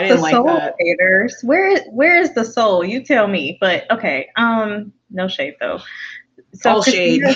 I 0.00 0.04
didn't 0.04 0.16
the 0.16 0.22
like 0.22 0.34
soul 0.34 0.44
that. 0.46 0.76
Haters. 0.78 1.40
Where 1.42 1.68
is 1.68 1.82
where 1.90 2.16
is 2.22 2.32
the 2.34 2.44
soul? 2.44 2.82
You 2.82 3.04
tell 3.04 3.28
me. 3.28 3.58
But 3.60 3.90
okay. 3.90 4.30
Um, 4.34 4.94
no 5.10 5.28
shade 5.28 5.56
though. 5.60 5.80
So 6.54 6.70
All 6.76 6.82
shade. 6.82 7.22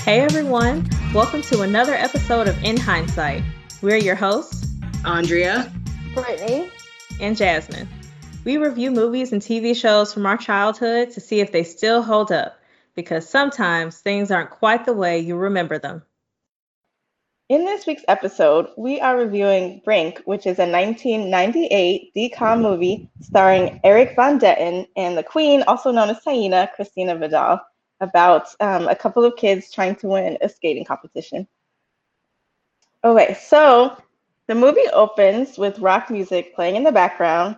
Hey 0.00 0.20
everyone, 0.20 0.88
welcome 1.14 1.40
to 1.40 1.62
another 1.62 1.94
episode 1.94 2.46
of 2.48 2.62
In 2.62 2.76
Hindsight. 2.76 3.42
We're 3.80 3.96
your 3.96 4.14
hosts, 4.14 4.66
Andrea, 5.06 5.72
Brittany, 6.12 6.70
and 7.18 7.34
Jasmine. 7.34 7.88
We 8.44 8.58
review 8.58 8.90
movies 8.90 9.32
and 9.32 9.40
TV 9.40 9.74
shows 9.74 10.12
from 10.12 10.26
our 10.26 10.36
childhood 10.36 11.12
to 11.12 11.20
see 11.20 11.40
if 11.40 11.50
they 11.50 11.64
still 11.64 12.02
hold 12.02 12.30
up, 12.30 12.60
because 12.94 13.26
sometimes 13.26 13.98
things 13.98 14.30
aren't 14.30 14.50
quite 14.50 14.84
the 14.84 14.92
way 14.92 15.18
you 15.18 15.36
remember 15.36 15.78
them. 15.78 16.02
In 17.48 17.64
this 17.64 17.86
week's 17.86 18.04
episode, 18.06 18.68
we 18.76 19.00
are 19.00 19.16
reviewing 19.16 19.80
Brink, 19.86 20.20
which 20.26 20.46
is 20.46 20.58
a 20.58 20.70
1998 20.70 22.12
DCOM 22.14 22.60
movie 22.60 23.08
starring 23.22 23.80
Erik 23.82 24.14
von 24.14 24.38
Detten 24.38 24.86
and 24.94 25.16
the 25.16 25.22
Queen, 25.22 25.62
also 25.62 25.90
known 25.90 26.10
as 26.10 26.20
Taina, 26.20 26.70
Christina 26.74 27.16
Vidal 27.16 27.62
about 28.00 28.48
um, 28.60 28.88
a 28.88 28.94
couple 28.94 29.24
of 29.24 29.36
kids 29.36 29.72
trying 29.72 29.96
to 29.96 30.08
win 30.08 30.38
a 30.40 30.48
skating 30.48 30.84
competition. 30.84 31.46
Okay, 33.04 33.36
so 33.40 33.96
the 34.46 34.54
movie 34.54 34.88
opens 34.92 35.58
with 35.58 35.78
rock 35.78 36.10
music 36.10 36.54
playing 36.54 36.76
in 36.76 36.84
the 36.84 36.92
background, 36.92 37.56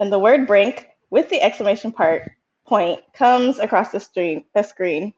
and 0.00 0.12
the 0.12 0.18
word 0.18 0.46
brink 0.46 0.88
with 1.10 1.28
the 1.30 1.40
exclamation 1.40 1.92
part 1.92 2.32
point 2.66 3.00
comes 3.14 3.58
across 3.58 3.90
the 3.90 4.00
screen. 4.00 4.44
The 4.54 4.62
screen. 4.62 5.14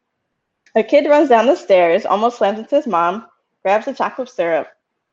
A 0.74 0.82
kid 0.82 1.08
runs 1.08 1.28
down 1.28 1.46
the 1.46 1.54
stairs, 1.54 2.04
almost 2.04 2.38
slams 2.38 2.58
into 2.58 2.74
his 2.74 2.86
mom, 2.86 3.26
grabs 3.62 3.86
the 3.86 3.94
chocolate 3.94 4.28
syrup, 4.28 4.68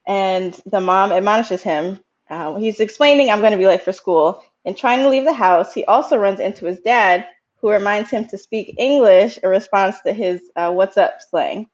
and 0.08 0.59
the 0.66 0.82
mom 0.82 1.12
admonishes 1.12 1.62
him. 1.62 2.00
Uh, 2.30 2.56
he's 2.56 2.80
explaining, 2.80 3.30
I'm 3.30 3.42
going 3.42 3.52
to 3.52 3.58
be 3.58 3.67
late 3.67 3.84
for 3.84 3.92
school. 3.92 4.44
And 4.66 4.78
trying 4.78 5.00
to 5.00 5.09
leave 5.09 5.26
the 5.26 5.34
house, 5.34 5.73
he 5.73 5.86
also 5.86 6.17
runs 6.17 6.39
into 6.39 6.66
his 6.66 6.80
dad, 6.80 7.28
who 7.62 7.70
reminds 7.70 8.09
him 8.09 8.28
to 8.28 8.38
speak 8.38 8.76
English 8.78 9.38
in 9.38 9.50
response 9.50 10.02
to 10.02 10.14
his 10.14 10.42
uh, 10.56 10.72
what's 10.72 10.98
up 10.98 11.20
slang. 11.30 11.67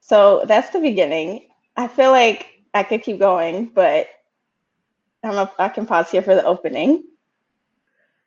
So 0.00 0.44
that's 0.46 0.70
the 0.70 0.80
beginning. 0.80 1.48
I 1.76 1.88
feel 1.88 2.10
like 2.10 2.46
I 2.74 2.82
could 2.82 3.02
keep 3.02 3.18
going, 3.18 3.66
but 3.66 4.08
I'm 5.22 5.36
a, 5.36 5.52
I 5.58 5.68
can 5.68 5.86
pause 5.86 6.10
here 6.10 6.22
for 6.22 6.34
the 6.34 6.44
opening. 6.44 7.04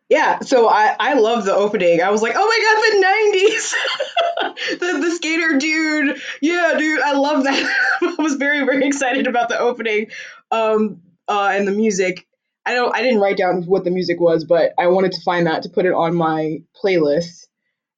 Yeah, 0.07 0.39
so 0.41 0.69
I, 0.69 0.95
I 0.99 1.13
love 1.15 1.45
the 1.45 1.55
opening. 1.55 2.01
I 2.01 2.11
was 2.11 2.21
like, 2.21 2.33
oh 2.35 2.45
my 2.45 2.59
god, 2.61 2.93
the 2.93 4.77
90s! 4.77 4.79
the, 4.79 4.99
the 5.01 5.15
skater 5.15 5.57
dude. 5.57 6.21
Yeah, 6.41 6.75
dude, 6.77 7.01
I 7.01 7.13
love 7.13 7.43
that. 7.45 7.77
I 8.01 8.21
was 8.21 8.35
very, 8.35 8.63
very 8.65 8.85
excited 8.85 9.25
about 9.25 9.49
the 9.49 9.57
opening 9.57 10.11
um, 10.51 11.01
uh, 11.27 11.49
and 11.53 11.67
the 11.67 11.71
music. 11.71 12.27
I 12.65 12.73
don't 12.73 12.95
I 12.95 13.01
didn't 13.01 13.19
write 13.19 13.37
down 13.37 13.63
what 13.63 13.83
the 13.83 13.91
music 13.91 14.19
was, 14.19 14.43
but 14.43 14.73
I 14.79 14.87
wanted 14.87 15.13
to 15.13 15.21
find 15.21 15.47
that 15.47 15.63
to 15.63 15.69
put 15.69 15.85
it 15.85 15.93
on 15.93 16.15
my 16.15 16.61
playlist. 16.81 17.47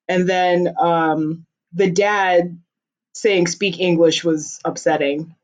And 0.10 0.28
then 0.28 0.74
um, 0.80 1.46
the 1.74 1.90
dad 1.90 2.60
saying 3.14 3.48
speak 3.48 3.80
English 3.80 4.24
was 4.24 4.60
upsetting, 4.66 5.36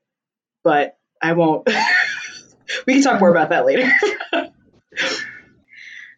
but 0.63 0.97
I 1.21 1.33
won't. 1.33 1.67
we 2.87 2.93
can 2.93 3.03
talk 3.03 3.19
more 3.19 3.31
about 3.31 3.49
that 3.49 3.65
later. 3.65 3.91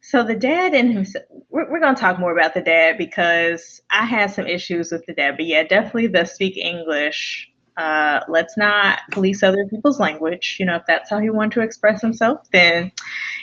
so 0.01 0.23
the 0.23 0.35
dad 0.35 0.73
and 0.73 0.93
himself, 0.93 1.25
we're, 1.49 1.69
we're 1.69 1.79
going 1.79 1.95
to 1.95 2.01
talk 2.01 2.19
more 2.19 2.37
about 2.37 2.53
the 2.53 2.61
dad 2.61 2.97
because 2.97 3.81
I 3.91 4.05
had 4.05 4.31
some 4.31 4.47
issues 4.47 4.91
with 4.91 5.05
the 5.05 5.13
dad. 5.13 5.37
But 5.37 5.45
yeah, 5.45 5.63
definitely 5.63 6.07
the 6.07 6.25
speak 6.25 6.57
English 6.57 7.49
uh, 7.77 8.21
let's 8.27 8.57
not 8.57 8.99
police 9.11 9.43
other 9.43 9.65
people's 9.65 9.99
language. 9.99 10.57
You 10.59 10.65
know, 10.65 10.75
if 10.75 10.83
that's 10.87 11.09
how 11.09 11.19
he 11.19 11.29
wanted 11.29 11.53
to 11.53 11.61
express 11.61 12.01
himself, 12.01 12.49
then 12.51 12.91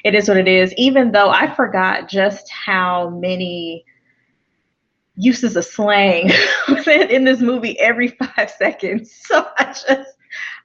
it 0.04 0.14
is 0.14 0.28
what 0.28 0.36
it 0.36 0.48
is. 0.48 0.72
Even 0.76 1.12
though 1.12 1.30
I 1.30 1.54
forgot 1.54 2.08
just 2.08 2.50
how 2.50 3.10
many 3.10 3.84
uses 5.16 5.56
of 5.56 5.64
slang 5.64 6.30
in 6.86 7.24
this 7.24 7.40
movie 7.40 7.78
every 7.78 8.08
five 8.36 8.50
seconds. 8.50 9.12
So 9.32 9.46
I 9.58 9.64
just, 9.64 10.16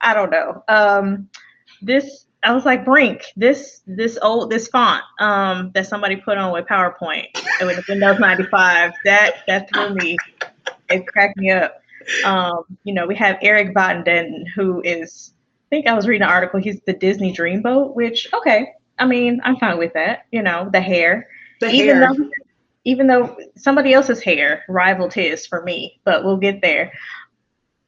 I 0.02 0.14
don't 0.14 0.30
know. 0.30 0.64
Um, 0.68 1.30
this, 1.82 2.26
I 2.44 2.54
was 2.54 2.66
like, 2.66 2.86
Brink, 2.86 3.24
this, 3.36 3.82
this 3.88 4.18
old, 4.22 4.50
this 4.50 4.68
font 4.68 5.04
um, 5.20 5.72
that 5.74 5.88
somebody 5.88 6.16
put 6.18 6.38
on 6.38 6.52
with 6.52 6.66
PowerPoint 6.66 7.28
with 7.62 7.86
Windows 7.88 8.20
95, 8.20 8.94
that, 9.06 9.38
that 9.48 9.70
threw 9.74 9.94
me. 9.96 10.18
It 10.90 11.08
cracked 11.08 11.38
me 11.38 11.52
up. 11.52 11.82
Um, 12.24 12.64
you 12.84 12.94
know, 12.94 13.06
we 13.06 13.16
have 13.16 13.38
Erik 13.42 13.74
von 13.74 14.04
Detten, 14.04 14.46
who 14.56 14.82
is, 14.84 15.34
I 15.68 15.70
think 15.70 15.88
I 15.88 15.94
was 15.94 16.08
reading 16.08 16.24
an 16.24 16.30
article, 16.30 16.60
he's 16.60 16.80
the 16.86 16.94
Disney 16.94 17.34
Dreamboat, 17.34 17.96
which, 17.96 18.28
okay, 18.34 18.74
I 19.00 19.06
mean, 19.06 19.42
I'm 19.44 19.58
fine 19.58 19.78
with 19.78 19.94
that. 19.94 20.26
You 20.32 20.42
know, 20.42 20.70
the 20.72 20.82
hair. 20.82 21.28
The 21.60 21.70
even 21.70 21.98
hair. 21.98 22.14
Though, 22.14 22.30
even 22.86 23.08
though 23.08 23.38
somebody 23.56 23.94
else's 23.94 24.22
hair 24.22 24.64
rivaled 24.70 25.14
his 25.14 25.46
for 25.46 25.64
me, 25.64 26.00
but 26.06 26.24
we'll 26.24 26.38
get 26.38 26.62
there. 26.62 26.92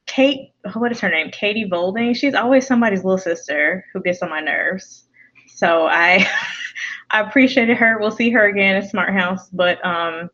Kate, 0.06 0.52
what 0.74 0.92
is 0.92 1.00
her 1.00 1.08
name? 1.08 1.30
Katie 1.30 1.68
Volding. 1.68 2.14
She's 2.14 2.34
always 2.34 2.66
somebody's 2.66 3.04
little 3.04 3.18
sister 3.18 3.84
who 3.92 4.02
gets 4.02 4.22
on 4.22 4.28
my 4.30 4.40
nerves. 4.40 5.04
So 5.46 5.86
I, 5.86 6.28
I 7.10 7.20
appreciated 7.20 7.76
her. 7.76 7.98
We'll 7.98 8.10
see 8.10 8.30
her 8.30 8.46
again 8.46 8.76
at 8.76 8.90
Smart 8.90 9.12
House, 9.12 9.48
but 9.50 9.84
um, 9.84 10.30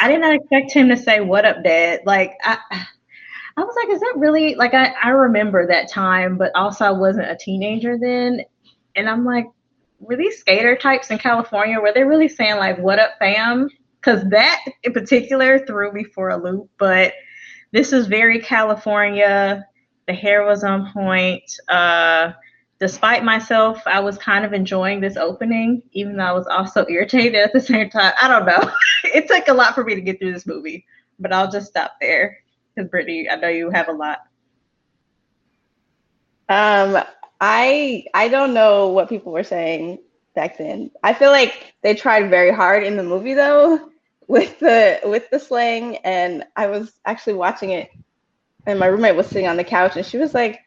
I 0.00 0.08
did 0.08 0.20
not 0.20 0.34
expect 0.34 0.72
him 0.72 0.88
to 0.88 0.96
say 0.96 1.20
"What 1.20 1.44
up, 1.44 1.62
Dad?" 1.64 2.00
Like 2.04 2.32
I, 2.42 2.58
I 3.58 3.64
was 3.64 3.74
like, 3.74 3.92
is 3.92 4.00
that 4.00 4.14
really 4.18 4.54
like 4.54 4.72
I, 4.72 4.94
I 5.02 5.08
remember 5.08 5.66
that 5.66 5.90
time, 5.90 6.38
but 6.38 6.52
also 6.54 6.84
I 6.84 6.92
wasn't 6.92 7.28
a 7.28 7.36
teenager 7.36 7.98
then. 7.98 8.42
And 8.94 9.08
I'm 9.08 9.24
like, 9.24 9.46
were 9.98 10.14
these 10.14 10.38
skater 10.38 10.76
types 10.76 11.10
in 11.10 11.18
California, 11.18 11.80
were 11.80 11.92
they 11.92 12.04
really 12.04 12.28
saying 12.28 12.56
like 12.56 12.78
what 12.78 13.00
up 13.00 13.12
fam? 13.18 13.68
Because 14.00 14.22
that 14.30 14.64
in 14.84 14.92
particular 14.92 15.58
threw 15.66 15.90
me 15.92 16.04
for 16.04 16.28
a 16.28 16.36
loop, 16.36 16.70
but 16.78 17.14
this 17.72 17.92
is 17.92 18.06
very 18.06 18.40
California. 18.40 19.66
The 20.06 20.14
hair 20.14 20.44
was 20.44 20.62
on 20.62 20.92
point. 20.92 21.42
Uh 21.68 22.34
despite 22.78 23.24
myself, 23.24 23.82
I 23.86 23.98
was 23.98 24.18
kind 24.18 24.44
of 24.44 24.52
enjoying 24.52 25.00
this 25.00 25.16
opening, 25.16 25.82
even 25.94 26.16
though 26.16 26.26
I 26.26 26.32
was 26.32 26.46
also 26.46 26.86
irritated 26.88 27.34
at 27.34 27.52
the 27.52 27.60
same 27.60 27.90
time. 27.90 28.12
I 28.22 28.28
don't 28.28 28.46
know. 28.46 28.72
it 29.04 29.26
took 29.26 29.48
a 29.48 29.52
lot 29.52 29.74
for 29.74 29.82
me 29.82 29.96
to 29.96 30.00
get 30.00 30.20
through 30.20 30.32
this 30.32 30.46
movie, 30.46 30.86
but 31.18 31.32
I'll 31.32 31.50
just 31.50 31.66
stop 31.66 31.96
there. 32.00 32.38
Because 32.78 32.90
Brittany, 32.92 33.28
I 33.28 33.34
know 33.34 33.48
you 33.48 33.70
have 33.70 33.88
a 33.88 33.92
lot. 33.92 34.20
Um, 36.48 37.02
I 37.40 38.04
I 38.14 38.28
don't 38.28 38.54
know 38.54 38.88
what 38.88 39.08
people 39.08 39.32
were 39.32 39.42
saying 39.42 39.98
back 40.36 40.58
then. 40.58 40.92
I 41.02 41.12
feel 41.12 41.32
like 41.32 41.74
they 41.82 41.96
tried 41.96 42.30
very 42.30 42.52
hard 42.52 42.84
in 42.84 42.96
the 42.96 43.02
movie 43.02 43.34
though 43.34 43.90
with 44.28 44.60
the 44.60 45.00
with 45.04 45.28
the 45.30 45.40
slang 45.40 45.96
and 46.04 46.44
I 46.54 46.68
was 46.68 46.92
actually 47.04 47.34
watching 47.34 47.70
it 47.70 47.90
and 48.64 48.78
my 48.78 48.86
roommate 48.86 49.16
was 49.16 49.26
sitting 49.26 49.48
on 49.48 49.56
the 49.56 49.64
couch 49.64 49.96
and 49.96 50.06
she 50.06 50.18
was 50.18 50.32
like, 50.32 50.60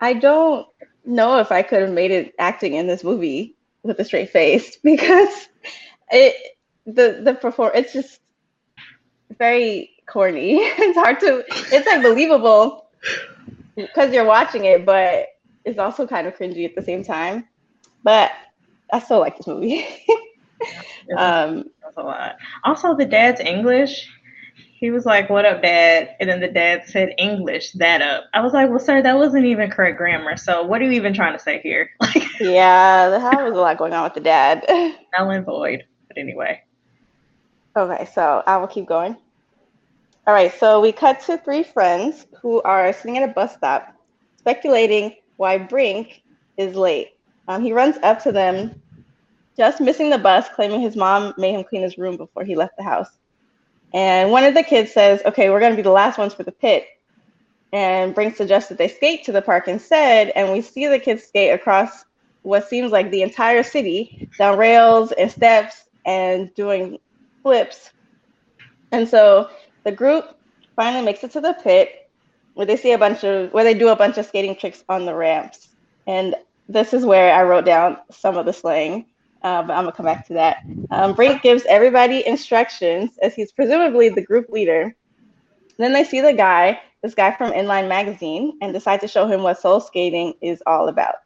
I 0.00 0.12
don't 0.14 0.68
know 1.04 1.40
if 1.40 1.50
I 1.50 1.62
could 1.62 1.82
have 1.82 1.92
made 1.92 2.12
it 2.12 2.32
acting 2.38 2.74
in 2.74 2.86
this 2.86 3.02
movie 3.02 3.56
with 3.82 3.98
a 3.98 4.04
straight 4.04 4.30
face 4.30 4.76
because 4.84 5.48
it 6.12 6.36
the 6.86 7.22
the 7.24 7.34
perform 7.34 7.72
it's 7.74 7.92
just 7.92 8.20
very 9.36 9.95
corny. 10.06 10.56
it's 10.60 10.98
hard 10.98 11.20
to 11.20 11.44
it's 11.48 11.86
like 11.86 12.02
believable 12.02 12.88
because 13.76 14.12
you're 14.12 14.24
watching 14.24 14.64
it, 14.64 14.86
but 14.86 15.28
it's 15.64 15.78
also 15.78 16.06
kind 16.06 16.26
of 16.26 16.36
cringy 16.36 16.64
at 16.64 16.74
the 16.74 16.82
same 16.82 17.04
time. 17.04 17.46
But 18.02 18.32
I 18.92 19.00
still 19.00 19.20
like 19.20 19.36
this 19.36 19.46
movie. 19.46 19.86
um, 21.16 21.64
That's 21.82 21.96
a 21.96 22.02
lot. 22.02 22.36
Also, 22.64 22.94
the 22.96 23.04
dad's 23.04 23.40
English. 23.40 24.08
He 24.78 24.90
was 24.90 25.06
like, 25.06 25.30
"What 25.30 25.46
up, 25.46 25.62
dad?" 25.62 26.16
And 26.20 26.28
then 26.28 26.38
the 26.40 26.48
dad 26.48 26.82
said 26.86 27.14
English 27.18 27.72
that 27.72 28.02
up. 28.02 28.24
I 28.34 28.42
was 28.42 28.52
like, 28.52 28.68
"Well, 28.68 28.78
sir, 28.78 29.02
that 29.02 29.16
wasn't 29.16 29.46
even 29.46 29.70
correct 29.70 29.96
grammar. 29.96 30.36
So, 30.36 30.62
what 30.62 30.82
are 30.82 30.84
you 30.84 30.92
even 30.92 31.14
trying 31.14 31.32
to 31.32 31.38
say 31.38 31.60
here?" 31.60 31.90
yeah, 32.40 33.08
there 33.08 33.44
was 33.44 33.56
a 33.56 33.60
lot 33.60 33.78
going 33.78 33.94
on 33.94 34.04
with 34.04 34.14
the 34.14 34.20
dad. 34.20 34.64
Null 34.68 35.30
and 35.30 35.46
void. 35.46 35.84
But 36.08 36.18
anyway. 36.18 36.62
Okay, 37.74 38.06
so 38.14 38.42
I 38.46 38.58
will 38.58 38.68
keep 38.68 38.86
going. 38.86 39.16
All 40.28 40.34
right, 40.34 40.52
so 40.58 40.80
we 40.80 40.90
cut 40.90 41.20
to 41.26 41.38
three 41.38 41.62
friends 41.62 42.26
who 42.42 42.60
are 42.62 42.92
sitting 42.92 43.16
at 43.16 43.28
a 43.28 43.32
bus 43.32 43.54
stop, 43.54 43.94
speculating 44.38 45.14
why 45.36 45.56
Brink 45.56 46.20
is 46.56 46.74
late. 46.74 47.10
Um, 47.46 47.62
he 47.62 47.72
runs 47.72 47.96
up 48.02 48.20
to 48.24 48.32
them, 48.32 48.82
just 49.56 49.80
missing 49.80 50.10
the 50.10 50.18
bus, 50.18 50.48
claiming 50.52 50.80
his 50.80 50.96
mom 50.96 51.32
made 51.38 51.54
him 51.54 51.62
clean 51.62 51.82
his 51.82 51.96
room 51.96 52.16
before 52.16 52.42
he 52.42 52.56
left 52.56 52.76
the 52.76 52.82
house. 52.82 53.18
And 53.94 54.32
one 54.32 54.42
of 54.42 54.54
the 54.54 54.64
kids 54.64 54.92
says, 54.92 55.22
Okay, 55.26 55.48
we're 55.48 55.60
going 55.60 55.70
to 55.70 55.76
be 55.76 55.82
the 55.82 55.90
last 55.90 56.18
ones 56.18 56.34
for 56.34 56.42
the 56.42 56.50
pit. 56.50 56.88
And 57.72 58.12
Brink 58.12 58.34
suggests 58.34 58.68
that 58.68 58.78
they 58.78 58.88
skate 58.88 59.24
to 59.26 59.32
the 59.32 59.42
park 59.42 59.68
instead. 59.68 60.32
And 60.34 60.52
we 60.52 60.60
see 60.60 60.88
the 60.88 60.98
kids 60.98 61.22
skate 61.22 61.52
across 61.52 62.04
what 62.42 62.68
seems 62.68 62.90
like 62.90 63.12
the 63.12 63.22
entire 63.22 63.62
city 63.62 64.28
down 64.38 64.58
rails 64.58 65.12
and 65.12 65.30
steps 65.30 65.84
and 66.04 66.52
doing 66.54 66.98
flips. 67.44 67.92
And 68.90 69.08
so 69.08 69.50
the 69.86 69.92
group 69.92 70.36
finally 70.74 71.04
makes 71.04 71.22
it 71.22 71.30
to 71.30 71.40
the 71.40 71.54
pit 71.62 72.10
where 72.54 72.66
they 72.66 72.76
see 72.76 72.90
a 72.90 72.98
bunch 72.98 73.22
of 73.22 73.52
where 73.52 73.62
they 73.62 73.72
do 73.72 73.88
a 73.88 73.96
bunch 73.96 74.18
of 74.18 74.26
skating 74.26 74.56
tricks 74.56 74.82
on 74.88 75.06
the 75.06 75.14
ramps. 75.14 75.68
And 76.08 76.34
this 76.68 76.92
is 76.92 77.04
where 77.04 77.32
I 77.32 77.44
wrote 77.44 77.64
down 77.64 77.98
some 78.10 78.36
of 78.36 78.46
the 78.46 78.52
slang, 78.52 79.06
uh, 79.42 79.62
but 79.62 79.74
I'm 79.74 79.84
gonna 79.84 79.92
come 79.92 80.06
back 80.06 80.26
to 80.26 80.34
that. 80.34 80.64
Um, 80.90 81.14
Brink 81.14 81.40
gives 81.40 81.64
everybody 81.66 82.26
instructions 82.26 83.16
as 83.22 83.36
he's 83.36 83.52
presumably 83.52 84.08
the 84.08 84.22
group 84.22 84.48
leader. 84.48 84.96
Then 85.78 85.92
they 85.92 86.02
see 86.02 86.20
the 86.20 86.32
guy, 86.32 86.80
this 87.00 87.14
guy 87.14 87.36
from 87.36 87.52
Inline 87.52 87.86
Magazine, 87.88 88.58
and 88.60 88.72
decide 88.72 89.00
to 89.02 89.08
show 89.08 89.28
him 89.28 89.44
what 89.44 89.60
soul 89.60 89.78
skating 89.78 90.34
is 90.40 90.60
all 90.66 90.88
about. 90.88 91.16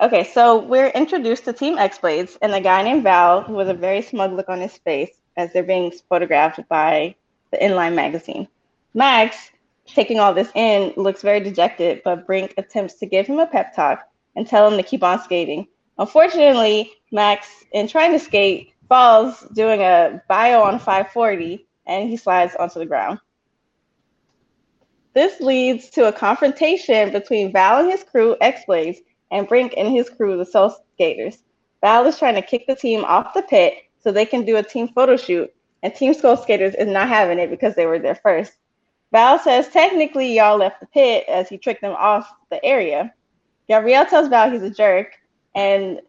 Okay, 0.00 0.24
so 0.24 0.56
we're 0.56 0.88
introduced 0.88 1.44
to 1.44 1.52
Team 1.52 1.76
X 1.76 1.98
Bladz 1.98 2.38
and 2.40 2.54
a 2.54 2.62
guy 2.62 2.82
named 2.82 3.02
Val 3.02 3.42
who 3.42 3.58
has 3.58 3.68
a 3.68 3.74
very 3.74 4.00
smug 4.00 4.32
look 4.32 4.48
on 4.48 4.58
his 4.58 4.78
face 4.78 5.20
as 5.36 5.52
they're 5.52 5.62
being 5.62 5.92
photographed 6.08 6.66
by 6.70 7.14
the 7.50 7.58
Inline 7.58 7.94
magazine. 7.94 8.48
Max, 8.94 9.50
taking 9.86 10.18
all 10.18 10.34
this 10.34 10.50
in, 10.54 10.92
looks 10.96 11.22
very 11.22 11.40
dejected, 11.40 12.02
but 12.04 12.26
Brink 12.26 12.54
attempts 12.56 12.94
to 12.94 13.06
give 13.06 13.26
him 13.26 13.38
a 13.38 13.46
pep 13.46 13.74
talk 13.74 14.08
and 14.36 14.46
tell 14.46 14.70
him 14.70 14.76
to 14.76 14.82
keep 14.82 15.02
on 15.02 15.22
skating. 15.22 15.66
Unfortunately, 15.98 16.92
Max, 17.10 17.64
in 17.72 17.88
trying 17.88 18.12
to 18.12 18.18
skate, 18.18 18.72
falls 18.88 19.40
doing 19.54 19.80
a 19.80 20.22
bio 20.28 20.62
on 20.62 20.78
540 20.78 21.66
and 21.86 22.08
he 22.08 22.16
slides 22.16 22.54
onto 22.56 22.78
the 22.78 22.86
ground. 22.86 23.18
This 25.14 25.40
leads 25.40 25.90
to 25.90 26.06
a 26.06 26.12
confrontation 26.12 27.10
between 27.10 27.52
Val 27.52 27.80
and 27.80 27.90
his 27.90 28.04
crew, 28.04 28.36
X 28.40 28.62
Bladz, 28.68 28.98
and 29.30 29.48
Brink 29.48 29.74
and 29.76 29.88
his 29.88 30.08
crew, 30.08 30.36
the 30.36 30.44
Soul 30.44 30.74
Skaters. 30.94 31.38
Val 31.80 32.06
is 32.06 32.18
trying 32.18 32.34
to 32.34 32.42
kick 32.42 32.66
the 32.66 32.76
team 32.76 33.04
off 33.04 33.34
the 33.34 33.42
pit 33.42 33.74
so 33.98 34.12
they 34.12 34.26
can 34.26 34.44
do 34.44 34.56
a 34.56 34.62
team 34.62 34.88
photo 34.88 35.16
shoot, 35.16 35.52
and 35.82 35.94
Team 35.94 36.14
Soul 36.14 36.36
Skaters 36.36 36.74
is 36.74 36.88
not 36.88 37.08
having 37.08 37.38
it 37.38 37.50
because 37.50 37.74
they 37.74 37.86
were 37.86 37.98
there 37.98 38.14
first. 38.14 38.52
Val 39.12 39.38
says 39.38 39.68
technically 39.68 40.34
y'all 40.34 40.58
left 40.58 40.80
the 40.80 40.86
pit 40.86 41.24
as 41.28 41.48
he 41.48 41.56
tricked 41.56 41.80
them 41.80 41.96
off 41.98 42.30
the 42.50 42.62
area. 42.64 43.14
Gabrielle 43.68 44.06
tells 44.06 44.28
Val 44.28 44.50
he's 44.50 44.62
a 44.62 44.70
jerk, 44.70 45.14
and 45.54 46.00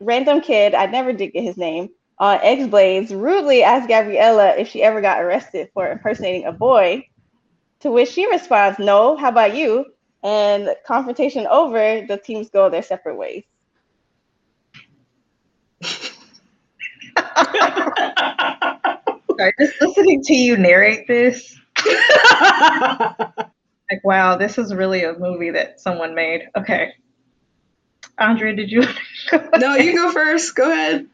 random 0.00 0.40
kid, 0.40 0.74
I 0.74 0.86
never 0.86 1.12
did 1.12 1.32
get 1.32 1.44
his 1.44 1.56
name, 1.56 1.90
on 2.18 2.38
X 2.42 2.64
Bladz 2.64 3.10
rudely 3.10 3.62
asks 3.62 3.86
Gabriella 3.86 4.56
if 4.56 4.68
she 4.68 4.82
ever 4.82 5.00
got 5.00 5.22
arrested 5.22 5.70
for 5.72 5.90
impersonating 5.90 6.46
a 6.46 6.52
boy, 6.52 7.06
to 7.80 7.90
which 7.90 8.10
she 8.10 8.28
responds, 8.28 8.78
No, 8.78 9.16
how 9.16 9.28
about 9.28 9.56
you? 9.56 9.84
And 10.22 10.74
confrontation 10.86 11.46
over, 11.46 12.04
the 12.06 12.16
teams 12.18 12.50
go 12.50 12.68
their 12.68 12.82
separate 12.82 13.16
ways. 13.16 13.44
Sorry, 19.38 19.52
just 19.60 19.80
listening 19.80 20.22
to 20.24 20.34
you 20.34 20.56
narrate 20.56 21.06
this, 21.06 21.56
like, 23.90 24.02
wow, 24.02 24.36
this 24.36 24.58
is 24.58 24.74
really 24.74 25.04
a 25.04 25.16
movie 25.18 25.50
that 25.50 25.80
someone 25.80 26.14
made. 26.14 26.48
Okay. 26.56 26.94
Andrea, 28.18 28.54
did 28.54 28.70
you? 28.70 28.82
no, 29.58 29.76
you 29.76 29.94
go 29.94 30.10
first. 30.12 30.54
Go 30.54 30.70
ahead. 30.70 31.06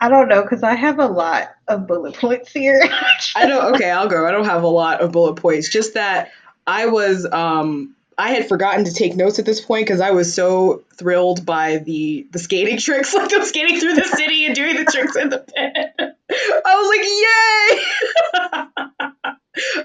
I 0.00 0.08
don't 0.08 0.28
know 0.28 0.42
because 0.42 0.62
I 0.62 0.74
have 0.74 0.98
a 0.98 1.06
lot 1.06 1.50
of 1.68 1.86
bullet 1.86 2.14
points 2.14 2.52
here. 2.52 2.82
I 3.36 3.46
don't. 3.46 3.74
Okay, 3.74 3.90
I'll 3.90 4.08
go. 4.08 4.26
I 4.26 4.30
don't 4.30 4.46
have 4.46 4.62
a 4.62 4.68
lot 4.68 5.00
of 5.00 5.12
bullet 5.12 5.34
points. 5.34 5.68
Just 5.68 5.94
that 5.94 6.30
I 6.66 6.86
was 6.86 7.26
um 7.30 7.94
I 8.16 8.30
had 8.30 8.48
forgotten 8.48 8.84
to 8.84 8.92
take 8.92 9.16
notes 9.16 9.38
at 9.38 9.44
this 9.44 9.60
point 9.60 9.86
because 9.86 10.00
I 10.00 10.12
was 10.12 10.34
so 10.34 10.84
thrilled 10.94 11.44
by 11.44 11.78
the 11.78 12.26
the 12.30 12.38
skating 12.38 12.78
tricks, 12.78 13.12
like 13.12 13.28
them 13.30 13.44
skating 13.44 13.80
through 13.80 13.94
the 13.94 14.04
city 14.04 14.46
and 14.46 14.54
doing 14.54 14.76
the 14.76 14.84
tricks 14.84 15.16
in 15.16 15.28
the 15.30 15.38
pit. 15.38 16.09
I 16.30 16.76
was 16.78 16.88
like, 16.88 17.04
yay! 17.06 17.84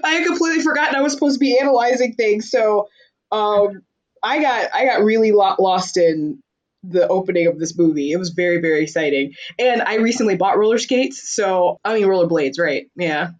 I 0.04 0.10
had 0.14 0.26
completely 0.26 0.62
forgotten 0.62 0.94
I 0.94 1.02
was 1.02 1.12
supposed 1.12 1.34
to 1.34 1.40
be 1.40 1.58
analyzing 1.58 2.14
things, 2.14 2.50
so 2.50 2.88
um, 3.32 3.82
I 4.22 4.40
got 4.40 4.74
I 4.74 4.84
got 4.86 5.02
really 5.02 5.32
lost 5.32 5.96
in 5.96 6.42
the 6.82 7.08
opening 7.08 7.48
of 7.48 7.58
this 7.58 7.76
movie. 7.76 8.12
It 8.12 8.18
was 8.18 8.30
very 8.30 8.60
very 8.60 8.82
exciting, 8.82 9.34
and 9.58 9.82
I 9.82 9.96
recently 9.96 10.36
bought 10.36 10.58
roller 10.58 10.78
skates, 10.78 11.34
so 11.34 11.78
I 11.84 11.94
mean 11.94 12.06
roller 12.06 12.28
blades, 12.28 12.58
right? 12.58 12.88
Yeah, 12.96 13.30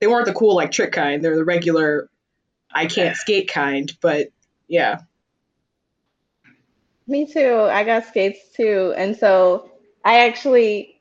they 0.00 0.06
weren't 0.06 0.26
the 0.26 0.34
cool 0.34 0.56
like 0.56 0.72
trick 0.72 0.92
kind; 0.92 1.24
they're 1.24 1.36
the 1.36 1.44
regular 1.44 2.10
I 2.72 2.86
can't 2.86 3.16
skate 3.16 3.48
kind, 3.48 3.92
but 4.00 4.28
yeah. 4.68 5.00
Me 7.06 7.26
too. 7.26 7.62
I 7.62 7.82
got 7.84 8.06
skates 8.06 8.38
too. 8.54 8.94
And 8.96 9.16
so 9.16 9.70
I 10.04 10.28
actually 10.28 10.99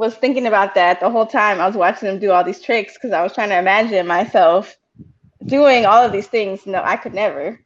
was 0.00 0.14
thinking 0.14 0.46
about 0.46 0.74
that 0.74 0.98
the 0.98 1.10
whole 1.10 1.26
time 1.26 1.60
I 1.60 1.66
was 1.66 1.76
watching 1.76 2.08
them 2.08 2.18
do 2.18 2.30
all 2.30 2.42
these 2.42 2.62
tricks 2.62 2.94
because 2.94 3.12
I 3.12 3.22
was 3.22 3.34
trying 3.34 3.50
to 3.50 3.58
imagine 3.58 4.06
myself 4.06 4.78
doing 5.44 5.84
all 5.84 6.02
of 6.02 6.10
these 6.10 6.26
things. 6.26 6.64
No, 6.64 6.80
I 6.82 6.96
could 6.96 7.12
never. 7.12 7.60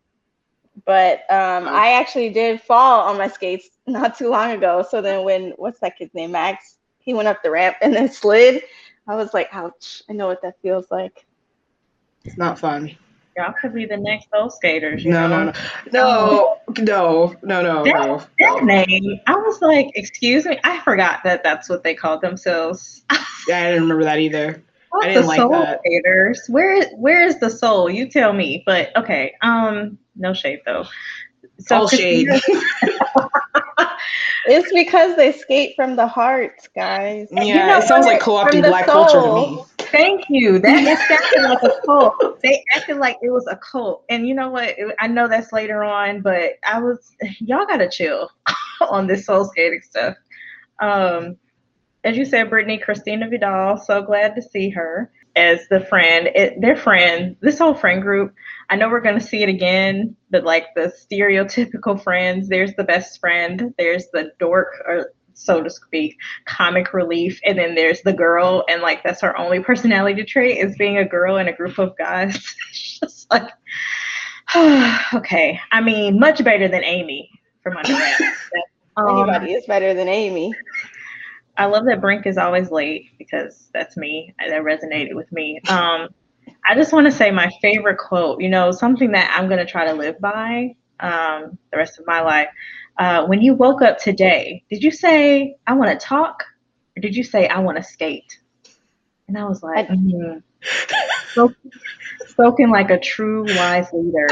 But 0.85 1.21
um, 1.31 1.69
I 1.69 1.93
actually 1.93 2.31
did 2.31 2.61
fall 2.61 3.03
on 3.09 3.19
my 3.19 3.29
skates 3.29 3.69
not 3.87 4.19
too 4.19 4.31
long 4.31 4.51
ago. 4.51 4.85
So 4.91 5.01
then 5.01 5.25
when 5.25 5.51
what's 5.59 5.79
that 5.79 5.97
kid's 5.97 6.13
name? 6.13 6.33
Max, 6.33 6.79
he 6.99 7.15
went 7.15 7.29
up 7.29 7.41
the 7.41 7.53
ramp 7.53 7.77
and 7.83 7.95
then 7.95 8.11
slid. 8.11 8.65
I 9.07 9.15
was 9.15 9.33
like, 9.33 9.49
ouch, 9.53 10.03
I 10.11 10.13
know 10.13 10.27
what 10.27 10.43
that 10.43 10.61
feels 10.61 10.91
like. 10.91 11.25
It's 12.25 12.37
not 12.37 12.59
fun. 12.59 12.97
Y'all 13.37 13.53
could 13.61 13.75
be 13.75 13.85
the 13.85 13.97
next 13.97 14.29
Soul 14.31 14.49
Skaters. 14.49 15.05
no, 15.05 15.27
know? 15.27 15.45
no, 15.47 15.53
no, 15.93 16.57
no, 16.79 17.37
no, 17.43 17.63
no, 17.63 17.85
that, 17.85 18.07
no, 18.07 18.23
That 18.39 18.65
name, 18.65 19.21
I 19.27 19.35
was 19.35 19.61
like, 19.61 19.91
excuse 19.95 20.45
me, 20.45 20.59
I 20.63 20.81
forgot 20.81 21.21
that 21.25 21.43
that's 21.43 21.69
what 21.69 21.83
they 21.83 21.95
called 21.95 22.21
themselves. 22.21 23.03
Yeah, 23.47 23.59
I 23.59 23.65
didn't 23.65 23.83
remember 23.83 24.05
that 24.05 24.21
either. 24.21 24.65
What 24.89 25.05
I 25.05 25.09
didn't 25.09 25.23
the 25.25 25.29
like 25.29 25.37
soul 25.37 25.51
that. 25.51 25.81
skaters? 25.85 26.47
Where 26.49 26.89
where 26.97 27.27
is 27.27 27.39
the 27.39 27.51
soul? 27.51 27.91
You 27.91 28.09
tell 28.09 28.33
me. 28.33 28.63
But 28.65 28.97
okay, 28.97 29.35
um, 29.43 29.99
no 30.17 30.33
shade 30.33 30.61
though. 30.65 30.87
All 31.71 31.87
shade. 31.87 32.27
It's 34.47 34.71
because 34.73 35.17
they 35.17 35.33
skate 35.33 35.75
from 35.75 35.97
the 35.97 36.07
heart, 36.07 36.69
guys. 36.75 37.29
Yeah, 37.31 37.43
You 37.43 37.55
know 37.55 37.79
it 37.79 37.85
sounds 37.85 38.07
like 38.07 38.21
co-opting 38.21 38.51
From 38.51 38.61
the 38.61 38.69
black 38.69 38.87
culture 38.87 39.21
to 39.21 39.35
me. 39.35 39.65
Thank 39.91 40.25
you. 40.29 40.59
That 40.59 40.85
it 40.85 40.99
sounded 41.35 41.51
like 41.51 41.63
a 41.63 41.87
cult. 41.87 42.43
They 42.43 42.63
acted 42.75 42.99
like 42.99 43.19
it 43.23 43.31
was 43.31 43.47
a 43.51 43.57
cult, 43.57 44.05
and 44.09 44.27
you 44.27 44.35
know 44.35 44.51
what? 44.51 44.75
I 44.99 45.07
know 45.07 45.29
that's 45.29 45.53
later 45.53 45.83
on, 45.83 46.21
but 46.21 46.55
I 46.67 46.81
was 46.81 47.11
y'all 47.41 47.67
gotta 47.67 47.89
chill 47.89 48.31
on 48.81 49.07
this 49.07 49.27
soul 49.27 49.45
skating 49.45 49.83
stuff. 49.83 50.17
Um, 50.81 51.37
as 52.05 52.17
you 52.17 52.25
said, 52.25 52.51
Brittany, 52.51 52.79
Christina 52.79 53.29
Vidal. 53.29 53.79
So 53.79 54.03
glad 54.03 54.35
to 54.37 54.43
see 54.43 54.71
her 54.71 55.11
as 55.37 55.67
the 55.71 55.81
friend. 55.81 56.29
It, 56.35 56.61
they're 56.61 56.77
friends. 56.77 57.37
This 57.41 57.59
whole 57.59 57.75
friend 57.75 58.03
group. 58.03 58.35
I 58.71 58.77
know 58.77 58.89
we're 58.89 59.01
gonna 59.01 59.21
see 59.21 59.43
it 59.43 59.49
again, 59.49 60.17
but 60.31 60.45
like 60.45 60.67
the 60.75 60.93
stereotypical 60.93 62.03
friends. 62.03 62.49
There's 62.49 62.75
the 62.75 62.85
best 62.85 63.21
friend. 63.21 63.75
There's 63.79 64.07
the 64.13 64.33
dork, 64.39 64.75
or 64.87 65.13
so 65.35 65.63
to 65.63 65.71
speak, 65.71 66.17
comic 66.47 66.93
relief, 66.95 67.41
and 67.45 67.59
then 67.59 67.75
there's 67.75 68.03
the 68.03 68.13
girl, 68.13 68.65
and 68.69 68.83
like 68.83 69.03
that's 69.03 69.21
her 69.21 69.37
only 69.39 69.61
personality 69.61 70.25
trait 70.25 70.59
is 70.59 70.77
being 70.77 70.99
a 70.99 71.05
girl 71.05 71.37
in 71.37 71.49
a 71.49 71.53
group 71.53 71.79
of 71.79 71.97
guys. 71.97 72.37
It's 72.71 73.01
just 73.01 73.31
like, 73.31 73.51
okay. 75.15 75.61
I 75.73 75.81
mean, 75.81 76.19
much 76.19 76.43
better 76.45 76.69
than 76.69 76.85
Amy 76.85 77.31
from. 77.63 77.77
Um, 78.97 79.09
Anybody 79.09 79.55
is 79.55 79.67
better 79.67 79.93
than 79.93 80.09
Amy. 80.09 80.55
I 81.57 81.67
love 81.67 81.85
that 81.87 82.01
Brink 82.01 82.27
is 82.27 82.39
always 82.39 82.71
late 82.71 83.11
because 83.19 83.69
that's 83.73 83.97
me. 83.97 84.33
That 84.39 84.63
resonated 84.63 85.15
with 85.15 85.31
me. 85.33 85.61
Um, 85.69 86.09
I 86.65 86.75
just 86.75 86.93
want 86.93 87.07
to 87.07 87.13
say 87.13 87.31
my 87.31 87.51
favorite 87.61 87.99
quote, 87.99 88.41
you 88.41 88.49
know, 88.49 88.71
something 88.71 89.13
that 89.13 89.35
I'm 89.37 89.49
going 89.49 89.59
to 89.59 89.71
try 89.71 89.87
to 89.87 89.95
live 89.95 90.21
by 90.21 90.75
um, 91.01 91.59
the 91.71 91.77
rest 91.77 91.99
of 91.99 92.07
my 92.07 92.21
life. 92.21 92.49
Uh, 92.99 93.27
when 93.27 93.43
you 93.43 93.55
woke 93.55 93.83
up 93.83 93.99
today, 93.99 94.63
did 94.71 94.83
you 94.83 94.91
say, 94.91 95.57
I 95.67 95.75
want 95.75 95.99
to 95.99 96.07
talk? 96.07 96.45
Or 96.97 97.01
did 97.01 97.17
you 97.17 97.25
say, 97.25 97.49
I 97.49 97.59
want 97.59 97.77
to 97.77 97.83
skate? 97.83 98.39
And 99.29 99.37
I 99.37 99.45
was 99.45 99.63
like, 99.63 99.91
I- 99.91 99.95
mm. 99.95 100.43
spoken, 101.29 101.71
spoken 102.27 102.71
like 102.71 102.91
a 102.91 102.99
true 103.01 103.45
wise 103.57 103.89
leader. 103.93 104.29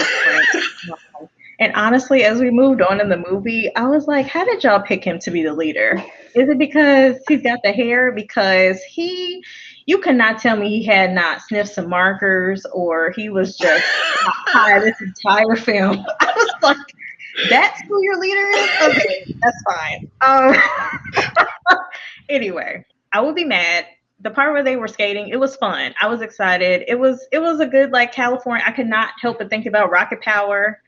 And 1.63 1.73
honestly, 1.75 2.25
as 2.25 2.41
we 2.41 2.51
moved 2.51 2.83
on 2.83 3.01
in 3.01 3.09
the 3.09 3.25
movie, 3.31 3.75
I 3.77 3.87
was 3.87 4.09
like, 4.09 4.27
how 4.27 4.45
did 4.45 4.65
y'all 4.65 4.83
pick 4.83 5.05
him 5.05 5.19
to 5.21 5.31
be 5.31 5.45
the 5.45 5.53
leader? 5.53 6.03
Is 6.35 6.49
it 6.49 6.59
because 6.59 7.17
he's 7.29 7.43
got 7.43 7.61
the 7.63 7.71
hair? 7.73 8.11
Because 8.11 8.83
he, 8.83 9.45
you 9.87 9.99
cannot 9.99 10.41
tell 10.41 10.57
me 10.57 10.69
he 10.69 10.85
had 10.85 11.13
not 11.13 11.41
sniffed 11.43 11.75
some 11.75 11.89
markers 11.89 12.67
or 12.73 13.13
he 13.13 13.29
was 13.29 13.57
just 13.57 13.85
high 13.87 14.81
this 14.81 15.01
entire 15.01 15.55
film. 15.55 16.05
I 16.21 16.33
was 16.35 16.51
like, 16.63 16.95
that's 17.49 17.81
who 17.83 18.03
your 18.03 18.19
leader 18.19 18.49
is? 18.57 18.71
Okay, 18.83 19.35
that's 19.41 19.63
fine. 19.63 20.11
Um, 20.21 20.57
anyway, 22.29 22.85
I 23.13 23.21
would 23.21 23.35
be 23.35 23.45
mad 23.45 23.87
the 24.23 24.31
part 24.31 24.53
where 24.53 24.63
they 24.63 24.77
were 24.77 24.89
skating, 24.89 25.29
it 25.29 25.39
was 25.39 25.57
fun. 25.57 25.95
I 26.01 26.07
was 26.07 26.21
excited. 26.21 26.85
It 26.87 26.99
was 26.99 27.27
it 27.33 27.41
was 27.41 27.61
a 27.61 27.67
good 27.67 27.91
like 27.91 28.13
California. 28.13 28.65
I 28.67 28.73
could 28.73 28.87
not 28.87 29.11
help 29.21 29.39
but 29.39 29.51
think 29.51 29.67
about 29.67 29.91
Rocket 29.91 30.21
Power, 30.21 30.81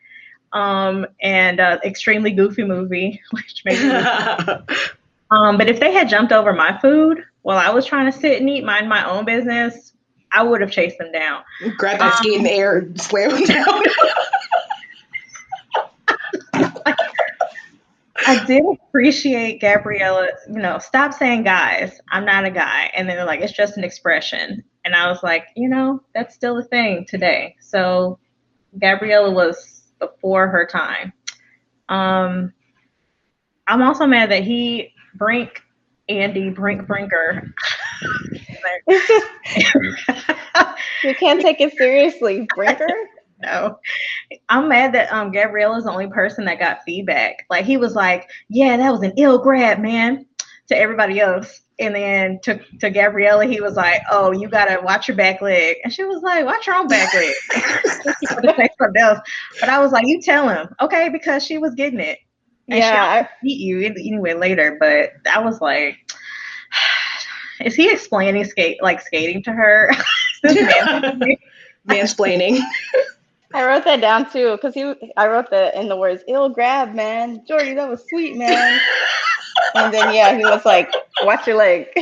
um, 0.53 1.07
and 1.21 1.61
uh, 1.61 1.79
extremely 1.85 2.31
goofy 2.31 2.65
movie, 2.65 3.21
which 3.33 3.63
made 3.65 3.83
me. 3.83 3.89
um, 5.31 5.59
but 5.59 5.69
if 5.69 5.81
they 5.81 5.93
had 5.93 6.09
jumped 6.09 6.33
over 6.33 6.53
my 6.53 6.79
food 6.79 7.25
while 7.43 7.59
I 7.59 7.71
was 7.71 7.85
trying 7.85 8.11
to 8.11 8.17
sit 8.17 8.41
and 8.41 8.49
eat, 8.49 8.65
mind 8.65 8.89
my 8.89 9.09
own 9.09 9.25
business, 9.25 9.93
I 10.33 10.43
would 10.43 10.61
have 10.61 10.71
chased 10.71 10.99
them 10.99 11.11
down. 11.13 11.43
Grab 11.77 11.99
that 11.99 12.13
um, 12.13 12.19
skate 12.19 12.35
in 12.35 12.45
the 12.45 12.53
air 12.53 12.79
and 12.79 13.01
slam 13.01 13.31
them 13.31 13.45
down. 13.45 13.83
I 18.26 18.45
did 18.47 18.64
appreciate 18.88 19.61
Gabriella, 19.61 20.28
you 20.49 20.61
know, 20.61 20.78
stop 20.78 21.12
saying 21.14 21.45
guys. 21.45 22.00
I'm 22.11 22.25
not 22.25 22.45
a 22.45 22.50
guy. 22.50 22.90
And 22.95 23.09
then 23.09 23.16
they're 23.16 23.26
like, 23.26 23.40
it's 23.40 23.52
just 23.52 23.76
an 23.76 23.85
expression. 23.85 24.62
And 24.85 24.95
I 24.95 25.09
was 25.09 25.23
like, 25.23 25.47
you 25.57 25.69
know, 25.69 26.02
that's 26.14 26.35
still 26.35 26.59
a 26.59 26.64
thing 26.64 27.07
today. 27.09 27.57
So 27.61 28.19
Gabriella 28.78 29.31
was 29.31 29.83
before 29.99 30.49
her 30.49 30.66
time. 30.66 31.12
Um, 31.88 32.52
I'm 33.66 33.83
also 33.83 34.07
mad 34.07 34.31
that 34.31 34.45
he, 34.45 34.93
Brink, 35.14 35.62
Andy, 36.09 36.50
Brink 36.50 36.87
Brinker. 36.87 37.54
you 41.02 41.14
can't 41.14 41.40
take 41.40 41.61
it 41.61 41.76
seriously, 41.76 42.47
Brinker 42.54 42.88
no. 43.45 43.79
I'm 44.49 44.69
mad 44.69 44.93
that 44.95 45.13
um 45.13 45.31
Gabrielle 45.31 45.77
is 45.77 45.85
the 45.85 45.91
only 45.93 46.09
person 46.09 46.45
that 46.47 46.59
got 46.59 46.83
feedback. 46.85 47.47
Like 47.51 47.65
he 47.65 47.77
was 47.77 47.95
like, 47.95 48.29
"Yeah, 48.49 48.77
that 48.77 48.91
was 48.91 49.03
an 49.03 49.13
ill 49.17 49.39
grab, 49.39 49.79
man," 49.79 50.27
to 50.69 50.77
everybody 50.77 51.21
else, 51.21 51.63
and 51.79 51.95
then 51.95 52.41
to 52.45 52.61
to 52.81 52.91
Gabriella, 52.91 53.47
he 53.47 53.61
was 53.61 53.75
like, 53.75 54.01
"Oh, 54.11 54.33
you 54.33 54.49
gotta 54.49 54.81
watch 54.83 55.09
your 55.09 55.17
back 55.17 55.41
leg," 55.43 55.77
and 55.85 55.93
she 55.93 56.05
was 56.05 56.23
like, 56.23 56.45
"Watch 56.45 56.67
your 56.67 56.77
own 56.77 56.89
back 56.89 57.13
leg." 57.15 57.35
But 59.61 59.69
I 59.69 59.79
was 59.81 59.93
like, 59.93 60.07
"You 60.07 60.21
tell 60.21 60.49
him, 60.49 60.69
okay?" 60.81 61.09
Because 61.09 61.45
she 61.45 61.59
was 61.59 61.75
getting 61.75 62.01
it. 62.01 62.19
And 62.69 62.79
yeah, 62.79 63.27
she 63.27 63.29
beat 63.43 63.61
you 63.61 63.85
anyway 63.87 64.35
later. 64.35 64.77
But 64.81 65.13
I 65.33 65.41
was 65.41 65.61
like, 65.61 65.97
"Is 67.65 67.75
he 67.75 67.91
explaining 67.91 68.45
skate 68.45 68.83
like 68.83 69.01
skating 69.01 69.43
to 69.45 69.53
her?" 69.53 69.91
Mansplaining. 71.89 72.61
I 73.54 73.64
wrote 73.64 73.84
that 73.84 74.00
down 74.00 74.28
too 74.30 74.52
because 74.56 74.75
he. 74.75 74.94
I 75.16 75.28
wrote 75.28 75.49
that 75.50 75.76
in 75.76 75.88
the 75.88 75.96
words 75.96 76.25
"ill 76.26 76.49
grab, 76.49 76.92
man." 76.92 77.44
Jordy, 77.46 77.75
that 77.75 77.88
was 77.88 78.04
sweet, 78.08 78.37
man. 78.37 78.80
and 79.76 79.94
then 79.94 80.12
yeah, 80.12 80.37
he 80.37 80.44
was 80.44 80.64
like, 80.64 80.92
"Watch 81.23 81.46
your 81.46 81.56
leg." 81.56 81.87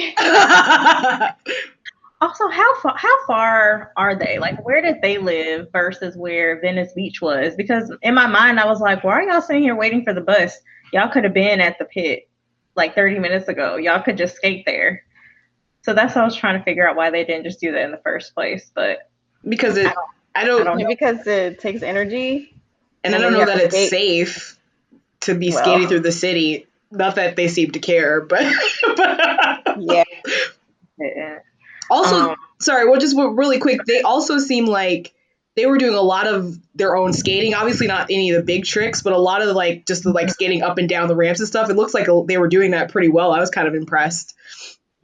also, 2.23 2.49
how 2.49 2.81
far? 2.81 2.97
How 2.97 3.27
far 3.27 3.93
are 3.99 4.17
they? 4.17 4.39
Like, 4.39 4.65
where 4.65 4.81
did 4.81 5.03
they 5.03 5.19
live 5.19 5.69
versus 5.73 6.17
where 6.17 6.59
Venice 6.63 6.95
Beach 6.95 7.21
was? 7.21 7.55
Because 7.55 7.93
in 8.01 8.15
my 8.15 8.27
mind, 8.27 8.59
I 8.59 8.65
was 8.65 8.81
like, 8.81 9.05
"Why 9.05 9.13
are 9.13 9.23
y'all 9.23 9.43
sitting 9.43 9.63
here 9.63 9.77
waiting 9.77 10.05
for 10.05 10.15
the 10.15 10.23
bus? 10.23 10.57
Y'all 10.95 11.11
could 11.11 11.25
have 11.25 11.35
been 11.35 11.61
at 11.61 11.79
the 11.79 11.85
pit 11.85 12.31
like 12.77 12.95
30 12.95 13.19
minutes 13.19 13.49
ago. 13.49 13.77
Y'all 13.77 14.03
could 14.03 14.17
just 14.17 14.37
skate 14.37 14.65
there." 14.65 15.03
So 15.83 15.93
that's 15.93 16.15
what 16.15 16.23
I 16.23 16.25
was 16.25 16.37
trying 16.37 16.59
to 16.59 16.65
figure 16.65 16.89
out 16.89 16.97
why 16.97 17.11
they 17.11 17.25
didn't 17.25 17.45
just 17.45 17.61
do 17.61 17.73
that 17.73 17.85
in 17.85 17.91
the 17.91 18.01
first 18.03 18.35
place. 18.35 18.73
But 18.75 19.11
because 19.47 19.77
it 19.77 19.93
I 20.35 20.45
don't, 20.45 20.63
I 20.63 20.65
don't 20.65 20.89
because 20.89 21.27
it 21.27 21.61
takes 21.61 21.83
energy. 21.83 22.55
And, 23.05 23.15
and 23.15 23.17
I 23.17 23.19
don't 23.19 23.33
know 23.33 23.47
that 23.47 23.59
it's 23.59 23.75
skate. 23.75 23.91
safe 23.91 24.59
to 25.21 25.35
be 25.35 25.51
well, 25.51 25.63
skating 25.63 25.89
through 25.89 26.01
the 26.01 26.13
city. 26.13 26.67
Not 26.91 27.17
that 27.17 27.37
they 27.37 27.49
seem 27.49 27.71
to 27.73 27.79
care, 27.79 28.21
but, 28.21 28.45
but 28.97 29.77
yeah. 29.79 30.05
Also, 31.91 32.31
um, 32.31 32.37
sorry, 32.59 32.89
well, 32.89 32.99
just 32.99 33.15
really 33.15 33.59
quick. 33.59 33.85
They 33.85 34.01
also 34.01 34.39
seem 34.39 34.65
like 34.65 35.13
they 35.57 35.67
were 35.67 35.77
doing 35.77 35.95
a 35.95 36.01
lot 36.01 36.27
of 36.27 36.57
their 36.75 36.97
own 36.97 37.13
skating. 37.13 37.55
Obviously, 37.55 37.87
not 37.87 38.07
any 38.09 38.31
of 38.31 38.37
the 38.37 38.43
big 38.43 38.65
tricks, 38.65 39.03
but 39.03 39.13
a 39.13 39.19
lot 39.19 39.43
of 39.43 39.49
the, 39.49 39.53
like 39.53 39.85
just 39.87 40.05
the 40.05 40.11
like 40.11 40.31
skating 40.31 40.63
up 40.63 40.79
and 40.79 40.89
down 40.89 41.09
the 41.09 41.17
ramps 41.17 41.41
and 41.41 41.49
stuff. 41.49 41.69
It 41.69 41.77
looks 41.77 41.93
like 41.93 42.07
they 42.27 42.39
were 42.39 42.49
doing 42.49 42.71
that 42.71 42.91
pretty 42.91 43.09
well. 43.09 43.33
I 43.33 43.41
was 43.41 43.51
kind 43.51 43.69
of 43.69 43.75
impressed. 43.75 44.35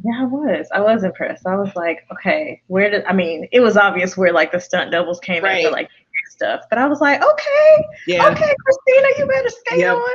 Yeah, 0.04 0.22
I 0.22 0.24
was. 0.24 0.68
I 0.72 0.80
was 0.80 1.02
impressed. 1.02 1.46
I 1.46 1.56
was 1.56 1.74
like, 1.74 2.06
okay, 2.12 2.62
where 2.68 2.88
did 2.88 3.04
I 3.04 3.12
mean? 3.12 3.48
It 3.50 3.60
was 3.60 3.76
obvious 3.76 4.16
where 4.16 4.32
like 4.32 4.52
the 4.52 4.60
stunt 4.60 4.92
doubles 4.92 5.18
came 5.20 5.42
right. 5.42 5.58
in 5.58 5.66
for 5.66 5.72
like 5.72 5.88
stuff, 6.30 6.62
but 6.70 6.78
I 6.78 6.86
was 6.86 7.00
like, 7.00 7.20
okay, 7.20 7.84
yeah. 8.06 8.28
okay, 8.28 8.54
Christina, 8.64 9.08
you 9.18 9.26
better 9.26 9.48
skate 9.48 9.78
yep. 9.80 9.96
on. 9.96 10.14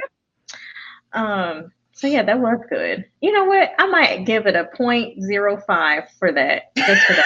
Um. 1.13 1.71
So 1.91 2.07
yeah, 2.07 2.23
that 2.23 2.39
was 2.39 2.59
good. 2.69 3.05
You 3.21 3.31
know 3.31 3.45
what? 3.45 3.71
I 3.77 3.85
might 3.87 4.25
give 4.25 4.47
it 4.47 4.55
a 4.55 4.69
point 4.75 5.21
zero 5.21 5.61
five 5.67 6.03
for 6.17 6.31
that, 6.31 6.75
just 6.75 7.05
for 7.05 7.13
that. 7.13 7.25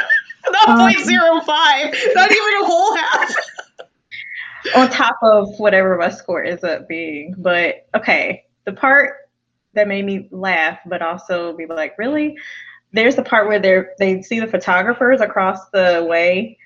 not 0.50 0.68
um, 0.68 0.78
point 0.78 1.04
zero 1.04 1.40
five, 1.40 1.94
not 2.14 2.30
even 2.30 2.62
a 2.62 2.66
whole 2.66 2.96
half. 2.96 3.34
on 4.74 4.90
top 4.90 5.16
of 5.22 5.58
whatever 5.58 5.96
my 5.96 6.10
score 6.10 6.42
is 6.42 6.64
up 6.64 6.88
being, 6.88 7.34
but 7.38 7.86
okay, 7.94 8.44
the 8.64 8.72
part 8.72 9.25
that 9.76 9.88
made 9.88 10.04
me 10.04 10.28
laugh, 10.30 10.78
but 10.86 11.02
also 11.02 11.56
be 11.56 11.66
like, 11.66 11.96
really? 11.98 12.36
There's 12.92 13.16
the 13.16 13.22
part 13.22 13.48
where 13.48 13.60
they 13.60 13.82
they 13.98 14.22
see 14.22 14.40
the 14.40 14.46
photographers 14.46 15.20
across 15.20 15.58
the 15.72 16.06
way, 16.08 16.58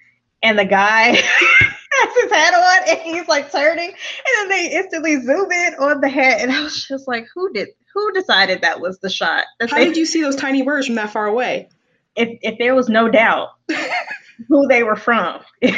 and 0.42 0.58
the 0.58 0.64
guy 0.64 1.10
has 1.12 2.14
his 2.22 2.32
hat 2.32 2.54
on, 2.54 2.88
and 2.88 3.00
he's 3.00 3.28
like 3.28 3.52
turning, 3.52 3.88
and 3.88 4.34
then 4.36 4.48
they 4.48 4.72
instantly 4.72 5.20
zoom 5.20 5.50
in 5.50 5.74
on 5.74 6.00
the 6.00 6.08
hat, 6.08 6.40
and 6.40 6.52
I 6.52 6.62
was 6.62 6.86
just 6.86 7.06
like, 7.06 7.26
who 7.34 7.52
did 7.52 7.68
who 7.94 8.12
decided 8.12 8.62
that 8.62 8.80
was 8.80 8.98
the 8.98 9.10
shot? 9.10 9.44
How 9.60 9.76
they, 9.76 9.86
did 9.86 9.96
you 9.96 10.06
see 10.06 10.22
those 10.22 10.36
tiny 10.36 10.62
words 10.62 10.86
from 10.86 10.96
that 10.96 11.10
far 11.10 11.26
away? 11.26 11.68
If 12.16 12.38
if 12.42 12.58
there 12.58 12.74
was 12.74 12.88
no 12.88 13.08
doubt 13.08 13.48
who 14.48 14.68
they 14.68 14.82
were 14.82 14.96
from, 14.96 15.40
in, 15.60 15.76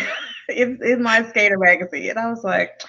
in 0.49 1.03
my 1.03 1.29
skater 1.29 1.59
magazine, 1.59 2.11
and 2.11 2.19
I 2.19 2.31
was 2.31 2.45
like 2.45 2.83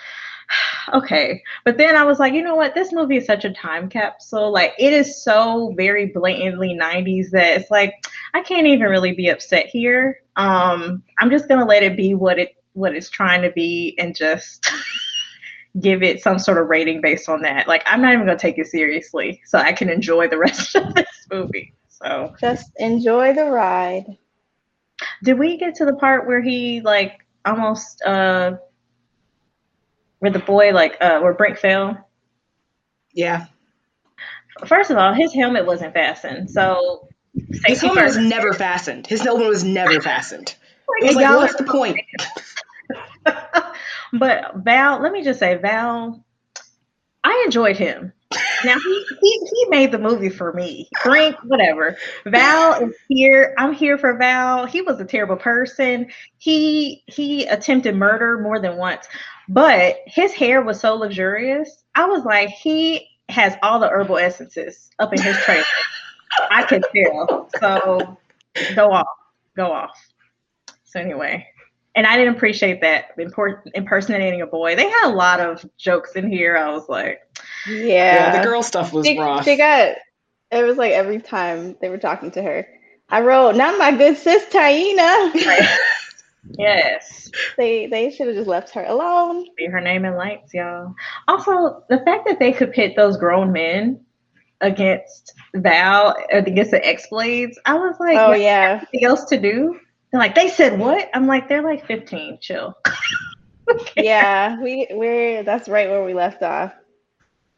okay. 0.94 1.42
But 1.66 1.78
then 1.78 1.96
I 1.96 2.04
was 2.04 2.20
like, 2.20 2.34
you 2.34 2.44
know 2.44 2.56
what? 2.56 2.76
This 2.76 2.92
movie 2.92 3.18
is 3.18 3.26
such 3.26 3.46
a 3.46 3.54
time 3.54 3.90
capsule. 3.90 4.52
Like 4.52 4.74
it 4.78 4.94
is 4.94 5.24
so 5.24 5.74
very 5.78 6.08
blatantly 6.08 6.78
90s 6.80 7.30
that 7.32 7.62
it's 7.62 7.72
like 7.72 7.94
I 8.34 8.42
can't 8.42 8.68
even 8.68 8.88
really 8.88 9.14
be 9.14 9.30
upset 9.30 9.68
here. 9.68 10.22
Um, 10.36 11.04
I'm 11.20 11.30
just 11.30 11.48
gonna 11.48 11.66
let 11.66 11.84
it 11.84 11.96
be 11.96 12.14
what 12.14 12.40
it 12.40 12.56
what 12.74 12.96
it's 12.96 13.10
trying 13.10 13.42
to 13.44 13.52
be 13.52 13.96
and 14.00 14.16
just 14.16 14.72
give 15.80 16.04
it 16.04 16.22
some 16.22 16.40
sort 16.40 16.58
of 16.58 16.68
rating 16.68 17.02
based 17.02 17.30
on 17.30 17.42
that. 17.44 17.68
Like 17.68 17.84
I'm 17.86 18.02
not 18.02 18.14
even 18.14 18.26
gonna 18.26 18.38
take 18.38 18.58
it 18.58 18.68
seriously, 18.68 19.42
so 19.46 19.60
I 19.60 19.74
can 19.74 19.90
enjoy 19.90 20.28
the 20.28 20.38
rest 20.40 20.76
of 20.76 20.94
this 20.96 21.28
movie. 21.32 21.74
So 21.88 22.34
just 22.40 22.72
enjoy 22.78 23.34
the 23.34 23.46
ride. 23.46 24.06
Did 25.24 25.38
we 25.38 25.58
get 25.58 25.76
to 25.76 25.86
the 25.86 25.96
part 25.96 26.28
where 26.28 26.42
he 26.42 26.82
like 26.82 27.26
almost 27.46 28.02
uh 28.04 28.54
where 30.24 30.32
the 30.32 30.40
boy 30.40 30.72
like 30.72 30.96
uh 31.02 31.20
where 31.20 31.34
Brink 31.34 31.58
fell. 31.58 32.08
Yeah. 33.14 33.48
First 34.66 34.90
of 34.90 34.96
all, 34.96 35.14
his 35.14 35.34
helmet 35.34 35.66
wasn't 35.66 35.94
fastened, 35.94 36.50
so 36.50 37.10
his 37.66 37.82
helmet 37.82 38.06
was 38.06 38.16
never 38.16 38.54
fastened. 38.54 39.06
His 39.06 39.20
helmet 39.20 39.50
was 39.50 39.66
never 39.66 40.00
fastened. 40.00 40.56
It 41.00 41.08
was 41.08 41.16
like, 41.16 41.36
what's 41.36 41.56
the 41.56 41.64
point? 41.64 41.98
but 44.14 44.56
Val, 44.58 45.02
let 45.02 45.12
me 45.12 45.24
just 45.24 45.40
say, 45.40 45.56
Val, 45.56 46.24
I 47.24 47.44
enjoyed 47.46 47.78
him. 47.78 48.12
Now 48.66 48.78
he, 48.80 49.06
he 49.22 49.40
he 49.54 49.66
made 49.70 49.92
the 49.92 50.00
movie 50.00 50.30
for 50.30 50.54
me. 50.54 50.90
Frank, 51.02 51.36
whatever. 51.44 51.98
Val 52.26 52.82
is 52.84 52.96
here. 53.08 53.54
I'm 53.58 53.74
here 53.74 53.98
for 53.98 54.18
Val. 54.18 54.66
He 54.66 54.82
was 54.82 55.00
a 55.00 55.06
terrible 55.06 55.36
person. 55.36 56.12
He 56.38 57.04
he 57.08 57.46
attempted 57.46 57.96
murder 57.96 58.40
more 58.40 58.60
than 58.60 58.78
once. 58.78 59.08
But 59.50 59.98
his 60.06 60.34
hair 60.34 60.62
was 60.62 60.80
so 60.80 60.96
luxurious. 60.96 61.84
I 61.96 62.06
was 62.06 62.24
like, 62.24 62.50
he 62.50 63.08
has 63.30 63.56
all 63.62 63.80
the 63.80 63.90
herbal 63.90 64.18
essences 64.18 64.90
up 65.00 65.14
in 65.14 65.22
his 65.22 65.38
trailer. 65.40 65.64
I 66.50 66.64
can 66.64 66.82
tell. 66.96 67.50
So 67.60 68.18
go 68.76 68.92
off. 68.92 69.08
Go 69.56 69.72
off. 69.72 69.92
So 70.84 71.00
anyway. 71.00 71.46
And 71.96 72.08
I 72.08 72.18
didn't 72.18 72.36
appreciate 72.36 72.82
that 72.82 73.12
impersonating 73.76 74.42
a 74.42 74.48
boy. 74.48 74.76
They 74.76 74.90
had 74.90 75.12
a 75.12 75.16
lot 75.16 75.40
of 75.40 75.64
jokes 75.78 76.14
in 76.14 76.30
here. 76.30 76.58
I 76.58 76.72
was 76.72 76.90
like, 76.90 77.22
yeah, 77.68 77.86
yeah 77.86 78.38
the 78.38 78.44
girl 78.44 78.64
stuff 78.64 78.92
was 78.94 79.06
she, 79.06 79.18
rough. 79.20 79.46
She 79.46 79.58
got 79.58 79.96
it 80.52 80.64
was 80.64 80.78
like 80.78 80.92
every 80.92 81.20
time 81.20 81.76
they 81.82 81.90
were 81.90 81.98
talking 81.98 82.32
to 82.32 82.42
her. 82.42 82.68
I 83.10 83.22
wrote, 83.22 83.56
"Not 83.56 83.78
my 83.78 83.92
good 83.92 84.18
sis 84.18 84.46
Taina." 84.46 85.78
Yes. 86.58 87.32
They 87.58 87.88
they 87.88 88.12
should 88.12 88.28
have 88.28 88.36
just 88.36 88.48
left 88.48 88.72
her 88.72 88.84
alone. 88.84 89.46
Be 89.56 89.66
her 89.68 89.82
name 89.82 90.06
in 90.06 90.16
lights, 90.16 90.54
y'all. 90.54 90.94
Also, 91.28 91.84
the 91.90 92.00
fact 92.00 92.28
that 92.28 92.40
they 92.40 92.52
could 92.52 92.74
pit 92.74 92.96
those 92.96 93.18
grown 93.18 93.52
men 93.52 94.04
against 94.62 95.34
Val 95.56 96.16
against 96.32 96.72
the 96.72 96.86
X 96.86 97.08
Bladz, 97.12 97.56
I 97.66 97.76
was 97.76 97.96
like, 98.00 98.18
oh 98.18 98.34
yeah, 98.34 98.82
anything 98.82 99.06
else 99.06 99.26
to 99.26 99.40
do? 99.40 99.80
They're 100.14 100.22
like, 100.22 100.36
they 100.36 100.48
said 100.48 100.78
what? 100.80 101.10
I'm 101.16 101.26
like, 101.26 101.50
they're 101.50 101.64
like 101.64 101.86
15. 101.86 102.38
Chill. 102.40 102.78
Yeah, 103.98 104.62
we 104.62 104.86
we're 104.92 105.42
that's 105.42 105.70
right 105.70 105.90
where 105.90 106.04
we 106.04 106.14
left 106.14 106.44
off. 106.44 106.74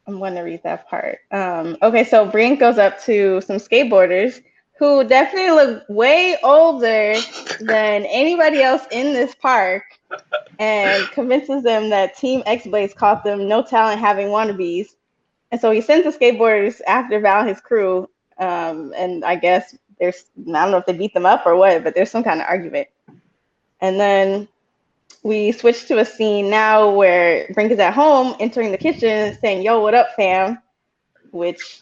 I'm 0.06 0.18
going 0.18 0.36
to 0.36 0.42
read 0.42 0.62
that 0.62 0.88
part. 0.88 1.18
Um, 1.32 1.76
okay, 1.82 2.04
so 2.04 2.24
Brink 2.24 2.60
goes 2.60 2.78
up 2.78 3.02
to 3.02 3.40
some 3.42 3.56
skateboarders 3.56 4.40
who 4.78 5.04
definitely 5.04 5.50
look 5.50 5.82
way 5.88 6.38
older 6.44 7.16
than 7.60 8.04
anybody 8.06 8.62
else 8.62 8.84
in 8.92 9.12
this 9.12 9.34
park 9.34 9.82
and 10.60 11.06
convinces 11.10 11.64
them 11.64 11.90
that 11.90 12.16
Team 12.16 12.42
X 12.46 12.66
Bladz 12.66 12.94
caught 12.94 13.24
them 13.24 13.48
no 13.48 13.62
talent 13.62 13.98
having 14.00 14.28
wannabes. 14.28 14.94
And 15.50 15.60
so 15.60 15.72
he 15.72 15.80
sends 15.80 16.04
the 16.04 16.16
skateboarders 16.16 16.80
after 16.86 17.18
Val 17.20 17.40
and 17.40 17.48
his 17.48 17.60
crew. 17.60 18.08
Um, 18.38 18.94
and 18.96 19.24
I 19.24 19.34
guess 19.34 19.74
there's, 19.98 20.24
I 20.48 20.52
don't 20.52 20.70
know 20.70 20.78
if 20.78 20.86
they 20.86 20.92
beat 20.92 21.14
them 21.14 21.26
up 21.26 21.46
or 21.46 21.56
what, 21.56 21.82
but 21.84 21.94
there's 21.94 22.10
some 22.10 22.24
kind 22.24 22.40
of 22.40 22.46
argument. 22.48 22.88
And 23.80 23.98
then 24.00 24.48
we 25.22 25.52
switch 25.52 25.86
to 25.86 25.98
a 25.98 26.04
scene 26.04 26.50
now 26.50 26.90
where 26.90 27.48
Brink 27.54 27.72
is 27.72 27.78
at 27.78 27.94
home 27.94 28.36
entering 28.40 28.70
the 28.70 28.78
kitchen 28.78 29.36
saying, 29.40 29.62
Yo, 29.62 29.80
what 29.80 29.94
up, 29.94 30.08
fam? 30.16 30.62
Which 31.30 31.80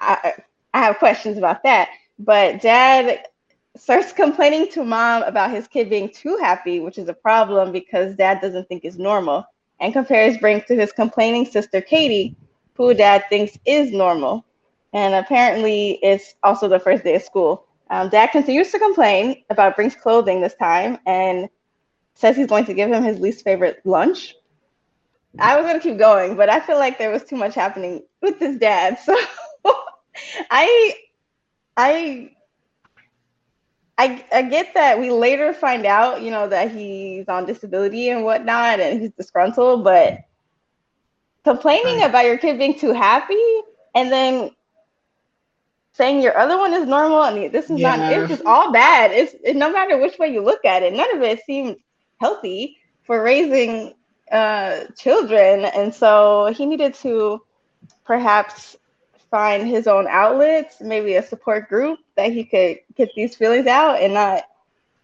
I, 0.00 0.34
I 0.74 0.78
have 0.78 0.98
questions 0.98 1.38
about 1.38 1.62
that. 1.62 1.90
But 2.18 2.60
dad 2.60 3.26
starts 3.76 4.12
complaining 4.24 4.70
to 4.72 4.84
mom 4.84 5.22
about 5.24 5.50
his 5.50 5.68
kid 5.68 5.90
being 5.90 6.10
too 6.10 6.36
happy, 6.38 6.80
which 6.80 6.98
is 6.98 7.08
a 7.08 7.14
problem 7.14 7.72
because 7.72 8.16
dad 8.16 8.40
doesn't 8.40 8.68
think 8.68 8.84
is 8.84 8.98
normal, 8.98 9.44
and 9.80 9.92
compares 9.92 10.38
Brink 10.38 10.66
to 10.66 10.74
his 10.74 10.92
complaining 10.92 11.44
sister 11.46 11.80
Katie, 11.80 12.34
who 12.74 12.94
dad 12.94 13.24
thinks 13.28 13.58
is 13.66 13.92
normal. 13.92 14.44
And 14.96 15.14
apparently, 15.14 15.98
it's 16.02 16.36
also 16.42 16.68
the 16.68 16.80
first 16.80 17.04
day 17.04 17.16
of 17.16 17.22
school. 17.22 17.66
Um, 17.90 18.08
dad 18.08 18.28
continues 18.28 18.72
to 18.72 18.78
complain 18.78 19.44
about 19.50 19.76
Brink's 19.76 19.94
clothing 19.94 20.40
this 20.40 20.54
time 20.54 20.96
and 21.04 21.50
says 22.14 22.34
he's 22.34 22.46
going 22.46 22.64
to 22.64 22.72
give 22.72 22.90
him 22.90 23.02
his 23.02 23.20
least 23.20 23.44
favorite 23.44 23.82
lunch. 23.84 24.34
I 25.38 25.54
was 25.54 25.66
going 25.66 25.78
to 25.78 25.86
keep 25.86 25.98
going, 25.98 26.34
but 26.34 26.48
I 26.48 26.60
feel 26.60 26.78
like 26.78 26.96
there 26.96 27.10
was 27.10 27.24
too 27.24 27.36
much 27.36 27.54
happening 27.54 28.04
with 28.22 28.38
his 28.38 28.58
dad. 28.58 28.98
So 29.04 29.74
I 30.50 30.94
I 31.76 32.30
I 33.98 34.24
I 34.32 34.42
get 34.42 34.72
that 34.72 34.98
we 34.98 35.10
later 35.10 35.52
find 35.52 35.84
out, 35.84 36.22
you 36.22 36.30
know, 36.30 36.48
that 36.48 36.72
he's 36.72 37.28
on 37.28 37.44
disability 37.44 38.08
and 38.08 38.24
whatnot, 38.24 38.80
and 38.80 38.98
he's 39.02 39.12
disgruntled. 39.12 39.84
But 39.84 40.20
complaining 41.44 42.02
about 42.02 42.24
your 42.24 42.38
kid 42.38 42.56
being 42.56 42.78
too 42.78 42.94
happy 42.94 43.60
and 43.94 44.10
then 44.10 44.55
saying 45.96 46.20
your 46.22 46.36
other 46.36 46.58
one 46.58 46.74
is 46.74 46.86
normal 46.86 47.24
and 47.24 47.52
this 47.52 47.70
is 47.70 47.80
yeah. 47.80 47.96
not 47.96 48.12
it's 48.12 48.28
just 48.28 48.44
all 48.44 48.70
bad. 48.70 49.12
It's 49.12 49.34
it, 49.42 49.56
no 49.56 49.72
matter 49.72 49.98
which 49.98 50.18
way 50.18 50.32
you 50.32 50.42
look 50.42 50.64
at 50.64 50.82
it, 50.82 50.92
none 50.92 51.14
of 51.16 51.22
it 51.22 51.44
seems 51.46 51.76
healthy 52.20 52.76
for 53.02 53.22
raising 53.22 53.94
uh, 54.30 54.84
children, 54.98 55.64
and 55.64 55.94
so 55.94 56.52
he 56.56 56.66
needed 56.66 56.94
to 56.94 57.40
perhaps 58.04 58.76
find 59.30 59.66
his 59.66 59.86
own 59.86 60.06
outlets, 60.08 60.80
maybe 60.80 61.14
a 61.14 61.22
support 61.22 61.68
group 61.68 61.98
that 62.16 62.32
he 62.32 62.44
could 62.44 62.78
get 62.94 63.10
these 63.14 63.36
feelings 63.36 63.66
out 63.66 64.00
and 64.00 64.14
not 64.14 64.44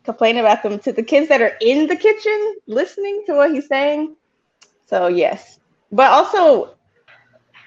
complain 0.05 0.39
about 0.39 0.63
them 0.63 0.79
to 0.81 0.93
the 0.93 1.03
kids 1.03 1.29
that 1.29 1.41
are 1.41 1.57
in 1.61 1.87
the 1.87 1.97
kitchen 1.97 2.57
listening 2.67 3.23
to 3.27 3.35
what 3.35 3.53
he's 3.53 3.69
saying. 3.69 4.17
So 4.87 5.07
yes, 5.07 5.59
but 5.91 6.11
also 6.11 6.75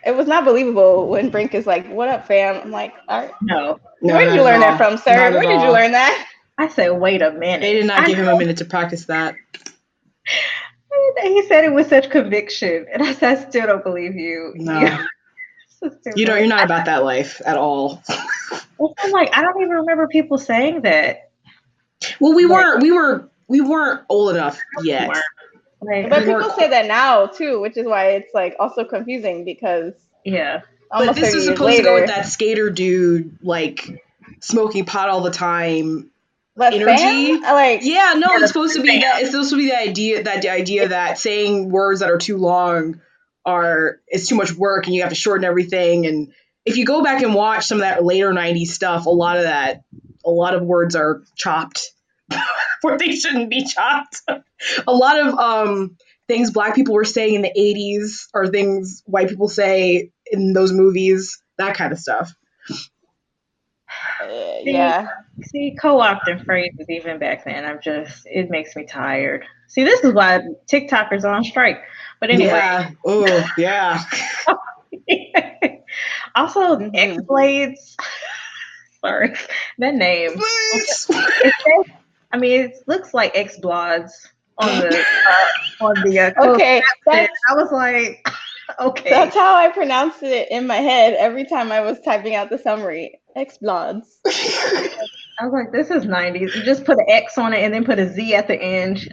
it 0.06 0.16
was 0.16 0.28
not 0.28 0.46
believable 0.46 1.08
when 1.08 1.30
Brink 1.30 1.54
is 1.54 1.66
like, 1.66 1.88
"What 1.90 2.10
up, 2.10 2.28
fam?" 2.28 2.62
I'm 2.62 2.72
like, 2.72 2.94
"All 3.08 3.22
right, 3.22 3.32
no, 3.42 3.80
no 4.02 4.14
where 4.14 4.26
did 4.26 4.36
you 4.36 4.44
learn 4.44 4.60
that 4.60 4.78
from, 4.78 4.98
sir? 4.98 5.16
Not 5.16 5.34
where 5.34 5.42
did 5.42 5.58
all. 5.58 5.66
you 5.66 5.72
learn 5.72 5.92
that?" 5.92 6.28
I 6.58 6.68
said, 6.68 6.90
"Wait 6.92 7.22
a 7.22 7.32
minute." 7.32 7.62
They 7.62 7.74
did 7.74 7.86
not 7.86 8.06
give 8.06 8.18
him 8.18 8.28
a 8.28 8.38
minute 8.38 8.58
to 8.58 8.66
practice 8.66 9.06
that. 9.06 9.36
He 11.22 11.44
said 11.48 11.66
it 11.66 11.74
with 11.74 11.90
such 11.90 12.10
conviction, 12.10 12.86
and 12.94 13.02
I 13.04 13.14
said, 13.14 13.38
"I 13.38 13.50
still 13.50 13.68
don't 13.68 13.84
believe 13.84 14.16
you." 14.16 14.54
No. 14.56 14.80
you 16.16 16.26
don't. 16.26 16.40
you're 16.40 16.48
not 16.48 16.64
about 16.64 16.86
that 16.86 17.04
life 17.04 17.42
at 17.46 17.58
all. 17.58 18.02
I'm 18.10 19.12
like, 19.12 19.36
I 19.36 19.42
don't 19.42 19.60
even 19.62 19.76
remember 19.76 20.08
people 20.08 20.38
saying 20.38 20.82
that. 20.82 21.32
Well, 22.20 22.34
we 22.34 22.46
weren't. 22.46 22.82
We 22.82 22.92
were. 22.92 23.30
We 23.48 23.62
weren't 23.62 24.02
old 24.10 24.36
enough 24.36 24.60
yet. 24.84 25.10
Right. 25.82 26.10
But 26.10 26.26
people 26.26 26.50
say 26.52 26.70
that 26.70 26.88
now 26.88 27.28
too, 27.28 27.62
which 27.62 27.78
is 27.78 27.86
why 27.86 28.12
it's 28.12 28.34
like 28.34 28.56
also 28.60 28.86
confusing 28.86 29.46
because 29.46 29.94
yeah. 30.24 30.62
But 30.92 31.16
this 31.16 31.34
is 31.34 31.46
supposed 31.46 31.62
later, 31.62 31.84
to 31.84 31.90
go 31.90 31.96
with 31.96 32.08
that 32.08 32.28
skater 32.28 32.70
dude, 32.70 33.38
like 33.42 34.04
smoking 34.40 34.86
pot 34.86 35.10
all 35.10 35.22
the 35.22 35.32
time. 35.32 36.10
energy, 36.60 37.42
like 37.42 37.82
yeah, 37.84 38.14
no, 38.18 38.28
it's 38.36 38.48
supposed 38.48 38.76
to 38.76 38.82
be 38.82 39.00
that. 39.00 39.22
It's 39.22 39.32
supposed 39.32 39.50
to 39.50 39.58
be 39.58 39.68
the 39.68 39.78
idea 39.78 40.24
that 40.24 40.42
the 40.42 40.50
idea 40.50 40.90
that 40.90 41.20
saying 41.20 41.70
words 41.70 42.00
that 42.00 42.10
are 42.10 42.18
too 42.18 42.38
long 42.38 43.02
are 43.46 44.00
it's 44.08 44.28
too 44.28 44.36
much 44.36 44.54
work 44.54 44.86
and 44.86 44.96
you 44.96 45.02
have 45.02 45.10
to 45.10 45.16
shorten 45.16 45.46
everything 45.46 46.08
and 46.08 46.34
if 46.66 46.78
you 46.78 46.86
go 46.86 47.04
back 47.04 47.22
and 47.22 47.34
watch 47.34 47.66
some 47.66 47.78
of 47.78 47.82
that 47.82 48.04
later 48.04 48.32
90s 48.32 48.68
stuff 48.68 49.06
a 49.06 49.10
lot 49.10 49.38
of 49.38 49.44
that 49.44 49.84
a 50.26 50.32
lot 50.32 50.56
of 50.56 50.64
words 50.64 50.96
are 50.96 51.22
chopped 51.36 51.92
where 52.86 52.98
they 52.98 53.16
shouldn't 53.16 53.50
be 53.50 53.66
chopped 53.66 54.22
a 54.88 54.94
lot 54.94 55.20
of 55.20 55.38
um, 55.38 55.98
things 56.28 56.52
black 56.52 56.76
people 56.76 56.94
were 56.94 57.04
saying 57.06 57.36
in 57.36 57.42
the 57.42 57.52
80s 57.58 58.28
are 58.34 58.48
things 58.48 59.04
white 59.06 59.30
people 59.30 59.50
say 59.50 60.12
in 60.32 60.54
those 60.54 60.72
movies 60.72 61.42
that 61.58 61.76
kind 61.76 61.92
of 61.92 62.00
stuff 62.00 62.34
uh, 64.22 64.28
yeah 64.64 65.08
see 65.44 65.76
co-opting 65.80 66.44
phrases 66.46 66.90
even 66.90 67.20
back 67.20 67.46
then 67.46 67.66
i'm 67.66 67.80
just 67.82 68.26
it 68.26 68.50
makes 68.50 68.76
me 68.76 68.86
tired 68.86 69.46
see 69.68 69.84
this 69.84 70.04
is 70.04 70.14
why 70.14 70.42
tiktokers 70.72 71.24
are 71.24 71.34
on 71.34 71.44
strike 71.44 71.82
but 72.20 72.30
anyway. 72.30 72.48
Yeah. 72.48 72.92
Oh, 73.06 73.46
yeah. 73.58 74.04
also, 76.36 76.78
mm-hmm. 76.78 77.20
Bladz. 77.22 77.96
Sorry, 79.02 79.36
that 79.78 79.94
name. 79.94 80.42
I 82.36 82.38
mean, 82.38 82.66
it 82.66 82.84
looks 82.86 83.14
like 83.14 83.32
X 83.34 83.58
Bloods 83.60 84.30
on 84.58 84.68
the 84.68 85.06
uh, 85.30 85.86
on 85.86 85.96
the. 86.04 86.20
Uh, 86.20 86.54
okay, 86.54 86.82
I 87.08 87.30
was 87.54 87.72
like, 87.72 88.28
okay. 88.82 89.10
That's 89.10 89.34
how 89.34 89.56
I 89.56 89.70
pronounced 89.70 90.22
it 90.22 90.52
in 90.52 90.68
my 90.68 90.76
head 90.76 91.14
every 91.14 91.46
time 91.46 91.72
I 91.72 91.80
was 91.80 91.98
typing 92.02 92.36
out 92.36 92.50
the 92.50 92.58
summary. 92.58 93.22
X 93.38 93.58
Bloods. 93.58 94.20
I 94.28 95.46
was 95.46 95.54
like, 95.54 95.72
this 95.72 95.92
is 95.92 96.06
90s. 96.06 96.54
You 96.56 96.64
just 96.64 96.84
put 96.84 96.98
an 96.98 97.06
X 97.08 97.38
on 97.38 97.54
it 97.54 97.64
and 97.64 97.74
then 97.74 97.86
put 97.86 98.00
a 98.00 98.14
Z 98.14 98.36
at 98.36 98.48
the 98.50 98.62
end. 98.62 99.08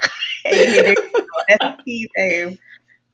That's 0.45 1.83
the 1.85 2.09
name. 2.17 2.59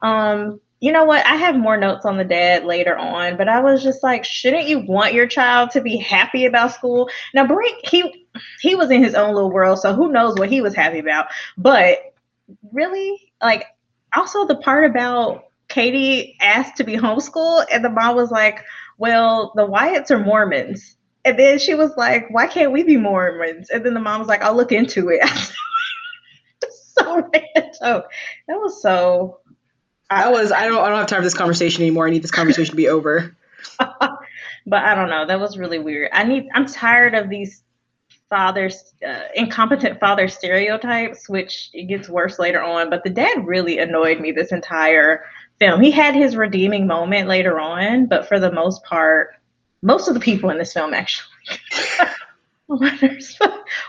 Um, 0.01 0.59
you 0.81 0.93
know 0.93 1.05
what? 1.05 1.27
I 1.27 1.35
have 1.37 1.57
more 1.57 1.77
notes 1.77 2.05
on 2.07 2.17
the 2.17 2.25
dad 2.25 2.65
later 2.65 2.97
on, 2.97 3.37
but 3.37 3.49
I 3.49 3.61
was 3.61 3.83
just 3.83 4.03
like, 4.03 4.25
shouldn't 4.25 4.69
you 4.69 4.79
want 4.81 5.13
your 5.13 5.27
child 5.27 5.71
to 5.73 5.81
be 5.81 5.97
happy 5.97 6.47
about 6.47 6.73
school? 6.73 7.09
Now, 7.35 7.47
Brink, 7.47 7.85
he 7.87 8.27
he 8.61 8.75
was 8.77 8.91
in 8.91 9.03
his 9.03 9.15
own 9.15 9.35
little 9.35 9.51
world, 9.51 9.81
so 9.81 9.95
who 9.95 10.13
knows 10.13 10.37
what 10.39 10.49
he 10.51 10.61
was 10.61 10.75
happy 10.75 11.01
about? 11.01 11.27
But 11.57 12.15
really, 12.73 13.33
like, 13.43 13.67
also 14.17 14.47
the 14.47 14.57
part 14.57 14.85
about 14.91 15.45
Katie 15.69 16.37
asked 16.41 16.77
to 16.77 16.85
be 16.85 16.97
homeschooled, 16.97 17.67
and 17.73 17.85
the 17.85 17.91
mom 17.91 18.17
was 18.17 18.31
like, 18.31 18.65
"Well, 18.99 19.53
the 19.57 19.67
Wyatts 19.67 20.11
are 20.11 20.19
Mormons." 20.21 20.97
And 21.25 21.39
then 21.39 21.59
she 21.59 21.75
was 21.75 21.97
like, 21.97 22.27
"Why 22.31 22.47
can't 22.47 22.73
we 22.73 22.85
be 22.85 22.97
Mormons?" 22.97 23.71
And 23.71 23.85
then 23.85 23.95
the 23.95 24.01
mom 24.01 24.21
was 24.21 24.29
like, 24.29 24.43
"I'll 24.43 24.57
look 24.57 24.73
into 24.73 25.09
it." 25.11 25.23
so 26.71 27.31
so 27.73 28.05
that 28.49 28.55
was 28.57 28.81
so 28.83 29.41
I 30.11 30.31
was 30.31 30.53
I 30.53 30.67
don't 30.67 30.79
I 30.79 30.89
don't 30.89 30.99
have 30.99 31.07
time 31.07 31.21
for 31.21 31.25
this 31.25 31.35
conversation 31.35 31.83
anymore. 31.83 32.07
I 32.07 32.11
need 32.11 32.23
this 32.23 32.31
conversation 32.31 32.71
to 32.71 32.77
be 32.77 32.89
over. 32.89 33.37
but 33.79 34.85
I 34.85 34.95
don't 34.95 35.11
know. 35.11 35.27
That 35.27 35.41
was 35.41 35.59
really 35.59 35.79
weird. 35.79 36.11
I 36.13 36.25
need 36.25 36.49
I'm 36.55 36.67
tired 36.67 37.15
of 37.15 37.29
these 37.29 37.63
fathers 38.29 38.93
uh, 39.07 39.23
incompetent 39.35 39.99
father 39.99 40.29
stereotypes 40.29 41.29
which 41.29 41.71
it 41.73 41.85
gets 41.85 42.09
worse 42.09 42.39
later 42.39 42.63
on 42.63 42.91
but 42.91 43.03
the 43.03 43.11
dad 43.11 43.47
really 43.47 43.79
annoyed 43.79 44.21
me 44.21 44.31
this 44.33 44.53
entire 44.53 45.25
film 45.59 45.81
he 45.81 45.91
had 45.91 46.15
his 46.15 46.37
redeeming 46.37 46.87
moment 46.87 47.27
later 47.27 47.59
on 47.59 48.07
but 48.07 48.29
for 48.29 48.39
the 48.39 48.53
most 48.53 48.85
part 48.85 49.31
most 49.81 50.09
of 50.09 50.15
the 50.15 50.21
people 50.21 50.51
in 50.51 50.59
this 50.59 50.75
film 50.75 50.93
actually 50.93 51.27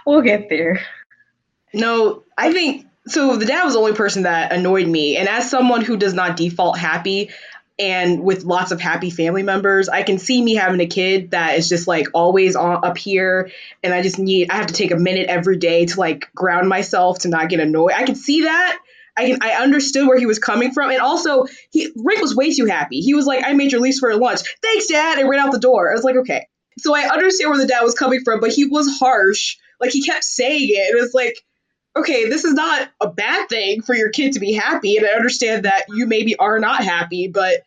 we'll 0.05 0.21
get 0.21 0.47
there 0.47 0.79
no 1.73 2.23
i 2.37 2.51
think 2.51 2.85
so 3.09 3.35
the 3.35 3.45
dad 3.45 3.63
was 3.63 3.73
the 3.73 3.79
only 3.79 3.93
person 3.93 4.23
that 4.23 4.51
annoyed 4.51 4.87
me. 4.87 5.17
And 5.17 5.27
as 5.27 5.49
someone 5.49 5.81
who 5.81 5.97
does 5.97 6.13
not 6.13 6.37
default 6.37 6.77
happy 6.77 7.29
and 7.77 8.23
with 8.23 8.43
lots 8.43 8.71
of 8.71 8.81
happy 8.81 9.09
family 9.09 9.43
members, 9.43 9.87
I 9.87 10.03
can 10.03 10.19
see 10.19 10.41
me 10.41 10.55
having 10.55 10.81
a 10.81 10.87
kid 10.87 11.31
that 11.31 11.57
is 11.57 11.69
just 11.69 11.87
like 11.87 12.07
always 12.13 12.55
on, 12.55 12.83
up 12.83 12.97
here. 12.97 13.51
And 13.83 13.93
I 13.93 14.01
just 14.01 14.19
need, 14.19 14.51
I 14.51 14.55
have 14.55 14.67
to 14.67 14.73
take 14.73 14.91
a 14.91 14.97
minute 14.97 15.29
every 15.29 15.57
day 15.57 15.85
to 15.85 15.99
like 15.99 16.29
ground 16.35 16.67
myself 16.67 17.19
to 17.19 17.29
not 17.29 17.49
get 17.49 17.59
annoyed. 17.59 17.93
I 17.95 18.03
can 18.03 18.15
see 18.15 18.43
that. 18.43 18.79
I 19.17 19.25
can, 19.27 19.39
I 19.41 19.51
understood 19.63 20.07
where 20.07 20.17
he 20.17 20.25
was 20.25 20.39
coming 20.39 20.71
from. 20.71 20.91
And 20.91 20.99
also, 20.99 21.45
he 21.71 21.91
Rick 21.95 22.21
was 22.21 22.35
way 22.35 22.53
too 22.53 22.65
happy. 22.65 23.01
He 23.01 23.13
was 23.13 23.25
like, 23.25 23.43
I 23.45 23.53
made 23.53 23.71
your 23.71 23.81
least 23.81 23.99
for 23.99 24.15
lunch. 24.15 24.41
Thanks, 24.61 24.87
dad. 24.87 25.19
And 25.19 25.29
ran 25.29 25.39
out 25.39 25.51
the 25.51 25.59
door. 25.59 25.89
I 25.89 25.93
was 25.93 26.03
like, 26.03 26.15
okay. 26.17 26.47
So 26.77 26.95
I 26.95 27.09
understand 27.09 27.49
where 27.49 27.59
the 27.59 27.67
dad 27.67 27.81
was 27.81 27.95
coming 27.95 28.21
from, 28.23 28.39
but 28.39 28.51
he 28.51 28.65
was 28.65 28.87
harsh. 28.99 29.57
Like 29.81 29.91
he 29.91 30.03
kept 30.03 30.23
saying 30.23 30.69
it. 30.69 30.95
It 30.95 31.01
was 31.01 31.13
like, 31.13 31.43
okay, 31.99 32.29
this 32.29 32.43
is 32.43 32.53
not 32.53 32.89
a 33.01 33.09
bad 33.09 33.49
thing 33.49 33.81
for 33.81 33.95
your 33.95 34.09
kid 34.09 34.33
to 34.33 34.39
be 34.39 34.53
happy. 34.53 34.97
And 34.97 35.05
I 35.05 35.11
understand 35.11 35.65
that 35.65 35.85
you 35.89 36.05
maybe 36.05 36.35
are 36.37 36.59
not 36.59 36.83
happy, 36.83 37.27
but 37.27 37.61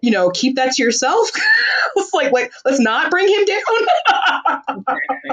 you 0.00 0.10
know, 0.10 0.30
keep 0.30 0.56
that 0.56 0.72
to 0.72 0.82
yourself. 0.82 1.30
it's 1.96 2.12
like, 2.12 2.32
like, 2.32 2.52
let's 2.64 2.80
not 2.80 3.10
bring 3.10 3.28
him 3.28 3.44
down. 3.44 4.84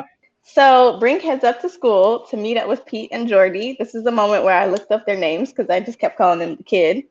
So 0.52 0.98
Brink 1.00 1.22
heads 1.22 1.44
up 1.44 1.62
to 1.62 1.70
school 1.70 2.26
to 2.32 2.36
meet 2.36 2.58
up 2.58 2.68
with 2.68 2.84
Pete 2.84 3.12
and 3.12 3.28
Jordy. 3.28 3.76
This 3.78 3.94
is 3.94 4.04
the 4.04 4.12
moment 4.12 4.44
where 4.44 4.60
I 4.60 4.66
looked 4.66 4.92
up 4.92 5.06
their 5.06 5.16
names 5.16 5.54
because 5.54 5.70
I 5.70 5.80
just 5.80 6.00
kept 6.00 6.18
calling 6.18 6.40
them 6.40 6.56
the 6.56 6.64
kid 6.64 7.04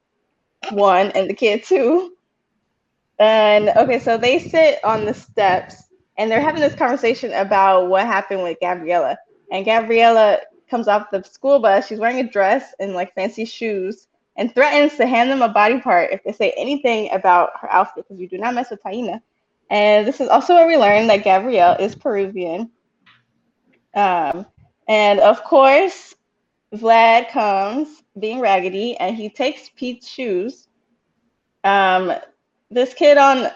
one 0.73 1.13
and 1.13 1.31
the 1.31 1.35
kid 1.35 1.63
two. 1.63 2.15
And 3.21 3.69
okay, 3.69 4.01
so 4.01 4.19
they 4.19 4.41
sit 4.41 4.85
on 4.85 5.05
the 5.05 5.15
steps 5.15 5.85
and 6.17 6.29
they're 6.29 6.41
having 6.41 6.61
this 6.61 6.75
conversation 6.75 7.33
about 7.33 7.89
what 7.89 8.07
happened 8.07 8.43
with 8.43 8.59
Gabriella. 8.61 9.17
And 9.53 9.65
Gabriella 9.65 10.41
comes 10.69 10.89
off 10.89 11.11
the 11.11 11.23
school 11.23 11.59
bus. 11.59 11.87
She's 11.87 11.99
wearing 11.99 12.21
a 12.21 12.31
dress 12.31 12.75
and 12.79 12.95
like 12.95 13.15
fancy 13.15 13.45
shoes 13.45 14.09
and 14.37 14.55
threatens 14.55 14.97
to 14.97 15.07
hand 15.07 15.31
them 15.31 15.43
a 15.43 15.49
body 15.49 15.81
part 15.81 16.13
if 16.13 16.23
they 16.25 16.33
say 16.33 16.55
anything 16.57 17.11
about 17.13 17.51
her 17.61 17.71
outfit 17.71 18.07
because 18.07 18.21
you 18.21 18.29
do 18.29 18.39
not 18.39 18.55
mess 18.55 18.71
with 18.71 18.83
Taina. 18.83 19.21
And 19.71 20.07
this 20.07 20.21
is 20.21 20.29
also 20.29 20.55
where 20.55 20.67
we 20.67 20.77
learn 20.77 21.09
that 21.09 21.25
Gabrielle 21.25 21.77
is 21.79 21.95
Peruvian. 21.95 22.71
Um, 23.95 24.47
and 24.87 25.21
of 25.21 25.43
course, 25.45 26.15
Vlad 26.75 27.31
comes 27.31 28.03
being 28.19 28.41
raggedy 28.41 28.97
and 28.97 29.17
he 29.17 29.29
takes 29.29 29.71
Pete's 29.75 30.09
shoes. 30.09 30.69
Um, 31.65 32.13
this 32.71 32.95
kid 32.95 33.19
on 33.19 33.51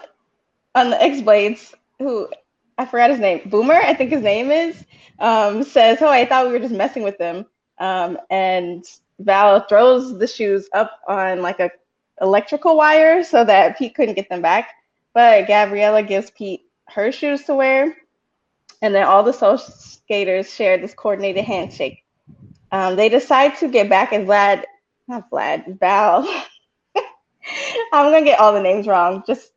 on 0.75 0.89
the 0.89 1.01
X 1.01 1.21
Bladz, 1.21 1.73
who 1.99 2.27
I 2.77 2.85
forgot 2.85 3.11
his 3.11 3.19
name, 3.19 3.41
Boomer, 3.45 3.75
I 3.75 3.93
think 3.93 4.11
his 4.11 4.23
name 4.23 4.51
is, 4.51 4.83
um, 5.19 5.63
says, 5.63 5.99
"Oh, 6.01 6.09
I 6.09 6.25
thought 6.25 6.47
we 6.47 6.53
were 6.53 6.59
just 6.59 6.73
messing 6.73 7.03
with 7.03 7.17
them." 7.17 7.45
Um, 7.79 8.17
and 8.29 8.85
Val 9.19 9.61
throws 9.67 10.17
the 10.17 10.27
shoes 10.27 10.69
up 10.73 10.99
on 11.07 11.41
like 11.41 11.59
a 11.59 11.71
electrical 12.21 12.77
wire 12.77 13.23
so 13.23 13.43
that 13.43 13.77
Pete 13.77 13.95
couldn't 13.95 14.15
get 14.15 14.29
them 14.29 14.41
back. 14.41 14.73
But 15.13 15.47
Gabriella 15.47 16.03
gives 16.03 16.31
Pete 16.31 16.65
her 16.89 17.11
shoes 17.11 17.43
to 17.43 17.55
wear, 17.55 17.95
and 18.81 18.93
then 18.93 19.05
all 19.05 19.23
the 19.23 19.33
Soul 19.33 19.57
skaters 19.57 20.53
share 20.53 20.77
this 20.77 20.93
coordinated 20.93 21.45
handshake. 21.45 22.03
Um, 22.71 22.95
they 22.95 23.09
decide 23.09 23.55
to 23.57 23.67
get 23.67 23.89
back, 23.89 24.13
and 24.13 24.27
Vlad, 24.27 24.63
not 25.07 25.29
Vlad, 25.29 25.79
Val. 25.79 26.27
I'm 27.93 28.11
gonna 28.11 28.25
get 28.25 28.39
all 28.39 28.53
the 28.53 28.61
names 28.61 28.87
wrong. 28.87 29.23
Just, 29.27 29.51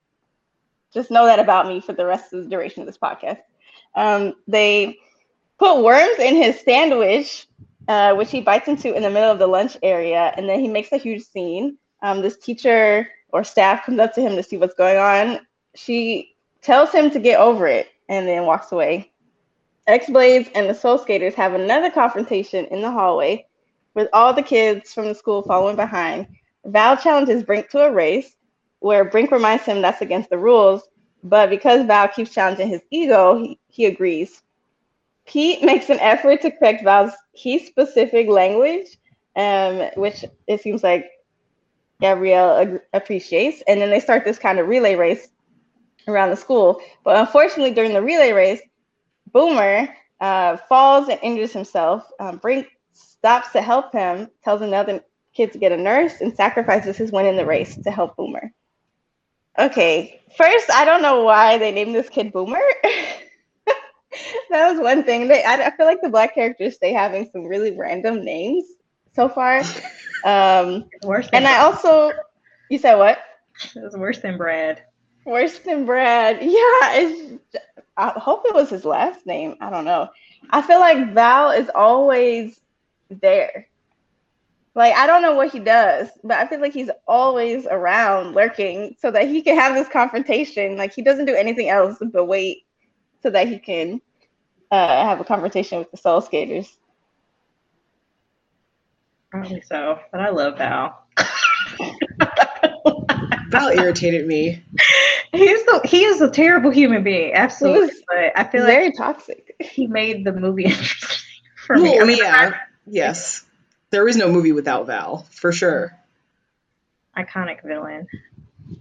just 0.93 1.11
know 1.11 1.25
that 1.25 1.39
about 1.39 1.67
me 1.67 1.81
for 1.81 1.95
the 1.95 2.05
rest 2.05 2.35
of 2.35 2.45
the 2.45 2.51
duration 2.51 2.83
of 2.83 2.87
this 2.87 2.99
podcast. 2.99 3.41
Um, 3.95 4.35
they 4.47 4.99
put 5.59 5.83
worms 5.83 6.19
in 6.19 6.37
his 6.37 6.61
sandwich, 6.61 7.47
uh, 7.89 8.15
which 8.15 8.31
he 8.31 8.41
bites 8.41 8.69
into 8.69 8.95
in 8.95 9.03
the 9.03 9.11
middle 9.11 9.31
of 9.31 9.39
the 9.39 9.47
lunch 9.47 9.77
area, 9.83 10.33
and 10.37 10.49
then 10.49 10.61
he 10.61 10.69
makes 10.69 10.93
a 10.93 10.97
huge 10.97 11.25
scene. 11.25 11.79
Um, 12.03 12.21
this 12.23 12.37
teacher 12.37 13.09
or 13.33 13.45
staff 13.45 13.85
comes 13.85 13.99
up 13.99 14.15
to 14.15 14.21
him 14.21 14.37
to 14.37 14.43
see 14.43 14.57
what's 14.57 14.75
going 14.75 14.97
on. 14.97 15.47
She 15.75 16.37
tells 16.63 16.93
him 16.93 17.11
to 17.11 17.21
get 17.21 17.41
over 17.41 17.67
it 17.67 17.89
and 18.09 18.27
then 18.27 18.45
walks 18.45 18.73
away. 18.73 19.13
X 19.87 20.07
Bladz 20.07 20.51
and 20.55 20.69
the 20.69 20.75
Soul 20.75 20.99
Skaters 20.99 21.35
have 21.35 21.55
another 21.55 21.91
confrontation 21.91 22.67
in 22.67 22.83
the 22.83 22.91
hallway 22.91 23.47
with 23.95 24.09
all 24.13 24.33
the 24.33 24.43
kids 24.43 24.93
from 24.93 25.07
the 25.07 25.15
school 25.15 25.43
following 25.43 25.77
behind. 25.77 26.27
Val 26.65 26.97
challenges 26.97 27.45
Brink 27.45 27.71
to 27.71 27.87
a 27.87 27.93
race 27.93 28.35
where 28.81 29.05
Brink 29.05 29.31
reminds 29.31 29.65
him 29.65 29.81
that's 29.81 30.03
against 30.03 30.29
the 30.29 30.39
rules, 30.39 30.89
but 31.23 31.51
because 31.51 31.87
Val 31.87 32.09
keeps 32.09 32.33
challenging 32.33 32.69
his 32.69 32.83
ego, 32.91 33.39
he, 33.39 33.59
he 33.69 33.85
agrees. 33.87 34.43
Pete 35.27 35.63
makes 35.63 35.91
an 35.91 35.99
effort 36.01 36.41
to 36.43 36.51
correct 36.51 36.85
Val's 36.85 37.13
key 37.35 37.65
specific 37.65 38.29
language, 38.29 38.97
um, 39.35 39.91
which 39.97 40.25
it 40.47 40.63
seems 40.63 40.83
like 40.83 41.11
Gabrielle 42.01 42.57
ag- 42.57 42.81
appreciates. 42.93 43.63
And 43.67 43.81
then 43.81 43.91
they 43.91 44.01
start 44.01 44.25
this 44.25 44.39
kind 44.39 44.59
of 44.59 44.69
relay 44.69 44.95
race 44.95 45.29
around 46.09 46.31
the 46.31 46.37
school. 46.37 46.81
But 47.05 47.17
unfortunately, 47.17 47.73
during 47.73 47.93
the 47.93 48.03
relay 48.03 48.33
race, 48.33 48.61
Boomer 49.33 49.89
uh, 50.21 50.57
falls 50.69 51.09
and 51.09 51.19
injures 51.23 51.53
himself. 51.53 52.05
Um, 52.21 52.39
Brink 52.39 52.69
stops 52.93 53.53
to 53.53 53.63
help 53.63 53.93
him, 53.93 54.31
tells 54.45 54.63
another 54.63 55.03
kid 55.35 55.53
to 55.53 55.59
get 55.59 55.73
a 55.73 55.77
nurse, 55.77 56.21
and 56.21 56.35
sacrifices 56.35 56.97
his 56.97 57.13
win 57.13 57.27
in 57.27 57.37
the 57.37 57.45
race 57.45 57.77
to 57.77 57.91
help 57.91 58.17
Boomer. 58.17 58.53
Okay, 59.59 60.23
first, 60.37 60.71
I 60.71 60.85
don't 60.85 61.03
know 61.03 61.25
why 61.25 61.59
they 61.59 61.73
named 61.73 61.95
this 61.95 62.09
kid 62.09 62.33
Boomer. 62.33 62.61
that 64.51 64.71
was 64.71 64.81
one 64.81 65.03
thing. 65.05 65.29
They, 65.29 65.43
I, 65.43 65.67
I, 65.67 65.77
feel 65.77 65.87
like 65.87 66.01
the 66.01 66.09
black 66.09 66.35
characters 66.35 66.75
stay 66.75 66.93
having 66.93 67.29
some 67.33 67.45
really 67.45 67.77
random 67.77 68.25
names 68.25 68.65
so 69.15 69.29
far. 69.29 69.63
Um, 70.25 70.87
worse. 71.05 71.29
and 71.33 71.47
I 71.47 71.59
also, 71.59 72.11
you 72.69 72.79
said 72.79 72.97
what? 72.97 73.19
It 73.77 73.83
was 73.83 73.95
worse 73.97 74.19
than 74.19 74.37
Brad. 74.37 74.83
Worse 75.25 75.59
than 75.61 75.85
Brad. 75.85 76.39
Yeah, 76.43 76.95
it's, 76.95 77.45
I 77.97 78.09
hope 78.17 78.43
it 78.47 78.55
was 78.55 78.71
his 78.71 78.85
last 78.85 79.25
name. 79.25 79.55
I 79.61 79.71
don't 79.71 79.85
know. 79.85 80.09
I 80.51 80.63
feel 80.63 80.81
like 80.81 81.13
Val 81.13 81.51
is 81.51 81.71
always 81.75 82.59
there. 83.09 83.69
Like 84.75 84.95
I 84.95 85.07
don't 85.07 85.23
know 85.23 85.35
what 85.35 85.53
he 85.53 85.61
does, 85.61 86.09
but 86.25 86.39
I 86.39 86.47
feel 86.47 86.61
like 86.61 86.75
he's 86.75 86.91
always 87.07 87.67
around, 87.67 88.35
lurking, 88.35 88.97
so 89.01 89.11
that 89.11 89.29
he 89.29 89.43
can 89.43 89.57
have 89.57 89.75
this 89.75 89.89
confrontation. 89.89 90.77
Like 90.77 90.93
he 90.93 91.03
doesn't 91.03 91.25
do 91.25 91.35
anything 91.35 91.69
else 91.69 91.97
but 92.13 92.27
wait 92.27 92.66
so 93.27 93.31
that 93.31 93.49
he 93.49 93.59
can 93.59 94.01
uh, 94.71 95.05
have 95.05 95.21
a 95.21 95.25
conversation 95.25 95.81
with 95.81 95.91
the 95.91 95.97
Soul 95.97 96.21
Skaters. 96.21 96.73
Probably 99.33 99.61
so, 99.63 99.99
but 100.13 100.21
I 100.21 100.31
love 100.31 100.59
Val. 100.59 101.03
Val 103.49 103.71
irritated 103.71 104.29
me. 104.29 104.63
He's 105.33 105.65
the 105.65 105.81
he 105.83 106.05
is 106.05 106.21
a 106.21 106.31
terrible 106.31 106.71
human 106.71 107.03
being, 107.03 107.35
absolutely. 107.35 107.97
But 108.07 108.39
I 108.39 108.45
feel 108.45 108.65
very 108.65 108.87
like 108.87 108.97
toxic. 108.97 109.57
He 109.59 109.89
made 109.89 110.25
the 110.25 110.33
movie 110.33 110.65
interesting 110.67 111.19
for 111.57 111.77
me. 111.77 111.99
I 111.99 112.05
mean, 112.05 112.19
yeah, 112.19 112.53
yes. 112.87 113.45
There 113.91 114.07
is 114.07 114.17
no 114.17 114.31
movie 114.31 114.53
without 114.53 114.87
Val, 114.87 115.27
for 115.33 115.51
sure. 115.51 115.99
Iconic 117.17 117.65
villain. 117.65 118.07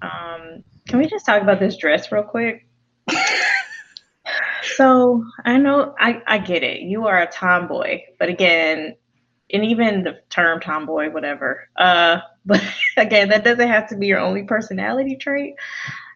Um, 0.04 0.64
can 0.88 1.00
we 1.00 1.08
just 1.08 1.26
talk 1.26 1.42
about 1.42 1.60
this 1.60 1.78
dress 1.78 2.12
real 2.12 2.22
quick? 2.22 2.68
so 4.76 5.26
I 5.46 5.58
know 5.58 5.96
I, 6.00 6.22
I 6.28 6.38
get 6.38 6.64
it. 6.64 6.82
You 6.82 7.08
are 7.08 7.22
a 7.22 7.28
tomboy, 7.28 8.02
but 8.20 8.30
again, 8.30 8.96
and 9.52 9.64
even 9.64 10.04
the 10.04 10.20
term 10.30 10.60
tomboy, 10.60 11.12
whatever. 11.12 11.68
Uh, 11.76 12.20
but 12.46 12.62
again, 12.98 13.30
that 13.30 13.44
doesn't 13.44 13.68
have 13.68 13.90
to 13.90 13.98
be 13.98 14.08
your 14.08 14.20
only 14.20 14.44
personality 14.44 15.16
trait. 15.16 15.56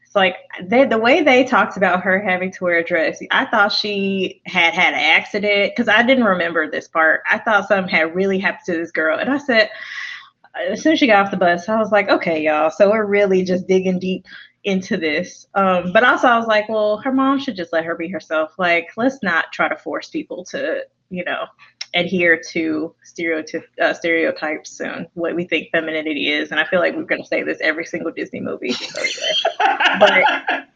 It's 0.03 0.15
like 0.15 0.37
they, 0.63 0.85
the 0.85 0.97
way 0.97 1.21
they 1.21 1.43
talked 1.43 1.77
about 1.77 2.01
her 2.01 2.19
having 2.19 2.51
to 2.51 2.63
wear 2.63 2.79
a 2.79 2.83
dress. 2.83 3.19
I 3.29 3.45
thought 3.45 3.71
she 3.71 4.41
had 4.45 4.73
had 4.73 4.93
an 4.93 4.99
accident 4.99 5.73
because 5.75 5.87
I 5.87 6.01
didn't 6.01 6.23
remember 6.23 6.69
this 6.69 6.87
part. 6.87 7.21
I 7.29 7.37
thought 7.37 7.67
something 7.67 7.93
had 7.93 8.15
really 8.15 8.39
happened 8.39 8.65
to 8.65 8.77
this 8.77 8.91
girl, 8.91 9.19
and 9.19 9.29
I 9.29 9.37
said, 9.37 9.69
as 10.67 10.81
soon 10.81 10.93
as 10.93 10.99
she 10.99 11.07
got 11.07 11.25
off 11.25 11.31
the 11.31 11.37
bus, 11.37 11.69
I 11.69 11.77
was 11.77 11.91
like, 11.91 12.09
okay, 12.09 12.43
y'all. 12.43 12.71
So 12.71 12.89
we're 12.89 13.05
really 13.05 13.43
just 13.43 13.67
digging 13.67 13.99
deep 13.99 14.25
into 14.63 14.97
this. 14.97 15.47
Um, 15.55 15.91
but 15.93 16.03
also, 16.03 16.27
I 16.27 16.37
was 16.37 16.47
like, 16.47 16.67
well, 16.69 16.97
her 16.97 17.11
mom 17.11 17.39
should 17.39 17.55
just 17.55 17.73
let 17.73 17.85
her 17.85 17.95
be 17.95 18.09
herself. 18.09 18.53
Like, 18.57 18.89
let's 18.97 19.21
not 19.23 19.51
try 19.51 19.69
to 19.69 19.77
force 19.77 20.09
people 20.09 20.43
to, 20.45 20.81
you 21.09 21.23
know, 21.23 21.45
adhere 21.95 22.39
to 22.51 22.93
stereotype 23.03 23.63
uh, 23.81 23.93
stereotypes 23.93 24.79
and 24.79 25.07
what 25.13 25.35
we 25.35 25.45
think 25.45 25.69
femininity 25.71 26.31
is. 26.31 26.51
And 26.51 26.59
I 26.59 26.65
feel 26.65 26.79
like 26.79 26.95
we're 26.95 27.03
going 27.03 27.21
to 27.21 27.27
say 27.27 27.43
this 27.43 27.57
every 27.61 27.85
single 27.85 28.11
Disney 28.11 28.41
movie. 28.41 28.73
but, 29.99 30.23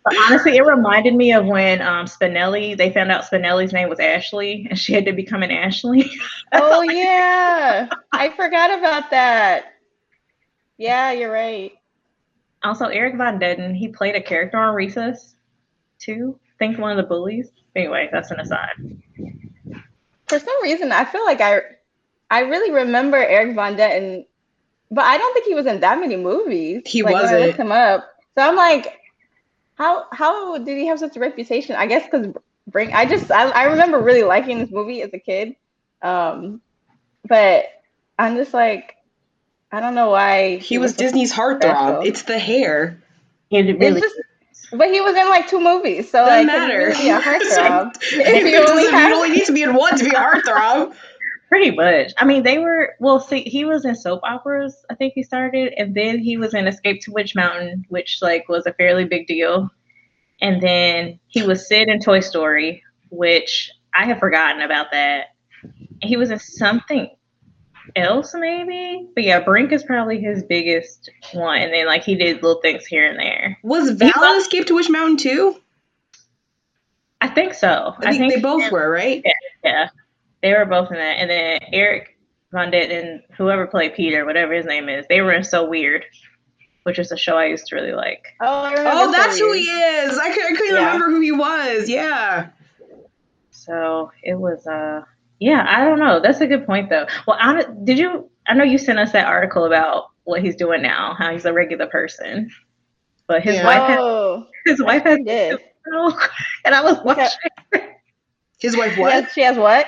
but, 0.04 0.17
honestly, 0.22 0.56
it 0.56 0.65
reminded 0.65 1.13
me 1.13 1.34
of 1.34 1.46
when 1.46 1.82
um, 1.82 2.06
Spinelli 2.06 2.76
they 2.76 2.91
found 2.91 3.12
out 3.12 3.26
Spinelli's 3.26 3.74
name 3.74 3.89
was 3.89 4.00
Ashley, 4.00 4.67
and 4.69 4.80
she 4.80 4.93
had 4.93 5.06
to 5.06 5.13
become 5.13 5.43
an 5.43 5.52
Ashley. 5.52 6.10
oh 6.54 6.82
yeah, 6.82 7.89
I 8.12 8.30
forgot 8.30 8.78
about 8.78 9.12
that. 9.12 9.65
Yeah, 10.78 11.12
you're 11.12 11.32
right. 11.32 11.74
Also, 12.63 12.86
Erik 12.88 13.17
von 13.17 13.39
Detten, 13.39 13.76
he 13.76 13.89
played 13.89 14.15
a 14.15 14.21
character 14.21 14.58
on 14.58 14.73
Recess, 14.73 15.36
too. 15.99 16.39
I 16.47 16.54
think 16.60 16.80
one 16.80 16.91
of 16.91 16.97
the 16.97 17.04
bullies. 17.04 17.52
Anyway, 17.76 18.10
that's 18.12 18.32
an 18.32 18.39
aside 18.39 19.02
for 20.34 20.39
some 20.39 20.63
reason, 20.63 20.91
I 20.91 21.06
feel 21.06 21.23
like 21.26 21.41
I 21.41 21.62
I 22.30 22.41
really 22.41 22.71
remember 22.71 23.17
Erik 23.17 23.56
von 23.56 23.76
Detten, 23.76 24.26
but 24.89 25.04
I 25.04 25.17
don't 25.17 25.34
think 25.34 25.45
he 25.45 25.54
was 25.54 25.65
in 25.65 25.80
that 25.82 25.99
many 25.99 26.15
movies. 26.15 26.84
He 26.86 27.04
like, 27.04 27.13
wasn't. 27.13 27.34
When 27.34 27.41
I 27.41 27.45
looked 27.45 27.60
him 27.60 27.71
up, 27.71 28.10
so 28.36 28.47
I'm 28.47 28.56
like, 28.56 28.99
how 29.76 30.08
how 30.12 30.58
did 30.58 30.78
he 30.78 30.88
have 30.88 30.99
such 30.99 31.15
a 31.15 31.19
reputation? 31.19 31.76
I 31.76 31.86
guess 31.86 32.06
because 32.06 32.34
bring 32.67 32.93
I 32.93 33.06
just 33.06 33.32
I, 33.32 33.49
I 33.49 33.63
remember 33.65 33.99
really 33.99 34.23
liking 34.23 34.60
this 34.60 34.71
movie 34.71 35.02
as 35.02 35.13
a 35.13 35.19
kid, 35.19 35.56
um, 36.02 36.62
but 37.28 37.65
I'm 38.17 38.36
just 38.36 38.54
like, 38.54 38.92
I 39.73 39.79
don't 39.79 39.95
know 39.95 40.12
why 40.12 40.57
he, 40.57 40.75
he 40.75 40.77
was, 40.77 40.91
was 40.91 40.97
Disney's 40.97 41.33
heartthrob. 41.33 42.05
It's 42.05 42.21
the 42.21 42.38
hair. 42.38 43.01
It 43.49 43.79
really. 43.79 44.01
Just, 44.01 44.15
but 44.71 44.91
he 44.91 45.01
was 45.01 45.15
in 45.15 45.27
like 45.29 45.47
two 45.47 45.59
movies, 45.59 46.12
so 46.12 46.19
Doesn't 46.19 46.45
like 46.45 46.45
matter. 46.45 46.77
Really 46.89 47.09
a 47.09 47.19
heartthrob. 47.19 47.97
if 48.03 48.45
you, 48.45 48.63
only 48.67 48.91
have... 48.91 49.09
you 49.09 49.15
only 49.15 49.29
need 49.31 49.45
to 49.45 49.51
be 49.51 49.63
in 49.63 49.73
one 49.73 49.97
to 49.97 50.03
be 50.03 50.12
a 50.12 50.19
heartthrob. 50.19 50.93
Pretty 51.49 51.71
much. 51.71 52.13
I 52.17 52.25
mean, 52.25 52.43
they 52.43 52.59
were 52.59 52.93
well. 52.99 53.19
See, 53.19 53.41
he 53.41 53.65
was 53.65 53.83
in 53.83 53.95
soap 53.95 54.21
operas. 54.23 54.86
I 54.91 54.95
think 54.95 55.13
he 55.15 55.23
started, 55.23 55.73
and 55.75 55.95
then 55.95 56.19
he 56.19 56.38
was 56.38 56.53
in 56.53 56.67
Escape 56.67 57.01
to 57.01 57.12
Witch 57.12 57.36
Mountain, 57.36 57.86
which 57.89 58.19
like 58.21 58.47
was 58.47 58.67
a 58.67 58.73
fairly 58.73 59.05
big 59.05 59.25
deal. 59.25 59.71
And 60.39 60.62
then 60.62 61.19
he 61.27 61.41
was 61.41 61.67
Sid 61.67 61.89
in 61.89 61.99
Toy 61.99 62.19
Story, 62.19 62.83
which 63.09 63.71
I 63.95 64.05
have 64.05 64.19
forgotten 64.19 64.62
about 64.62 64.91
that. 64.91 65.29
He 66.01 66.15
was 66.15 66.29
in 66.29 66.39
something 66.39 67.09
else, 67.96 68.34
maybe. 68.34 69.08
But 69.13 69.24
yeah, 69.24 69.39
Brink 69.39 69.72
is 69.72 69.84
probably 69.84 70.19
his 70.19 70.43
biggest 70.43 71.10
one. 71.34 71.62
And 71.62 71.74
then 71.74 71.86
like 71.86 72.04
he 72.04 72.15
did 72.15 72.41
little 72.41 72.62
things 72.62 72.86
here 72.86 73.10
and 73.10 73.19
there. 73.19 73.58
Was 73.63 73.89
Val 73.91 74.34
in 74.34 74.39
Escape 74.39 74.67
to 74.67 74.76
Witch 74.76 74.89
Mountain 74.89 75.17
too? 75.17 75.60
I 77.22 77.30
think 77.30 77.54
so. 77.54 77.93
I 77.98 78.02
think, 78.02 78.06
I 78.06 78.17
think 78.17 78.34
they 78.34 78.41
both 78.41 78.72
were, 78.72 78.89
right? 78.89 79.22
Yeah, 79.24 79.32
yeah. 79.63 79.89
They 80.41 80.54
were 80.54 80.65
both 80.65 80.91
in 80.91 80.98
that. 80.98 81.19
And 81.19 81.30
then 81.30 81.60
Eric 81.72 82.17
Von 82.52 82.69
Detten 82.72 82.91
and 82.91 83.24
whoever 83.38 83.65
played 83.65 83.96
Peter, 83.96 84.26
whatever 84.26 84.54
his 84.54 84.65
name 84.65 84.89
is, 84.89 85.06
they 85.08 85.22
were 85.22 85.32
in 85.32 85.43
So 85.43 85.65
Weird, 85.65 86.06
which 86.84 87.00
is 87.00 87.12
a 87.12 87.17
show 87.17 87.38
I 87.38 87.46
used 87.46 87.67
to 87.67 87.76
really 87.76 87.93
like. 87.93 88.26
Oh, 88.41 88.74
oh 88.76 89.12
that's 89.12 89.38
so 89.38 89.46
who 89.46 89.54
he 89.54 89.63
is. 89.63 90.17
I, 90.17 90.34
could, 90.34 90.43
I 90.43 90.56
couldn't 90.56 90.76
yeah. 90.76 90.86
remember 90.86 91.10
who 91.12 91.22
he 91.22 91.32
was. 91.32 91.88
Yeah. 91.88 92.50
So 93.52 94.12
it 94.22 94.36
was, 94.36 94.67
uh, 94.67 95.04
yeah, 95.43 95.65
I 95.67 95.84
don't 95.84 95.99
know. 95.99 96.21
That's 96.21 96.39
a 96.39 96.47
good 96.47 96.65
point, 96.65 96.89
though. 96.89 97.06
Well, 97.27 97.38
I, 97.38 97.65
did 97.84 97.97
you? 97.97 98.29
I 98.47 98.53
know 98.53 98.63
you 98.63 98.77
sent 98.77 98.97
us 98.97 99.12
that 99.12 99.27
article 99.27 99.65
about 99.65 100.06
what 100.23 100.41
he's 100.41 100.56
doing 100.56 100.82
now, 100.82 101.15
how 101.17 101.34
he's 101.34 101.43
a 101.43 101.51
regular 101.51 101.88
person, 101.88 102.49
but 103.27 103.43
his 103.43 103.56
yeah. 103.56 103.65
wife, 103.65 103.97
oh, 103.99 104.47
has, 104.65 104.77
his 104.77 104.84
wife 104.84 105.03
has, 105.03 105.19
did. 105.25 105.60
and 106.65 106.73
I 106.73 106.82
was 106.82 106.97
watching. 107.03 107.27
His 108.60 108.77
wife 108.77 108.97
what? 108.97 109.10
She 109.10 109.21
has, 109.21 109.34
she 109.34 109.41
has 109.41 109.58
what? 109.58 109.88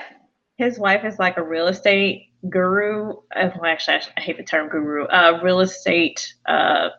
His 0.58 0.78
wife 0.78 1.06
is 1.06 1.18
like 1.18 1.38
a 1.38 1.42
real 1.42 1.68
estate 1.68 2.26
guru. 2.50 3.12
Uh, 3.34 3.50
well, 3.58 3.64
actually, 3.64 4.00
I 4.14 4.20
hate 4.20 4.36
the 4.36 4.44
term 4.44 4.68
guru. 4.68 5.04
Uh, 5.04 5.40
real 5.42 5.60
estate 5.60 6.34
uh, 6.44 6.90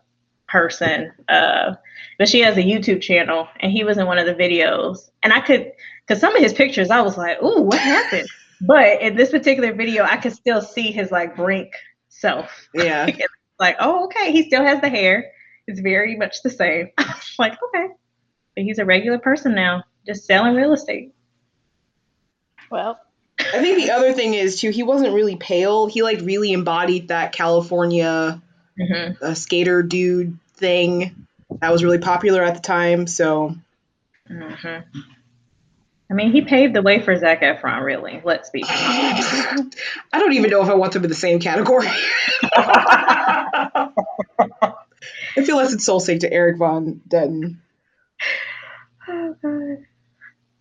person. 0.47 1.11
Uh, 1.29 1.75
but 2.17 2.27
she 2.27 2.39
has 2.39 2.57
a 2.57 2.63
YouTube 2.63 3.01
channel, 3.01 3.47
and 3.59 3.71
he 3.71 3.83
was 3.83 3.99
in 3.99 4.07
one 4.07 4.17
of 4.17 4.25
the 4.25 4.33
videos, 4.33 5.11
and 5.21 5.31
I 5.31 5.41
could, 5.41 5.71
because 6.07 6.19
some 6.19 6.35
of 6.35 6.41
his 6.41 6.53
pictures, 6.53 6.89
I 6.89 7.01
was 7.01 7.17
like, 7.17 7.39
"Ooh, 7.43 7.61
what 7.61 7.77
happened?" 7.77 8.27
But 8.61 9.01
in 9.01 9.15
this 9.15 9.31
particular 9.31 9.73
video, 9.73 10.03
I 10.03 10.17
could 10.17 10.33
still 10.33 10.61
see 10.61 10.91
his 10.91 11.11
like 11.11 11.35
brink 11.35 11.73
self. 12.09 12.69
Yeah. 12.73 13.09
like, 13.59 13.77
oh, 13.79 14.05
okay, 14.05 14.31
he 14.31 14.43
still 14.43 14.63
has 14.63 14.81
the 14.81 14.89
hair. 14.89 15.31
It's 15.67 15.79
very 15.79 16.15
much 16.15 16.41
the 16.43 16.49
same. 16.49 16.89
Like, 17.39 17.53
okay, 17.53 17.89
but 18.55 18.63
he's 18.63 18.79
a 18.79 18.85
regular 18.85 19.19
person 19.19 19.53
now, 19.53 19.83
just 20.07 20.25
selling 20.25 20.55
real 20.55 20.73
estate. 20.73 21.13
Well, 22.71 22.99
I 23.39 23.59
think 23.59 23.77
the 23.77 23.91
other 23.95 24.11
thing 24.13 24.33
is 24.33 24.59
too, 24.59 24.71
he 24.71 24.81
wasn't 24.81 25.13
really 25.13 25.35
pale. 25.35 25.85
He 25.85 26.01
like 26.01 26.21
really 26.21 26.51
embodied 26.51 27.09
that 27.09 27.31
California 27.31 28.41
mm-hmm. 28.79 29.23
uh, 29.23 29.33
skater 29.35 29.83
dude 29.83 30.39
thing 30.55 31.27
that 31.61 31.71
was 31.71 31.83
really 31.83 31.99
popular 31.99 32.43
at 32.43 32.55
the 32.55 32.61
time. 32.61 33.05
So, 33.05 33.55
mm-hmm. 34.29 34.99
I 36.09 36.13
mean, 36.13 36.31
he 36.31 36.41
paved 36.41 36.73
the 36.73 36.81
way 36.81 37.01
for 37.01 37.17
Zac 37.17 37.41
Efron. 37.41 37.83
Really, 37.83 38.21
let's 38.23 38.49
be. 38.49 38.63
I 38.67 39.65
don't 40.13 40.33
even 40.33 40.49
know 40.49 40.63
if 40.63 40.69
I 40.69 40.75
want 40.75 40.93
them 40.93 41.03
in 41.03 41.09
the 41.09 41.15
same 41.15 41.39
category. 41.39 41.89
I 42.43 43.89
feel 45.35 45.57
less 45.57 45.73
insulting 45.73 46.19
to 46.19 46.31
Erik 46.31 46.57
von 46.57 47.01
Detten. 47.07 47.57
Oh 49.07 49.35
god. 49.41 49.85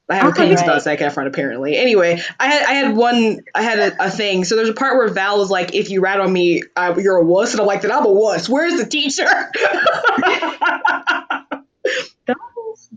I 0.08 0.14
have 0.14 0.26
okay, 0.26 0.42
opinions 0.42 0.60
right. 0.60 0.68
about 0.68 0.82
Zac 0.82 1.00
Efron 1.00 1.26
apparently. 1.26 1.76
Anyway, 1.76 2.22
I 2.38 2.46
had 2.46 2.64
I 2.64 2.72
had 2.74 2.96
one 2.96 3.40
I 3.54 3.62
had 3.62 3.78
a, 3.78 4.06
a, 4.06 4.10
thing. 4.10 4.44
So 4.44 4.54
there's 4.54 4.68
a 4.68 4.74
part 4.74 4.96
where 4.96 5.08
Val 5.08 5.42
is 5.42 5.50
like, 5.50 5.74
"If 5.74 5.90
you 5.90 6.00
rat 6.00 6.20
on 6.20 6.32
me, 6.32 6.62
uh, 6.76 6.94
you're 6.96 7.16
a 7.16 7.24
wuss," 7.24 7.52
and 7.52 7.60
I'm 7.60 7.66
like, 7.66 7.82
"That 7.82 7.92
I'm 7.92 8.06
a 8.06 8.12
wuss. 8.12 8.48
Where's 8.48 8.78
the 8.78 8.86
teacher?" 8.86 9.26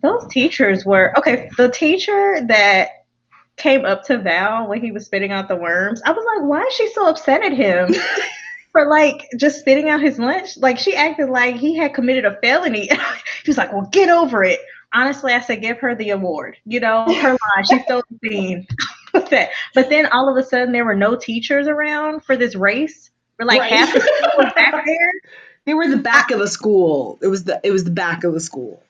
those 0.02 0.28
teachers 0.30 0.86
were 0.86 1.14
okay. 1.18 1.50
The 1.58 1.70
teacher 1.70 2.42
that 2.48 3.06
came 3.58 3.86
up 3.86 4.04
to 4.06 4.18
Val 4.18 4.68
when 4.68 4.82
he 4.82 4.92
was 4.92 5.06
spitting 5.06 5.32
out 5.32 5.48
the 5.48 5.56
worms, 5.56 6.02
I 6.06 6.12
was 6.12 6.26
like, 6.36 6.50
"Why 6.50 6.64
is 6.64 6.74
she 6.74 6.92
so 6.94 7.08
upset 7.08 7.44
at 7.44 7.54
him?" 7.54 7.94
for 8.72 8.88
like 8.88 9.28
just 9.38 9.60
spitting 9.60 9.90
out 9.90 10.02
his 10.02 10.20
lunch. 10.20 10.58
Like 10.58 10.78
she 10.78 10.96
acted 10.96 11.30
like 11.30 11.56
he 11.56 11.76
had 11.76 11.94
committed 11.94 12.26
a 12.26 12.38
felony. 12.42 12.88
he 13.44 13.50
was 13.50 13.58
like, 13.58 13.72
"Well, 13.72 13.90
get 13.92 14.10
over 14.10 14.44
it." 14.44 14.60
honestly, 14.92 15.34
I 15.34 15.40
said, 15.40 15.62
give 15.62 15.78
her 15.82 15.94
the 15.94 16.10
award. 16.10 16.58
You 16.66 16.80
know, 16.80 17.06
her 17.22 17.30
line. 17.30 17.66
She 17.70 17.80
stole 17.84 18.02
the 18.10 18.28
scene 18.28 18.68
that. 19.30 19.50
But 19.74 19.90
then 19.90 20.08
all 20.08 20.30
of 20.30 20.38
a 20.38 20.48
sudden, 20.48 20.72
there 20.72 20.86
were 20.86 20.96
no 20.96 21.16
teachers 21.16 21.68
around 21.68 22.24
for 22.24 22.36
this 22.36 22.56
race. 22.56 23.12
For 23.38 23.46
like 23.46 23.62
right. 23.62 23.72
half 23.72 23.94
the 23.94 24.02
school 24.02 24.44
was 24.44 24.54
back 24.54 24.86
there. 24.86 25.12
They 25.66 25.74
were 25.74 25.88
the 25.88 25.98
back 25.98 26.32
of 26.32 26.40
the 26.40 26.48
school. 26.48 27.18
It 27.22 27.28
was 27.28 27.46
the 27.46 27.60
it 27.64 27.72
was 27.72 27.86
the 27.86 27.92
back 27.92 28.24
of 28.24 28.34
the 28.34 28.40
school. 28.40 28.84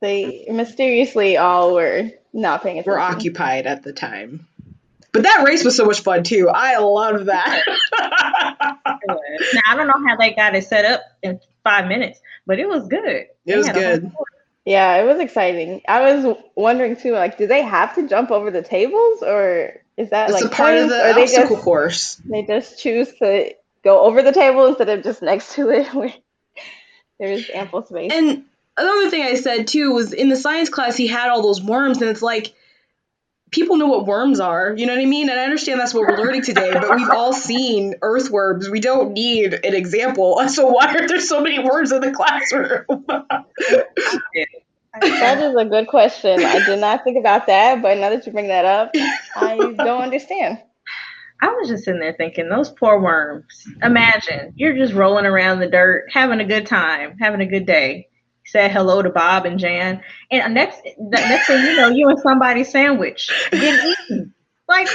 They 0.00 0.46
mysteriously 0.50 1.36
all 1.36 1.74
were 1.74 2.10
not 2.32 2.62
paying 2.62 2.78
attention. 2.78 2.92
Were 2.92 3.00
occupied 3.00 3.66
at 3.66 3.82
the 3.82 3.92
time. 3.92 4.46
But 5.12 5.22
that 5.22 5.44
race 5.44 5.64
was 5.64 5.76
so 5.76 5.86
much 5.86 6.00
fun 6.00 6.22
too. 6.22 6.48
I 6.48 6.78
love 6.78 7.26
that. 7.26 7.64
now 7.98 9.62
I 9.66 9.74
don't 9.74 9.86
know 9.86 10.06
how 10.06 10.16
they 10.16 10.32
got 10.34 10.54
it 10.54 10.64
set 10.64 10.84
up 10.84 11.02
in 11.22 11.40
five 11.64 11.88
minutes, 11.88 12.20
but 12.46 12.58
it 12.58 12.68
was 12.68 12.86
good. 12.86 13.26
It 13.46 13.56
was 13.56 13.68
good. 13.68 14.12
Yeah, 14.64 14.96
it 14.96 15.06
was 15.06 15.18
exciting. 15.18 15.80
I 15.88 16.12
was 16.12 16.36
wondering 16.54 16.96
too, 16.96 17.12
like, 17.12 17.38
do 17.38 17.46
they 17.46 17.62
have 17.62 17.94
to 17.94 18.06
jump 18.06 18.30
over 18.30 18.50
the 18.50 18.62
tables, 18.62 19.22
or 19.22 19.80
is 19.96 20.10
that 20.10 20.28
it's 20.28 20.42
like 20.42 20.52
a 20.52 20.54
part 20.54 20.76
of 20.76 20.90
the 20.90 21.16
or 21.16 21.20
obstacle 21.20 21.56
just, 21.56 21.64
course? 21.64 22.22
They 22.26 22.42
just 22.42 22.78
choose 22.78 23.10
to 23.14 23.54
go 23.82 24.02
over 24.02 24.22
the 24.22 24.32
table 24.32 24.66
instead 24.66 24.90
of 24.90 25.02
just 25.02 25.22
next 25.22 25.54
to 25.54 25.70
it, 25.70 25.86
where 25.94 26.12
there's 27.18 27.48
ample 27.48 27.86
space. 27.86 28.12
And 28.12 28.44
another 28.78 29.10
thing 29.10 29.22
I 29.22 29.34
said 29.34 29.66
too 29.66 29.92
was 29.92 30.12
in 30.12 30.28
the 30.28 30.36
science 30.36 30.68
class 30.68 30.96
he 30.96 31.06
had 31.06 31.28
all 31.28 31.42
those 31.42 31.62
worms, 31.62 32.00
and 32.00 32.10
it's 32.10 32.22
like 32.22 32.54
people 33.50 33.76
know 33.76 33.86
what 33.86 34.06
worms 34.06 34.40
are. 34.40 34.74
You 34.76 34.86
know 34.86 34.94
what 34.94 35.02
I 35.02 35.06
mean? 35.06 35.28
And 35.28 35.38
I 35.38 35.44
understand 35.44 35.80
that's 35.80 35.94
what 35.94 36.06
we're 36.08 36.18
learning 36.18 36.42
today, 36.42 36.72
but 36.72 36.94
we've 36.96 37.10
all 37.10 37.32
seen 37.32 37.94
earthworms. 38.02 38.68
We 38.68 38.80
don't 38.80 39.12
need 39.12 39.54
an 39.54 39.74
example. 39.74 40.40
So 40.48 40.66
why 40.68 40.94
are 40.94 41.06
there 41.06 41.20
so 41.20 41.40
many 41.40 41.58
worms 41.58 41.92
in 41.92 42.00
the 42.00 42.10
classroom? 42.10 42.84
that 45.00 45.38
is 45.38 45.54
a 45.54 45.64
good 45.66 45.86
question. 45.86 46.42
I 46.42 46.64
did 46.64 46.80
not 46.80 47.04
think 47.04 47.18
about 47.18 47.46
that, 47.46 47.82
but 47.82 47.98
now 47.98 48.10
that 48.10 48.26
you 48.26 48.32
bring 48.32 48.48
that 48.48 48.64
up, 48.64 48.90
I 49.36 49.56
don't 49.56 50.02
understand. 50.02 50.58
I 51.40 51.48
was 51.50 51.68
just 51.68 51.84
sitting 51.84 52.00
there 52.00 52.14
thinking, 52.14 52.48
those 52.48 52.70
poor 52.70 52.98
worms. 52.98 53.64
Imagine 53.82 54.54
you're 54.56 54.74
just 54.74 54.94
rolling 54.94 55.26
around 55.26 55.60
the 55.60 55.68
dirt, 55.68 56.06
having 56.10 56.40
a 56.40 56.44
good 56.44 56.66
time, 56.66 57.16
having 57.20 57.40
a 57.40 57.46
good 57.46 57.66
day 57.66 58.07
said 58.48 58.70
hello 58.70 59.02
to 59.02 59.10
Bob 59.10 59.44
and 59.44 59.58
Jan, 59.58 60.02
and 60.30 60.54
next 60.54 60.82
the 60.82 61.10
next 61.10 61.46
thing 61.46 61.62
you 61.64 61.76
know, 61.76 61.88
you 61.88 62.08
and 62.08 62.18
somebody's 62.18 62.70
sandwich 62.70 63.30
getting 63.50 63.92
eaten. 63.92 64.34
Like, 64.66 64.88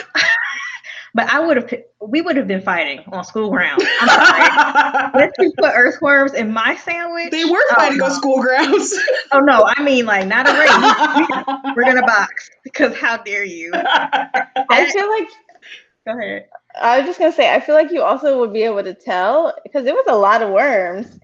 but 1.13 1.31
I 1.31 1.39
would 1.39 1.57
have, 1.57 1.73
we 2.01 2.21
would 2.21 2.35
have 2.35 2.47
been 2.47 2.61
fighting 2.61 3.01
on 3.11 3.23
school 3.23 3.49
grounds. 3.49 3.83
I'm 4.01 4.07
sorry. 4.09 5.09
Let's 5.15 5.37
just 5.39 5.55
put 5.57 5.71
earthworms 5.73 6.33
in 6.33 6.51
my 6.51 6.75
sandwich. 6.75 7.31
They 7.31 7.45
were 7.45 7.63
fighting 7.75 8.01
oh, 8.01 8.05
no. 8.05 8.11
on 8.11 8.11
school 8.11 8.41
grounds. 8.41 8.99
oh 9.31 9.39
no, 9.39 9.71
I 9.75 9.81
mean 9.83 10.05
like 10.05 10.27
not 10.27 10.47
a 10.47 10.53
race. 10.53 11.73
We're 11.75 11.83
gonna 11.83 12.05
box 12.05 12.49
because 12.63 12.95
how 12.95 13.17
dare 13.17 13.45
you? 13.45 13.71
I 13.73 14.89
feel 14.91 15.09
like. 15.09 15.29
Go 16.05 16.19
ahead. 16.19 16.47
I 16.81 16.97
was 16.97 17.07
just 17.07 17.19
gonna 17.19 17.31
say, 17.31 17.53
I 17.53 17.59
feel 17.59 17.75
like 17.75 17.91
you 17.91 18.01
also 18.01 18.39
would 18.39 18.51
be 18.51 18.63
able 18.63 18.83
to 18.83 18.93
tell 18.93 19.53
because 19.63 19.85
it 19.85 19.93
was 19.93 20.05
a 20.07 20.15
lot 20.15 20.41
of 20.41 20.49
worms 20.49 21.19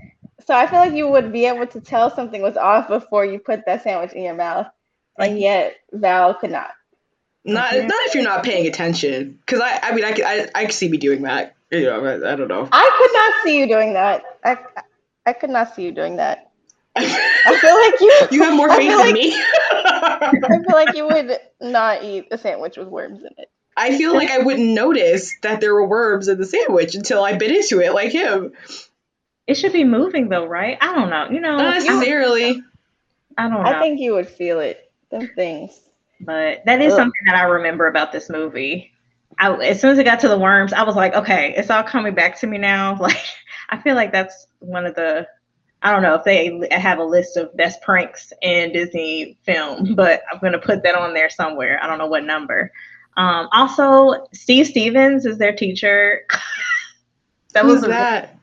so 0.49 0.55
I 0.55 0.65
feel 0.65 0.79
like 0.79 0.93
you 0.93 1.07
would 1.07 1.31
be 1.31 1.45
able 1.45 1.67
to 1.67 1.79
tell 1.79 2.09
something 2.09 2.41
was 2.41 2.57
off 2.57 2.87
before 2.87 3.23
you 3.23 3.37
put 3.37 3.67
that 3.67 3.83
sandwich 3.83 4.13
in 4.13 4.23
your 4.23 4.33
mouth, 4.33 4.65
and 5.15 5.37
yet 5.37 5.75
Val 5.91 6.33
could 6.33 6.49
not. 6.49 6.71
Not 7.45 7.71
mm-hmm. 7.71 7.85
not 7.85 7.99
if 8.07 8.15
you're 8.15 8.23
not 8.23 8.43
paying 8.43 8.65
attention, 8.65 9.37
because 9.45 9.61
I 9.61 9.79
I 9.83 9.91
mean 9.93 10.03
I 10.03 10.11
could 10.11 10.25
I, 10.25 10.49
I 10.55 10.65
could 10.65 10.73
see 10.73 10.89
me 10.89 10.97
doing 10.97 11.21
that. 11.21 11.55
You 11.69 11.83
know 11.83 12.03
I, 12.03 12.33
I 12.33 12.35
don't 12.35 12.47
know. 12.47 12.67
I 12.71 12.89
could 12.97 13.11
not 13.13 13.43
see 13.43 13.59
you 13.59 13.67
doing 13.67 13.93
that. 13.93 14.23
I 14.43 14.57
I 15.27 15.33
could 15.33 15.51
not 15.51 15.75
see 15.75 15.83
you 15.83 15.91
doing 15.91 16.15
that. 16.15 16.49
I 16.95 17.59
feel 17.61 17.75
like 17.75 18.01
you. 18.01 18.27
You 18.39 18.43
have 18.43 18.55
more 18.55 18.69
faith 18.69 18.91
in 18.91 18.97
like, 18.97 19.13
me. 19.13 19.31
I 19.35 20.31
feel 20.41 20.73
like 20.73 20.95
you 20.95 21.05
would 21.05 21.37
not 21.61 22.03
eat 22.03 22.27
a 22.31 22.39
sandwich 22.39 22.75
with 22.75 22.87
worms 22.87 23.19
in 23.19 23.29
it. 23.37 23.51
I 23.77 23.95
feel 23.99 24.15
like 24.15 24.31
I 24.31 24.39
wouldn't 24.39 24.73
notice 24.73 25.35
that 25.43 25.61
there 25.61 25.75
were 25.75 25.87
worms 25.87 26.27
in 26.27 26.39
the 26.39 26.45
sandwich 26.45 26.95
until 26.95 27.23
I 27.23 27.37
bit 27.37 27.51
into 27.51 27.81
it, 27.81 27.93
like 27.93 28.11
him. 28.11 28.53
It 29.49 29.55
should 29.55 29.73
be 29.73 29.83
moving 29.83 30.29
though, 30.29 30.45
right? 30.45 30.77
I 30.79 30.93
don't 30.93 31.09
know. 31.09 31.27
You 31.27 31.39
know, 31.39 31.57
not 31.57 31.83
necessarily. 31.83 32.61
I 33.35 33.49
don't 33.49 33.63
know. 33.63 33.69
I 33.69 33.79
think 33.79 33.99
you 33.99 34.13
would 34.13 34.29
feel 34.29 34.59
it. 34.59 34.91
Them 35.09 35.27
things. 35.35 35.81
But 36.21 36.63
that 36.65 36.83
is 36.83 36.93
Ugh. 36.93 36.99
something 36.99 37.21
that 37.25 37.35
I 37.35 37.45
remember 37.45 37.87
about 37.87 38.11
this 38.11 38.29
movie. 38.29 38.91
I, 39.39 39.51
as 39.53 39.81
soon 39.81 39.89
as 39.89 39.97
it 39.97 40.03
got 40.03 40.19
to 40.19 40.27
the 40.27 40.37
worms, 40.37 40.71
I 40.71 40.83
was 40.83 40.95
like, 40.95 41.15
okay, 41.15 41.55
it's 41.57 41.71
all 41.71 41.81
coming 41.81 42.13
back 42.13 42.39
to 42.41 42.47
me 42.47 42.59
now. 42.59 42.95
Like, 43.01 43.25
I 43.69 43.79
feel 43.79 43.95
like 43.95 44.11
that's 44.11 44.45
one 44.59 44.85
of 44.85 44.93
the. 44.93 45.27
I 45.81 45.91
don't 45.91 46.03
know 46.03 46.13
if 46.13 46.23
they 46.23 46.67
have 46.69 46.99
a 46.99 47.03
list 47.03 47.35
of 47.35 47.55
best 47.57 47.81
pranks 47.81 48.31
in 48.43 48.71
Disney 48.71 49.39
film, 49.45 49.93
but 49.95 50.21
I'm 50.31 50.39
gonna 50.41 50.59
put 50.59 50.83
that 50.83 50.93
on 50.93 51.15
there 51.15 51.31
somewhere. 51.31 51.79
I 51.81 51.87
don't 51.87 51.97
know 51.97 52.05
what 52.05 52.23
number. 52.23 52.71
Um, 53.17 53.49
also, 53.51 54.27
Steve 54.31 54.67
Stevens 54.67 55.25
is 55.25 55.39
their 55.39 55.55
teacher. 55.55 56.21
that 57.53 57.63
Who's 57.63 57.81
was 57.81 57.89
that. 57.89 58.38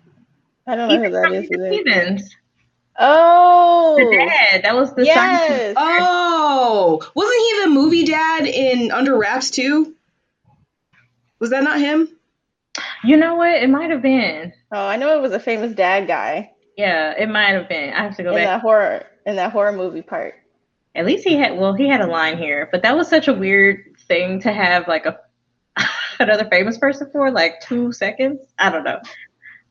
I 0.67 0.75
don't 0.77 0.89
know 0.89 1.03
who 1.03 1.11
that 1.11 1.33
is. 1.33 1.47
Stevens. 1.47 2.37
Oh, 2.99 3.97
the 3.99 4.17
dad. 4.17 4.65
That 4.65 4.75
was 4.75 4.95
the 4.95 5.05
yes. 5.05 5.75
Oh, 5.77 7.01
wasn't 7.15 7.41
he 7.41 7.65
the 7.65 7.71
movie 7.71 8.05
dad 8.05 8.47
in 8.47 8.91
Under 8.91 9.17
Wraps 9.17 9.51
too? 9.51 9.95
Was 11.39 11.51
that 11.51 11.63
not 11.63 11.79
him? 11.79 12.09
You 13.05 13.17
know 13.17 13.35
what? 13.35 13.63
It 13.63 13.69
might 13.69 13.91
have 13.91 14.03
been. 14.03 14.53
Oh, 14.73 14.87
I 14.87 14.97
know 14.97 15.17
it 15.17 15.23
was 15.23 15.33
a 15.33 15.41
famous 15.41 15.75
dad 15.75 16.07
guy. 16.07 16.53
Yeah, 16.77 17.15
it 17.17 17.29
might 17.29 17.53
have 17.53 17.69
been. 17.69 17.93
I 17.93 18.03
have 18.03 18.17
to 18.17 18.23
go 18.23 18.31
in 18.31 18.37
back. 18.37 18.47
that 18.47 18.61
horror 18.61 19.07
in 19.25 19.37
that 19.37 19.53
horror 19.53 19.73
movie 19.73 20.03
part. 20.03 20.35
At 20.95 21.05
least 21.05 21.27
he 21.27 21.35
had. 21.37 21.59
Well, 21.59 21.75
he 21.75 21.89
had 21.89 22.01
a 22.01 22.07
line 22.07 22.39
here, 22.39 22.69
but 22.73 22.83
that 22.83 22.97
was 22.97 23.09
such 23.09 23.29
a 23.29 23.35
weird 23.35 23.85
thing 24.09 24.41
to 24.41 24.53
have 24.53 24.89
like 24.89 25.05
a 25.07 25.19
another 26.19 26.47
famous 26.51 26.79
person 26.79 27.11
for 27.13 27.31
like 27.31 27.61
two 27.61 27.93
seconds. 27.93 28.41
I 28.59 28.71
don't 28.71 28.85
know. 28.85 29.01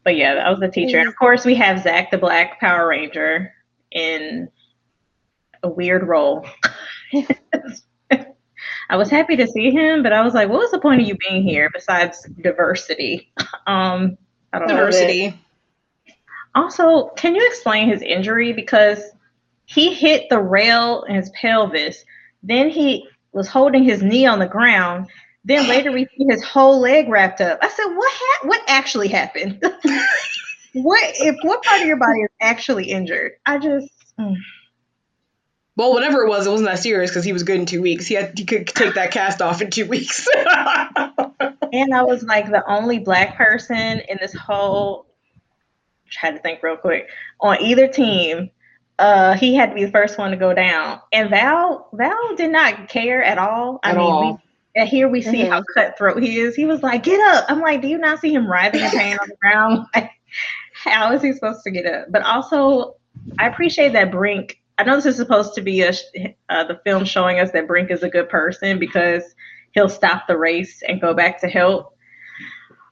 But 0.06 0.16
yeah, 0.16 0.36
that 0.36 0.50
was 0.50 0.60
the 0.60 0.70
teacher. 0.70 1.00
And 1.00 1.10
of 1.10 1.16
course, 1.18 1.44
we 1.44 1.56
have 1.56 1.82
Zach 1.82 2.12
the 2.12 2.18
Black 2.18 2.60
Power 2.62 2.88
Ranger 2.88 3.52
in 3.92 4.48
a 5.64 5.68
weird 5.68 6.08
role. 6.08 6.46
I 8.88 8.98
was 8.98 9.10
happy 9.10 9.36
to 9.36 9.48
see 9.48 9.72
him, 9.72 10.04
but 10.04 10.14
I 10.14 10.22
was 10.22 10.36
like, 10.36 10.48
what 10.48 10.60
was 10.60 10.70
the 10.70 10.80
point 10.80 11.02
of 11.02 11.08
you 11.08 11.18
being 11.28 11.42
here 11.42 11.70
besides 11.74 12.24
diversity? 12.42 13.32
Um, 13.68 14.16
I 14.54 14.60
don't 14.60 14.68
know. 14.68 14.76
diversity. 14.76 15.30
know. 15.30 16.14
Also, 16.54 17.08
can 17.16 17.34
you 17.34 17.44
explain 17.48 17.90
his 17.90 18.04
injury? 18.04 18.54
Because 18.54 19.02
he 19.66 19.92
hit 19.92 20.30
the 20.30 20.40
rail 20.40 21.02
in 21.10 21.16
his 21.16 21.32
pelvis, 21.32 22.06
then 22.44 22.70
he 22.70 23.08
was 23.32 23.48
holding 23.48 23.84
his 23.84 24.04
knee 24.04 24.28
on 24.28 24.38
the 24.38 24.46
ground, 24.46 25.08
then 25.46 25.68
later 25.68 25.92
we 25.92 26.08
see 26.18 26.26
his 26.28 26.44
whole 26.44 26.80
leg 26.80 27.08
wrapped 27.08 27.40
up. 27.40 27.60
I 27.62 27.70
said, 27.70 27.86
"What? 27.86 28.12
Ha- 28.14 28.48
what 28.48 28.62
actually 28.68 29.10
happened? 29.10 29.60
what 30.74 31.04
if 31.16 31.36
what 31.44 31.64
part 31.64 31.82
of 31.82 31.88
your 31.88 31.98
body 31.98 32.22
is 32.22 32.30
actually 32.42 32.92
injured?" 32.92 33.34
I 33.46 33.60
just. 33.60 33.90
Mm. 34.20 34.38
Well, 35.78 35.94
whatever 35.94 36.24
it 36.24 36.30
was, 36.30 36.48
it 36.48 36.52
wasn't 36.52 36.70
that 36.70 36.80
serious 36.80 37.12
because 37.12 37.26
he 37.26 37.34
was 37.34 37.44
good 37.44 37.60
in 37.60 37.66
two 37.66 37.82
weeks. 37.82 38.08
He 38.08 38.16
had 38.16 38.38
he 38.38 38.46
could 38.46 38.68
take 38.68 38.96
that 38.96 39.12
cast 39.12 39.42
off 39.42 39.62
in 39.62 39.70
two 39.70 39.86
weeks. 39.86 40.28
and 40.36 41.94
I 41.94 42.04
was 42.04 42.24
like 42.24 42.50
the 42.50 42.64
only 42.68 43.00
black 43.00 43.38
person 43.38 44.00
in 44.00 44.18
this 44.20 44.34
whole. 44.34 45.06
Try 46.10 46.32
to 46.32 46.40
think 46.40 46.64
real 46.64 46.78
quick 46.78 47.10
on 47.40 47.62
either 47.62 47.88
team. 47.88 48.50
Uh, 48.98 49.34
he 49.34 49.54
had 49.54 49.70
to 49.70 49.76
be 49.76 49.84
the 49.84 49.92
first 49.92 50.18
one 50.18 50.32
to 50.32 50.38
go 50.38 50.54
down, 50.54 51.02
and 51.12 51.30
Val 51.30 51.90
Val 51.92 52.36
did 52.36 52.52
not 52.52 52.88
care 52.88 53.22
at 53.22 53.38
all. 53.38 53.80
I 53.84 53.92
at 53.92 53.98
mean, 53.98 54.06
all. 54.06 54.42
And 54.76 54.90
here 54.90 55.08
we 55.08 55.22
see 55.22 55.44
mm-hmm. 55.44 55.52
how 55.52 55.64
cutthroat 55.74 56.22
he 56.22 56.40
is. 56.40 56.56
He 56.56 56.66
was 56.66 56.84
like, 56.84 57.04
"Get 57.04 57.20
up!" 57.34 57.46
I'm 57.48 57.62
like, 57.62 57.82
"Do 57.82 57.88
you 57.88 57.98
not 57.98 58.20
see 58.20 58.34
him 58.34 58.48
writhing 58.48 58.82
in 58.82 58.92
pain 58.92 59.18
on 59.18 59.30
the 59.30 59.36
ground? 59.38 59.88
how 60.74 61.14
is 61.14 61.22
he 61.22 61.34
supposed 61.34 61.64
to 61.64 61.72
get 61.72 61.86
up?" 61.86 62.08
But 62.10 62.24
also, 62.24 62.96
I 63.40 63.48
appreciate 63.48 63.94
that 63.94 64.12
Brink. 64.12 64.60
I 64.78 64.84
know 64.84 64.96
this 64.98 65.06
is 65.06 65.16
supposed 65.16 65.54
to 65.56 65.62
be 65.62 65.82
a 65.82 65.94
uh, 66.50 66.66
the 66.66 66.80
film 66.84 67.06
showing 67.06 67.40
us 67.40 67.52
that 67.52 67.68
Brink 67.68 67.90
is 67.90 68.04
a 68.04 68.10
good 68.10 68.28
person 68.28 68.78
because 68.78 69.24
he'll 69.72 69.90
stop 69.90 70.28
the 70.28 70.38
race 70.38 70.84
and 70.88 71.00
go 71.00 71.14
back 71.14 71.40
to 71.42 71.48
help. 71.48 71.96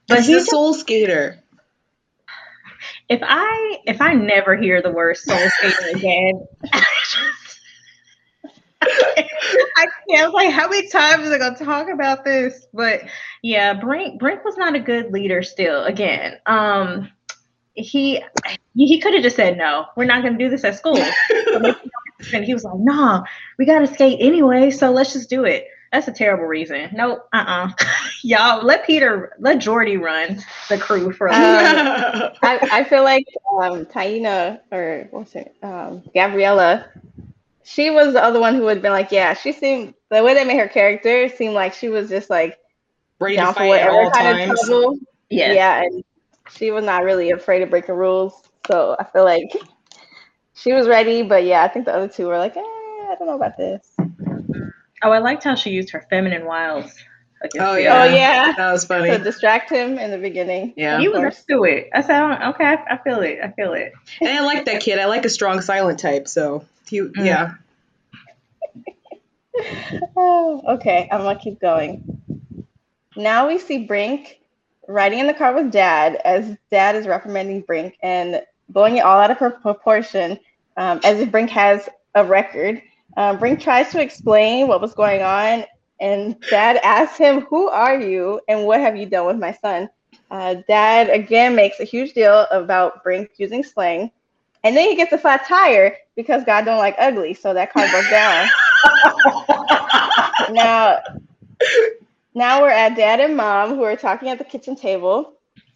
But 0.08 0.20
he's 0.20 0.42
a 0.42 0.44
soul 0.44 0.72
skater. 0.74 1.40
If 3.08 3.20
I 3.22 3.80
if 3.86 4.00
I 4.00 4.14
never 4.14 4.56
hear 4.56 4.80
the 4.80 4.90
word 4.90 5.18
soul 5.18 5.38
skater 5.38 5.96
again, 5.96 6.46
I 9.76 9.86
can't. 10.08 10.32
like, 10.32 10.50
how 10.50 10.68
many 10.68 10.88
times 10.88 11.28
are 11.28 11.34
I 11.34 11.38
gonna 11.38 11.56
talk 11.56 11.88
about 11.88 12.24
this? 12.24 12.66
But 12.72 13.02
yeah, 13.42 13.74
Brink 13.74 14.18
Brink 14.20 14.44
was 14.44 14.56
not 14.56 14.74
a 14.74 14.80
good 14.80 15.12
leader. 15.12 15.42
Still, 15.42 15.84
again, 15.84 16.38
um, 16.46 17.10
he 17.74 18.22
he 18.74 19.00
could 19.00 19.14
have 19.14 19.22
just 19.22 19.36
said 19.36 19.56
no. 19.56 19.86
We're 19.96 20.04
not 20.04 20.22
gonna 20.22 20.38
do 20.38 20.48
this 20.48 20.64
at 20.64 20.76
school. 20.76 20.98
and 22.32 22.44
he 22.44 22.54
was 22.54 22.64
like, 22.64 22.78
"Nah, 22.78 23.24
we 23.58 23.66
gotta 23.66 23.86
skate 23.86 24.18
anyway, 24.20 24.70
so 24.70 24.90
let's 24.90 25.12
just 25.12 25.28
do 25.30 25.44
it." 25.44 25.66
That's 25.92 26.08
a 26.08 26.12
terrible 26.12 26.46
reason. 26.46 26.90
Nope. 26.92 27.28
Uh. 27.32 27.44
Uh-uh. 27.46 27.86
Y'all 28.22 28.64
let 28.64 28.84
Peter 28.84 29.36
let 29.38 29.58
Jordy 29.58 29.96
run 29.96 30.42
the 30.68 30.78
crew 30.78 31.12
for. 31.12 31.28
A 31.28 31.32
um, 31.34 32.32
I 32.42 32.68
I 32.72 32.84
feel 32.84 33.04
like 33.04 33.26
um, 33.62 33.86
Taina 33.86 34.60
or 34.72 35.06
what's 35.10 35.34
it 35.36 35.54
um, 35.62 36.02
Gabriella 36.12 36.86
she 37.64 37.90
was 37.90 38.12
the 38.12 38.22
other 38.22 38.40
one 38.40 38.54
who 38.54 38.62
would 38.62 38.76
have 38.76 38.82
been 38.82 38.92
like, 38.92 39.10
yeah, 39.10 39.34
she 39.34 39.52
seemed 39.52 39.94
the 40.10 40.22
way 40.22 40.34
they 40.34 40.44
made 40.44 40.58
her 40.58 40.68
character 40.68 41.28
seemed 41.28 41.54
like 41.54 41.74
she 41.74 41.88
was 41.88 42.08
just 42.08 42.30
like 42.30 42.58
ready 43.18 43.36
down 43.36 43.54
for 43.54 43.66
whatever 43.66 44.10
kind 44.10 44.38
times. 44.38 44.60
of 44.60 44.66
trouble. 44.66 44.98
Yeah. 45.30 45.52
Yeah, 45.52 45.82
and 45.82 46.04
she 46.50 46.70
was 46.70 46.84
not 46.84 47.04
really 47.04 47.30
afraid 47.30 47.62
of 47.62 47.70
breaking 47.70 47.94
rules. 47.94 48.42
So 48.66 48.96
I 48.98 49.04
feel 49.04 49.24
like 49.24 49.50
she 50.54 50.72
was 50.72 50.86
ready, 50.86 51.22
but 51.22 51.44
yeah, 51.44 51.64
I 51.64 51.68
think 51.68 51.86
the 51.86 51.94
other 51.94 52.08
two 52.08 52.26
were 52.26 52.38
like, 52.38 52.56
eh, 52.56 52.60
I 52.60 53.16
don't 53.18 53.28
know 53.28 53.36
about 53.36 53.56
this. 53.56 53.94
Oh, 55.02 55.10
I 55.10 55.18
liked 55.18 55.44
how 55.44 55.54
she 55.54 55.70
used 55.70 55.90
her 55.90 56.06
feminine 56.08 56.44
wiles. 56.44 56.94
Oh 57.58 57.76
yeah. 57.76 58.02
oh 58.02 58.04
yeah, 58.04 58.52
that 58.56 58.72
was 58.72 58.84
funny. 58.84 59.10
To 59.10 59.18
distract 59.18 59.70
him 59.70 59.98
in 59.98 60.10
the 60.10 60.18
beginning. 60.18 60.74
Yeah, 60.76 60.98
he 60.98 61.08
was 61.08 61.44
to 61.48 61.64
it. 61.64 61.90
I 61.94 62.02
said, 62.02 62.48
okay, 62.50 62.64
I, 62.64 62.94
I 62.94 62.96
feel 62.98 63.20
it. 63.20 63.38
I 63.42 63.48
feel 63.52 63.72
it. 63.74 63.92
And 64.20 64.30
I 64.30 64.40
like 64.40 64.64
that 64.66 64.82
kid. 64.82 64.98
I 64.98 65.06
like 65.06 65.24
a 65.24 65.30
strong 65.30 65.60
silent 65.60 65.98
type. 65.98 66.28
So 66.28 66.64
he, 66.86 67.00
mm. 67.00 67.12
yeah. 67.24 67.54
oh, 70.16 70.62
okay, 70.76 71.08
I'm 71.10 71.22
gonna 71.22 71.38
keep 71.38 71.60
going. 71.60 72.22
Now 73.16 73.48
we 73.48 73.58
see 73.58 73.84
Brink 73.84 74.40
riding 74.88 75.18
in 75.18 75.26
the 75.26 75.34
car 75.34 75.54
with 75.54 75.70
Dad 75.70 76.16
as 76.24 76.56
Dad 76.70 76.96
is 76.96 77.06
reprimanding 77.06 77.62
Brink 77.62 77.96
and 78.02 78.42
blowing 78.68 78.96
it 78.96 79.04
all 79.04 79.20
out 79.20 79.30
of 79.30 79.38
proportion, 79.62 80.38
um, 80.76 81.00
as 81.04 81.20
if 81.20 81.30
Brink 81.30 81.50
has 81.50 81.88
a 82.14 82.24
record. 82.24 82.82
Um, 83.16 83.38
Brink 83.38 83.60
tries 83.60 83.90
to 83.92 84.00
explain 84.00 84.66
what 84.66 84.80
was 84.80 84.94
going 84.94 85.22
on, 85.22 85.64
and 86.00 86.40
Dad 86.50 86.78
asks 86.82 87.16
him, 87.16 87.42
"Who 87.42 87.68
are 87.68 88.00
you, 88.00 88.40
and 88.48 88.66
what 88.66 88.80
have 88.80 88.96
you 88.96 89.06
done 89.06 89.26
with 89.26 89.38
my 89.38 89.52
son?" 89.52 89.88
Uh, 90.30 90.56
Dad 90.68 91.10
again 91.10 91.54
makes 91.54 91.80
a 91.80 91.84
huge 91.84 92.12
deal 92.12 92.46
about 92.50 93.02
Brink 93.02 93.30
using 93.36 93.62
slang, 93.62 94.10
and 94.64 94.76
then 94.76 94.88
he 94.88 94.96
gets 94.96 95.12
a 95.12 95.18
flat 95.18 95.46
tire 95.46 95.96
because 96.16 96.44
God 96.44 96.64
don't 96.64 96.78
like 96.78 96.96
ugly, 96.98 97.34
so 97.34 97.54
that 97.54 97.72
car 97.72 97.88
broke 97.90 98.10
down. 98.10 98.48
now, 100.50 100.98
now 102.34 102.62
we're 102.62 102.70
at 102.70 102.96
dad 102.96 103.20
and 103.20 103.36
mom 103.36 103.74
who 103.74 103.82
are 103.82 103.96
talking 103.96 104.28
at 104.28 104.38
the 104.38 104.44
kitchen 104.44 104.74
table, 104.74 105.34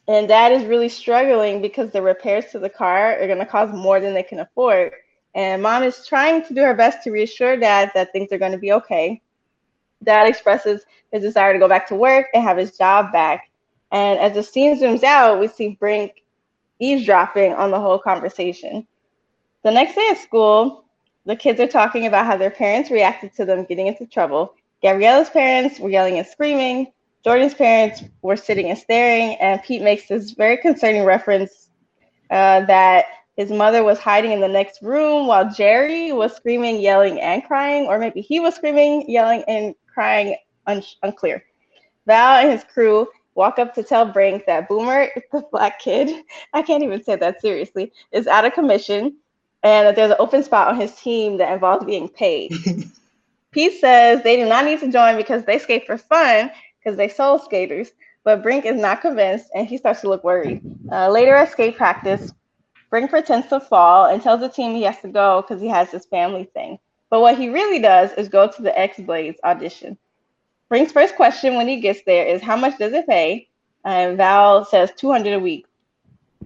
and 0.09 0.26
dad 0.26 0.52
is 0.52 0.64
really 0.64 0.88
struggling 0.88 1.61
because 1.61 1.92
the 1.92 2.00
repairs 2.00 2.46
to 2.52 2.59
the 2.59 2.68
car 2.68 3.20
are 3.20 3.26
going 3.26 3.38
to 3.38 3.46
cost 3.46 3.74
more 3.74 4.00
than 4.00 4.14
they 4.14 4.22
can 4.22 4.40
afford. 4.40 4.92
And 5.35 5.62
mom 5.62 5.83
is 5.83 6.07
trying 6.07 6.44
to 6.46 6.54
do 6.54 6.62
her 6.62 6.74
best 6.74 7.04
to 7.04 7.11
reassure 7.11 7.57
dad 7.57 7.92
that 7.94 8.12
things 8.12 8.33
are 8.33 8.38
going 8.38 8.52
to 8.52 8.59
be 8.59 8.72
okay. 8.72 9.20
Dad 10.05 10.27
expresses 10.27 10.83
his 11.13 11.23
desire 11.23 11.53
to 11.53 11.59
go 11.59 11.69
back 11.69 11.89
to 11.89 11.95
work 11.95 12.27
and 12.35 12.43
have 12.43 12.57
his 12.57 12.77
job 12.77 13.13
back. 13.13 13.51
And 13.91 14.19
as 14.19 14.35
the 14.35 14.43
scene 14.43 14.79
zooms 14.79 15.03
out, 15.03 15.41
we 15.41 15.49
see 15.49 15.77
Brink 15.81 16.23
eavesdropping 16.79 17.55
on 17.55 17.71
the 17.71 17.81
whole 17.81 17.99
conversation. 17.99 18.87
The 19.65 19.71
next 19.71 19.95
day 19.95 20.09
at 20.11 20.19
school, 20.19 20.85
the 21.27 21.37
kids 21.37 21.61
are 21.61 21.67
talking 21.67 22.07
about 22.07 22.27
how 22.27 22.37
their 22.37 22.51
parents 22.51 22.91
reacted 22.91 23.35
to 23.35 23.45
them 23.45 23.65
getting 23.65 23.87
into 23.87 24.07
trouble. 24.07 24.55
Gabriella's 24.83 25.31
parents 25.31 25.81
were 25.81 25.91
yelling 25.91 26.19
and 26.19 26.27
screaming. 26.27 26.93
Jordan's 27.25 27.55
parents 27.55 28.05
were 28.23 28.37
sitting 28.37 28.71
and 28.71 28.79
staring. 28.79 29.37
And 29.37 29.63
Pete 29.63 29.83
makes 29.83 30.07
this 30.07 30.31
very 30.31 30.57
concerning 30.57 31.05
reference 31.05 31.69
uh, 32.31 32.65
that 32.67 33.07
his 33.37 33.51
mother 33.51 33.85
was 33.85 33.99
hiding 33.99 34.33
in 34.33 34.41
the 34.41 34.49
next 34.49 34.83
room 34.83 35.27
while 35.27 35.53
Jerry 35.53 36.13
was 36.13 36.35
screaming, 36.35 36.81
yelling, 36.81 37.21
and 37.21 37.45
crying, 37.45 37.87
or 37.87 37.99
maybe 37.99 38.21
he 38.21 38.41
was 38.41 38.55
screaming, 38.55 39.09
yelling, 39.09 39.45
and 39.47 39.75
crying, 39.99 40.37
un- 40.69 40.81
unclear. 41.03 41.43
Val 42.07 42.37
and 42.37 42.53
his 42.53 42.63
crew 42.63 43.09
walk 43.35 43.59
up 43.59 43.75
to 43.75 43.83
tell 43.83 44.07
Brink 44.07 44.47
that 44.47 44.69
Boomer, 44.69 45.09
the 45.33 45.45
black 45.51 45.81
kid, 45.81 46.23
I 46.55 46.63
can't 46.63 46.85
even 46.85 47.03
say 47.03 47.17
that 47.17 47.41
seriously, 47.41 47.93
is 48.13 48.29
out 48.29 48.45
of 48.45 48.53
commission 48.53 49.17
and 49.65 49.89
that 49.89 49.97
there's 49.97 50.13
an 50.13 50.17
open 50.21 50.45
spot 50.45 50.69
on 50.69 50.81
his 50.81 50.95
team 50.95 51.37
that 51.39 51.53
involves 51.53 51.85
being 51.85 52.09
paid. 52.09 52.53
Pete 53.51 53.81
says 53.81 54.23
they 54.23 54.37
do 54.37 54.46
not 54.46 54.65
need 54.65 54.79
to 54.79 54.92
join 54.92 55.17
because 55.17 55.44
they 55.44 55.59
skate 55.59 55.85
for 55.85 55.99
fun 55.99 56.49
because 56.79 56.96
they 56.96 57.09
soul 57.09 57.40
skaters, 57.40 57.90
but 58.23 58.40
Brink 58.40 58.67
is 58.67 58.81
not 58.81 59.01
convinced 59.01 59.46
and 59.57 59.67
he 59.67 59.79
starts 59.79 60.03
to 60.03 60.09
look 60.09 60.23
worried. 60.23 60.63
Uh, 60.92 61.11
later 61.11 61.35
at 61.35 61.51
skate 61.51 61.77
practice, 61.77 62.33
Brink 62.88 63.11
pretends 63.11 63.49
to 63.49 63.59
fall 63.59 64.07
and 64.07 64.23
tells 64.23 64.42
the 64.42 64.49
team 64.49 64.77
he 64.77 64.85
has 64.85 65.01
to 65.01 65.09
go 65.09 65.42
because 65.42 65.61
he 65.61 65.67
has 65.67 65.90
this 65.90 66.07
family 66.07 66.44
thing. 66.55 66.79
But 67.11 67.21
what 67.21 67.38
he 67.38 67.48
really 67.48 67.79
does 67.79 68.13
is 68.13 68.29
go 68.29 68.48
to 68.48 68.63
the 68.63 68.79
X 68.79 68.98
Bladz 68.98 69.37
audition. 69.44 69.96
Brink's 70.69 70.92
first 70.92 71.17
question 71.17 71.54
when 71.54 71.67
he 71.67 71.81
gets 71.81 72.02
there 72.04 72.27
is 72.27 72.42
how 72.42 72.56
much 72.56 72.79
does 72.79 72.92
it 72.92 73.06
pay? 73.06 73.48
And 73.85 74.17
Val 74.17 74.65
says 74.65 74.92
200 74.96 75.35
a 75.35 75.38
week. 75.38 75.67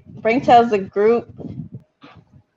Brink 0.06 0.44
tells 0.44 0.70
the 0.70 0.78
group, 0.78 1.28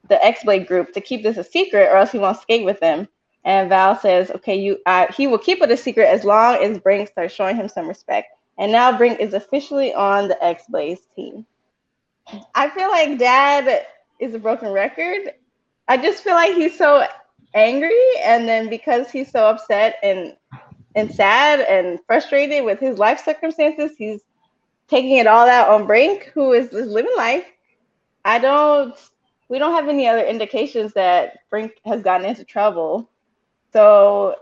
the 0.08 0.24
X 0.24 0.44
Blade 0.44 0.68
group, 0.68 0.94
to 0.94 1.02
keep 1.02 1.24
this 1.24 1.38
a 1.38 1.44
secret 1.44 1.90
or 1.90 1.98
else 1.98 2.12
he 2.12 2.20
won't 2.20 2.40
skate 2.40 2.66
with 2.66 2.80
them. 2.80 3.08
And 3.44 3.70
Val 3.70 4.00
says, 4.00 4.32
"Okay, 4.32 4.56
you." 4.56 4.80
Uh, 4.86 5.08
he 5.12 5.28
will 5.28 5.38
keep 5.38 5.62
it 5.62 5.72
a 5.72 5.78
secret 5.78 6.08
as 6.08 6.24
long 6.24 6.56
as 6.64 6.80
Brink 6.80 7.10
starts 7.10 7.34
showing 7.34 7.56
him 7.56 7.68
some 7.68 7.88
respect. 7.88 8.36
And 8.58 8.72
now 8.72 8.96
Brink 8.96 9.20
is 9.20 9.34
officially 9.34 9.94
on 9.94 10.28
the 10.28 10.44
X 10.44 10.64
Bladz 10.72 11.00
team. 11.16 11.46
I 12.56 12.70
feel 12.70 12.90
like 12.90 13.20
Dad 13.20 13.86
is 14.20 14.34
a 14.34 14.40
broken 14.40 14.72
record. 14.72 15.34
I 15.88 15.98
just 15.98 16.24
feel 16.24 16.34
like 16.34 16.56
he's 16.56 16.78
so 16.78 17.06
angry, 17.56 18.04
and 18.24 18.48
then 18.48 18.70
because 18.70 19.10
he's 19.10 19.32
so 19.32 19.48
upset 19.48 19.98
and 20.04 20.36
and 20.96 21.14
sad 21.14 21.60
and 21.62 22.00
frustrated 22.08 22.64
with 22.64 22.80
his 22.80 22.98
life 22.98 23.24
circumstances, 23.24 23.92
he's 23.98 24.22
taking 24.88 25.18
it 25.18 25.28
all 25.28 25.48
out 25.48 25.70
on 25.70 25.86
Brink, 25.86 26.32
who 26.34 26.54
is, 26.54 26.70
is 26.70 26.88
living 26.88 27.16
life. 27.18 27.46
I 28.24 28.40
don't. 28.40 28.96
We 29.48 29.60
don't 29.60 29.74
have 29.74 29.88
any 29.88 30.08
other 30.08 30.26
indications 30.26 30.94
that 30.94 31.40
Brink 31.50 31.74
has 31.86 32.02
gotten 32.02 32.26
into 32.26 32.44
trouble. 32.44 33.10
So 33.72 34.36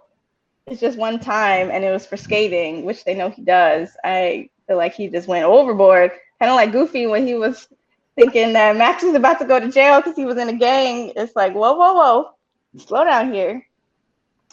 it's 0.66 0.80
just 0.80 0.97
one 0.97 1.20
time, 1.20 1.72
and 1.72 1.84
it 1.84 1.91
was 1.91 2.05
for 2.05 2.16
skating, 2.16 2.86
which 2.86 3.03
they 3.03 3.14
know 3.14 3.30
he 3.30 3.41
does. 3.41 3.89
I 4.03 4.49
feel 4.68 4.78
like 4.78 4.93
he 4.93 5.09
just 5.09 5.28
went 5.28 5.43
overboard, 5.43 6.11
kind 6.39 6.49
of 6.49 6.55
like 6.55 6.72
Goofy 6.72 7.07
when 7.07 7.28
he 7.28 7.34
was 7.36 7.68
thinking 8.16 8.53
that 8.53 8.78
Max 8.78 9.03
was 9.03 9.16
about 9.16 9.39
to 9.39 9.45
go 9.45 9.59
to 9.59 9.70
jail 9.70 9.99
because 9.99 10.16
he 10.16 10.24
was 10.24 10.38
in 10.38 10.49
a 10.49 10.53
gang. 10.53 11.11
It's 11.18 11.36
like, 11.36 11.53
whoa, 11.53 11.74
whoa, 11.74 11.93
whoa, 11.93 12.30
slow 12.78 13.03
down 13.03 13.34
here. 13.34 13.65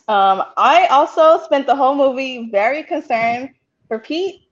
Um, 0.09 0.43
I 0.57 0.87
also 0.87 1.39
spent 1.45 1.67
the 1.67 1.77
whole 1.77 1.95
movie 1.95 2.51
very 2.51 2.83
concerned 2.83 3.51
for 3.89 3.99
Pete 3.99 4.43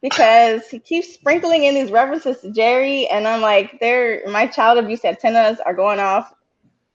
because 0.00 0.68
he 0.68 0.78
keeps 0.78 1.12
sprinkling 1.12 1.64
in 1.64 1.74
these 1.74 1.90
references 1.90 2.40
to 2.40 2.50
Jerry, 2.52 3.06
and 3.08 3.26
I'm 3.28 3.42
like, 3.42 3.78
"There, 3.80 4.22
my 4.28 4.46
child 4.46 4.78
abuse 4.78 5.04
antennas 5.04 5.60
are 5.60 5.74
going 5.74 6.00
off." 6.00 6.32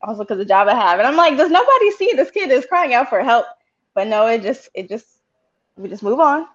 Also, 0.02 0.24
because 0.24 0.38
the 0.38 0.46
job 0.46 0.68
I 0.68 0.76
have, 0.76 1.00
and 1.00 1.08
I'm 1.08 1.16
like, 1.16 1.38
"Does 1.38 1.52
nobody 1.52 1.92
see 1.92 2.14
this 2.14 2.32
kid 2.32 2.52
is 2.52 2.66
crying 2.66 2.94
out 2.94 3.10
for 3.10 3.22
help?" 3.24 3.46
But 3.94 4.08
no, 4.08 4.28
it 4.28 4.42
just, 4.42 4.70
it 4.74 4.90
just, 4.90 5.06
we 5.78 5.90
just 5.90 6.04
move 6.04 6.20
on. 6.20 6.48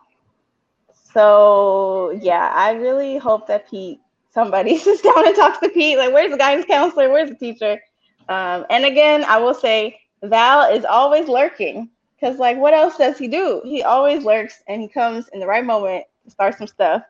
So 1.14 2.18
yeah, 2.20 2.52
I 2.54 2.72
really 2.72 3.18
hope 3.18 3.46
that 3.48 3.70
Pete, 3.70 4.00
somebody 4.30 4.76
sits 4.78 5.02
down 5.02 5.26
and 5.26 5.36
talks 5.36 5.58
to 5.58 5.68
Pete. 5.68 5.98
Like, 5.98 6.12
where's 6.12 6.30
the 6.30 6.38
guidance 6.38 6.66
counselor? 6.66 7.10
Where's 7.10 7.30
the 7.30 7.36
teacher? 7.36 7.80
Um, 8.28 8.66
and 8.70 8.84
again, 8.84 9.24
I 9.24 9.38
will 9.38 9.54
say 9.54 10.00
Val 10.22 10.72
is 10.72 10.84
always 10.84 11.28
lurking 11.28 11.90
because, 12.14 12.38
like, 12.38 12.58
what 12.58 12.74
else 12.74 12.96
does 12.96 13.18
he 13.18 13.28
do? 13.28 13.62
He 13.64 13.82
always 13.82 14.24
lurks 14.24 14.62
and 14.68 14.80
he 14.82 14.88
comes 14.88 15.28
in 15.32 15.40
the 15.40 15.46
right 15.46 15.64
moment 15.64 16.04
to 16.24 16.30
start 16.30 16.58
some 16.58 16.66
stuff. 16.66 17.02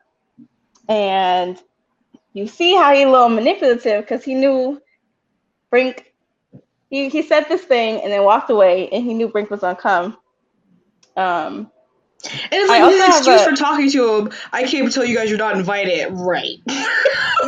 And 0.87 1.61
you 2.33 2.47
see 2.47 2.75
how 2.75 2.93
he's 2.93 3.05
a 3.05 3.09
little 3.09 3.29
manipulative 3.29 4.03
because 4.03 4.23
he 4.23 4.35
knew 4.35 4.81
Brink. 5.69 6.13
He, 6.89 7.09
he 7.09 7.21
said 7.21 7.45
this 7.49 7.61
thing 7.61 8.01
and 8.01 8.11
then 8.11 8.23
walked 8.23 8.49
away, 8.49 8.89
and 8.89 9.03
he 9.03 9.13
knew 9.13 9.27
Brink 9.27 9.49
was 9.49 9.59
gonna 9.59 9.75
come. 9.75 10.17
Um, 11.15 11.71
and 12.23 12.51
it's 12.51 12.69
like 12.69 12.83
his 12.83 13.17
excuse 13.17 13.41
a, 13.41 13.49
for 13.49 13.55
talking 13.55 13.89
to 13.91 14.15
him. 14.15 14.31
I 14.51 14.63
came 14.63 14.85
to 14.85 14.91
tell 14.91 15.05
you 15.05 15.15
guys 15.15 15.29
you're 15.29 15.37
not 15.37 15.55
invited. 15.55 16.11
Right. 16.11 16.57
Yeah. 16.67 16.87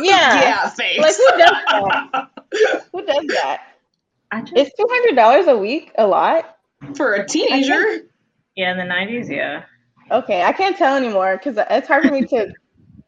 yeah. 0.00 0.68
Thanks. 0.68 0.98
Like 0.98 1.14
who 1.14 1.38
does 1.38 1.50
that? 1.50 2.28
who 2.92 3.04
does 3.04 3.26
that? 3.28 3.62
Just, 4.44 4.56
Is 4.56 4.72
two 4.78 4.86
hundred 4.90 5.16
dollars 5.16 5.46
a 5.46 5.56
week 5.58 5.92
a 5.96 6.06
lot 6.06 6.56
for 6.96 7.14
a 7.14 7.26
teenager? 7.26 8.02
Yeah, 8.56 8.72
in 8.72 8.78
the 8.78 8.84
nineties. 8.84 9.28
Yeah. 9.28 9.64
Okay, 10.10 10.42
I 10.42 10.52
can't 10.52 10.76
tell 10.76 10.96
anymore 10.96 11.36
because 11.36 11.56
it's 11.70 11.88
hard 11.88 12.04
for 12.04 12.12
me 12.12 12.24
to. 12.26 12.52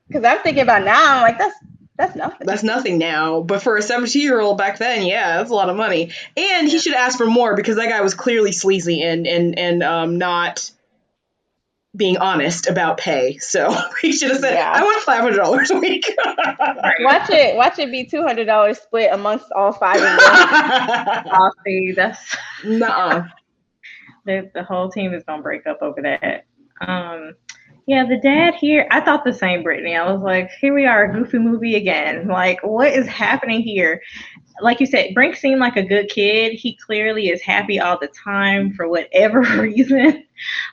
Because 0.06 0.24
I'm 0.24 0.40
thinking 0.40 0.62
about 0.62 0.84
now, 0.84 1.16
I'm 1.16 1.22
like 1.22 1.38
that's 1.38 1.56
that's 1.96 2.16
nothing. 2.16 2.46
That's 2.46 2.62
nothing 2.62 2.98
now. 2.98 3.40
But 3.40 3.62
for 3.62 3.76
a 3.76 3.82
17 3.82 4.20
year 4.20 4.40
old 4.40 4.58
back 4.58 4.78
then, 4.78 5.06
yeah, 5.06 5.38
that's 5.38 5.50
a 5.50 5.54
lot 5.54 5.70
of 5.70 5.76
money. 5.76 6.10
And 6.36 6.68
he 6.68 6.78
should 6.78 6.94
ask 6.94 7.16
for 7.16 7.26
more 7.26 7.54
because 7.56 7.76
that 7.76 7.88
guy 7.88 8.00
was 8.00 8.14
clearly 8.14 8.52
sleazy 8.52 9.02
and 9.02 9.26
and 9.26 9.58
and 9.58 9.82
um 9.82 10.18
not 10.18 10.70
being 11.96 12.18
honest 12.18 12.66
about 12.68 12.98
pay. 12.98 13.38
So 13.38 13.74
he 14.02 14.12
should 14.12 14.30
have 14.30 14.40
said, 14.40 14.54
yeah. 14.54 14.72
"I 14.74 14.82
want 14.82 15.02
five 15.02 15.20
hundred 15.20 15.36
dollars 15.36 15.70
a 15.70 15.78
week." 15.78 16.10
watch 17.00 17.30
it, 17.30 17.56
watch 17.56 17.78
it 17.78 17.90
be 17.90 18.04
two 18.04 18.22
hundred 18.22 18.46
dollars 18.46 18.78
split 18.78 19.10
amongst 19.12 19.46
all 19.52 19.72
five 19.72 19.96
of 19.96 20.02
them. 20.02 20.18
I'll 20.20 21.52
see. 21.66 21.92
That's 21.92 22.36
no. 22.64 23.24
The 24.26 24.50
the 24.54 24.64
whole 24.64 24.88
team 24.88 25.12
is 25.12 25.22
gonna 25.24 25.42
break 25.42 25.66
up 25.66 25.82
over 25.82 26.00
that. 26.00 26.46
Um, 26.80 27.34
yeah, 27.86 28.06
the 28.06 28.16
dad 28.16 28.54
here, 28.54 28.86
I 28.90 29.00
thought 29.00 29.24
the 29.24 29.34
same, 29.34 29.62
Brittany. 29.62 29.94
I 29.94 30.10
was 30.10 30.22
like, 30.22 30.50
here 30.60 30.72
we 30.72 30.86
are, 30.86 31.04
a 31.04 31.12
goofy 31.12 31.38
movie 31.38 31.74
again. 31.74 32.26
Like, 32.26 32.60
what 32.62 32.88
is 32.92 33.06
happening 33.06 33.60
here? 33.60 34.00
Like 34.60 34.80
you 34.80 34.86
said, 34.86 35.14
Brink 35.14 35.36
seemed 35.36 35.60
like 35.60 35.76
a 35.76 35.82
good 35.82 36.08
kid. 36.08 36.52
He 36.52 36.76
clearly 36.76 37.28
is 37.28 37.42
happy 37.42 37.80
all 37.80 37.98
the 37.98 38.08
time 38.08 38.72
for 38.72 38.88
whatever 38.88 39.40
reason. 39.60 40.24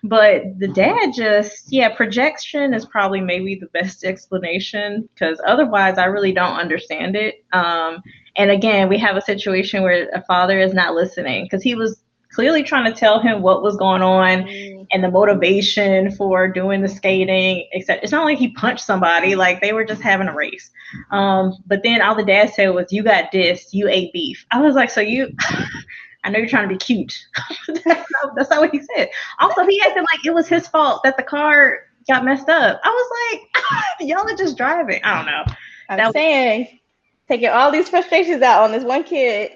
But 0.04 0.60
the 0.60 0.68
dad 0.68 1.14
just, 1.14 1.72
yeah, 1.72 1.96
projection 1.96 2.74
is 2.74 2.86
probably 2.86 3.22
maybe 3.22 3.56
the 3.56 3.68
best 3.68 4.04
explanation 4.04 5.08
because 5.14 5.42
otherwise 5.46 5.98
I 5.98 6.06
really 6.06 6.32
don't 6.32 6.58
understand 6.58 7.16
it. 7.16 7.44
Um, 7.54 8.02
and 8.38 8.52
again, 8.52 8.88
we 8.88 8.98
have 9.00 9.18
a 9.18 9.22
situation 9.22 9.84
where 9.84 10.10
a 10.14 10.22
father 10.24 10.60
is 10.60 10.74
not 10.74 10.94
listening 10.94 11.46
because 11.46 11.64
he 11.64 11.76
was 11.76 12.02
clearly 12.34 12.64
trying 12.64 12.92
to 12.92 12.98
tell 12.98 13.20
him 13.20 13.42
what 13.42 13.62
was 13.62 13.76
going 13.78 14.02
on 14.02 14.44
mm. 14.44 14.88
and 14.92 15.04
the 15.04 15.12
motivation 15.12 16.12
for 16.12 16.48
doing 16.48 16.82
the 16.82 16.88
skating, 16.88 17.68
except 17.72 18.04
it's 18.04 18.12
not 18.12 18.26
like 18.26 18.38
he 18.38 18.50
punched 18.50 18.86
somebody, 18.86 19.36
like 19.36 19.62
they 19.62 19.74
were 19.74 19.86
just 19.86 20.02
having 20.02 20.28
a 20.28 20.34
race. 20.34 20.72
Um, 21.12 21.58
but 21.66 21.84
then 21.84 22.02
all 22.02 22.16
the 22.16 22.26
dad 22.26 22.54
said 22.54 22.70
was, 22.70 22.92
You 22.92 23.04
got 23.04 23.32
this, 23.32 23.74
you 23.74 23.88
ate 23.88 24.14
beef. 24.14 24.46
I 24.52 24.62
was 24.62 24.76
like, 24.76 24.90
So 24.90 25.02
you 25.02 25.36
I 26.24 26.30
know 26.30 26.40
you're 26.40 26.48
trying 26.48 26.70
to 26.70 26.76
be 26.76 26.78
cute. 26.78 27.14
that's, 27.68 27.86
not, 27.86 28.36
that's 28.36 28.50
not 28.50 28.62
what 28.62 28.72
he 28.72 28.82
said. 28.96 29.10
Also, 29.40 29.66
he 29.66 29.82
acted 29.82 30.02
like 30.02 30.26
it 30.26 30.34
was 30.34 30.48
his 30.48 30.68
fault 30.68 31.02
that 31.04 31.18
the 31.18 31.24
car 31.24 31.80
got 32.08 32.24
messed 32.24 32.50
up. 32.50 32.80
I 32.84 32.90
was 32.90 33.42
like, 33.42 33.64
y'all 34.08 34.30
are 34.30 34.36
just 34.36 34.58
driving. 34.58 35.02
I 35.04 35.16
don't 35.16 35.26
know. 35.26 35.56
I'm 35.90 35.98
that 35.98 36.14
saying, 36.14 36.80
taking 37.28 37.50
all 37.50 37.72
these 37.72 37.90
frustrations 37.90 38.42
out 38.42 38.64
on 38.64 38.72
this 38.72 38.84
one 38.84 39.04
kid. 39.04 39.52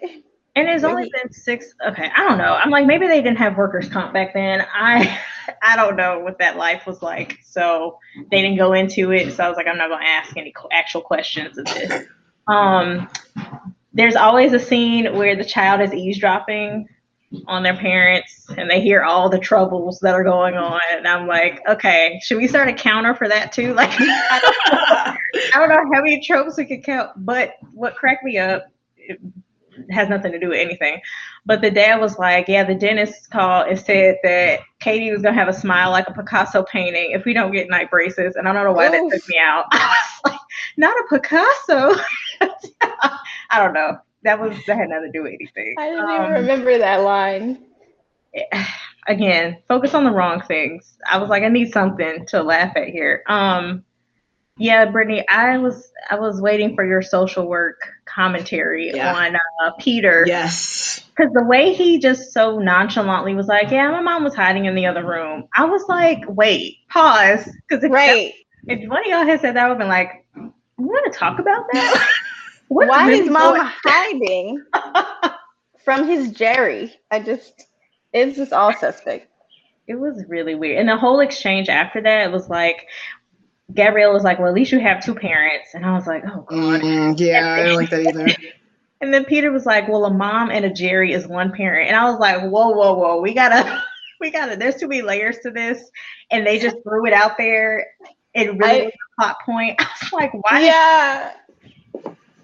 And 0.55 0.69
it's 0.69 0.85
only 0.85 1.11
been 1.11 1.33
six. 1.33 1.73
Okay, 1.85 2.09
I 2.15 2.27
don't 2.27 2.37
know. 2.37 2.53
I'm 2.53 2.69
like 2.69 2.85
maybe 2.85 3.07
they 3.07 3.21
didn't 3.21 3.37
have 3.37 3.57
workers 3.57 3.89
comp 3.89 4.13
back 4.13 4.33
then. 4.33 4.65
I 4.73 5.19
I 5.61 5.75
don't 5.75 5.95
know 5.95 6.19
what 6.19 6.39
that 6.39 6.55
life 6.55 6.85
was 6.87 7.01
like, 7.01 7.39
so 7.43 7.99
they 8.31 8.41
didn't 8.41 8.57
go 8.57 8.73
into 8.73 9.11
it. 9.11 9.33
So 9.33 9.43
I 9.43 9.49
was 9.49 9.57
like, 9.57 9.67
I'm 9.67 9.77
not 9.77 9.89
gonna 9.89 10.05
ask 10.05 10.35
any 10.37 10.53
actual 10.71 11.01
questions 11.01 11.57
of 11.57 11.65
this. 11.65 12.05
Um, 12.47 13.09
there's 13.93 14.15
always 14.15 14.53
a 14.53 14.59
scene 14.59 15.13
where 15.15 15.35
the 15.35 15.43
child 15.43 15.81
is 15.81 15.93
eavesdropping 15.93 16.87
on 17.47 17.63
their 17.63 17.75
parents 17.75 18.45
and 18.57 18.69
they 18.69 18.79
hear 18.79 19.03
all 19.03 19.29
the 19.29 19.39
troubles 19.39 19.99
that 19.99 20.13
are 20.13 20.23
going 20.23 20.55
on 20.55 20.79
and 20.93 21.07
i'm 21.07 21.27
like 21.27 21.59
okay 21.67 22.19
should 22.23 22.37
we 22.37 22.47
start 22.47 22.69
a 22.69 22.73
counter 22.73 23.13
for 23.15 23.27
that 23.27 23.51
too 23.51 23.73
like 23.75 23.89
I 23.99 24.39
don't, 24.39 24.71
know, 24.71 25.17
I 25.53 25.59
don't 25.59 25.69
know 25.69 25.95
how 25.95 26.01
many 26.01 26.21
tropes 26.21 26.55
we 26.55 26.65
could 26.65 26.83
count 26.83 27.11
but 27.17 27.55
what 27.73 27.95
cracked 27.95 28.23
me 28.23 28.37
up 28.37 28.67
has 29.89 30.09
nothing 30.09 30.31
to 30.31 30.39
do 30.39 30.49
with 30.49 30.59
anything. 30.59 30.99
But 31.45 31.61
the 31.61 31.71
dad 31.71 31.99
was 31.99 32.17
like, 32.17 32.47
yeah, 32.47 32.63
the 32.63 32.75
dentist 32.75 33.29
called 33.29 33.67
and 33.67 33.79
said 33.79 34.17
that 34.23 34.61
Katie 34.79 35.11
was 35.11 35.21
gonna 35.21 35.35
have 35.35 35.47
a 35.47 35.53
smile 35.53 35.91
like 35.91 36.07
a 36.07 36.13
Picasso 36.13 36.63
painting 36.63 37.11
if 37.11 37.25
we 37.25 37.33
don't 37.33 37.51
get 37.51 37.69
night 37.69 37.89
braces. 37.89 38.35
And 38.35 38.47
I 38.47 38.53
don't 38.53 38.63
know 38.63 38.73
why 38.73 38.87
Oof. 38.87 38.91
that 38.91 39.17
took 39.17 39.29
me 39.29 39.37
out. 39.39 39.65
I 39.71 39.95
was 40.23 40.31
like, 40.31 40.39
not 40.77 40.95
a 40.97 41.03
Picasso. 41.09 41.95
I 43.49 43.59
don't 43.59 43.73
know. 43.73 43.97
That 44.23 44.39
was 44.39 44.57
that 44.65 44.77
had 44.77 44.89
nothing 44.89 45.11
to 45.11 45.17
do 45.17 45.23
with 45.23 45.33
anything. 45.33 45.75
I 45.77 45.89
didn't 45.89 46.05
um, 46.05 46.21
even 46.21 46.33
remember 46.33 46.77
that 46.77 46.97
line. 46.97 47.59
Again, 49.07 49.59
focus 49.67 49.93
on 49.93 50.03
the 50.03 50.11
wrong 50.11 50.41
things. 50.41 50.97
I 51.07 51.19
was 51.19 51.29
like, 51.29 51.43
I 51.43 51.47
need 51.47 51.71
something 51.71 52.25
to 52.27 52.41
laugh 52.41 52.75
at 52.75 52.87
here. 52.87 53.21
Um, 53.27 53.83
yeah, 54.57 54.85
Brittany, 54.85 55.27
I 55.27 55.57
was 55.57 55.91
I 56.09 56.17
was 56.17 56.39
waiting 56.39 56.75
for 56.75 56.85
your 56.85 57.01
social 57.01 57.47
work 57.47 57.81
commentary 58.05 58.91
yeah. 58.93 59.13
on 59.13 59.35
uh, 59.35 59.71
Peter. 59.79 60.23
Yes. 60.25 61.01
Because 61.15 61.33
the 61.33 61.43
way 61.43 61.73
he 61.73 61.99
just 61.99 62.31
so 62.31 62.59
nonchalantly 62.59 63.35
was 63.35 63.47
like, 63.47 63.71
"Yeah, 63.71 63.91
my 63.91 64.01
mom 64.01 64.23
was 64.23 64.35
hiding 64.35 64.65
in 64.65 64.75
the 64.75 64.85
other 64.85 65.05
room." 65.05 65.47
I 65.55 65.65
was 65.65 65.83
like, 65.87 66.23
"Wait, 66.27 66.77
pause," 66.89 67.49
because 67.67 67.83
if 67.83 67.91
right. 67.91 68.33
That, 68.65 68.81
if 68.81 68.89
one 68.89 69.01
of 69.01 69.07
y'all 69.07 69.25
had 69.25 69.41
said 69.41 69.55
that, 69.55 69.65
I 69.65 69.67
would 69.67 69.73
have 69.73 69.79
been 69.79 69.87
like, 69.87 70.25
"We 70.77 70.85
want 70.85 71.11
to 71.11 71.17
talk 71.17 71.39
about 71.39 71.65
that." 71.73 72.09
Why 72.67 73.11
is 73.11 73.29
mom 73.29 73.57
hiding 73.83 74.63
from 75.83 76.07
his 76.07 76.31
Jerry? 76.31 76.93
I 77.11 77.19
just, 77.19 77.67
it's 78.11 78.37
just 78.37 78.53
all 78.53 78.73
suspect. 78.73 79.29
It 79.87 79.95
was 79.95 80.25
really 80.27 80.55
weird, 80.55 80.79
and 80.79 80.89
the 80.89 80.97
whole 80.97 81.19
exchange 81.19 81.69
after 81.69 82.01
that, 82.01 82.31
was 82.31 82.49
like, 82.49 82.87
Gabrielle 83.73 84.13
was 84.13 84.23
like, 84.23 84.39
"Well, 84.39 84.47
at 84.47 84.53
least 84.53 84.71
you 84.71 84.79
have 84.79 85.03
two 85.03 85.15
parents," 85.15 85.73
and 85.73 85.85
I 85.85 85.93
was 85.93 86.05
like, 86.05 86.23
"Oh 86.25 86.41
God." 86.41 86.81
Mm, 86.81 87.19
yeah, 87.19 87.55
I 87.55 87.63
don't 87.63 87.75
like 87.75 87.89
that 87.89 88.07
either. 88.07 88.27
and 89.01 89.13
then 89.13 89.25
Peter 89.25 89.51
was 89.51 89.65
like, 89.65 89.87
"Well, 89.87 90.05
a 90.05 90.13
mom 90.13 90.51
and 90.51 90.65
a 90.65 90.69
Jerry 90.69 91.13
is 91.13 91.27
one 91.27 91.51
parent," 91.51 91.87
and 91.87 91.97
I 91.97 92.09
was 92.09 92.19
like, 92.19 92.41
"Whoa, 92.41 92.69
whoa, 92.69 92.93
whoa! 92.93 93.21
We 93.21 93.33
gotta, 93.33 93.83
we 94.21 94.29
gotta. 94.29 94.55
There's 94.55 94.75
too 94.75 94.87
many 94.87 95.01
layers 95.01 95.39
to 95.39 95.51
this," 95.51 95.89
and 96.31 96.45
they 96.45 96.59
just 96.59 96.77
threw 96.83 97.05
it 97.07 97.13
out 97.13 97.37
there. 97.37 97.87
It 98.33 98.55
really 98.55 98.81
I, 98.81 98.83
was 98.85 98.93
a 98.93 99.21
plot 99.21 99.37
point. 99.45 99.75
I 99.79 99.87
was 100.01 100.13
like, 100.13 100.33
"Why?" 100.33 100.59
Yeah. 100.61 101.33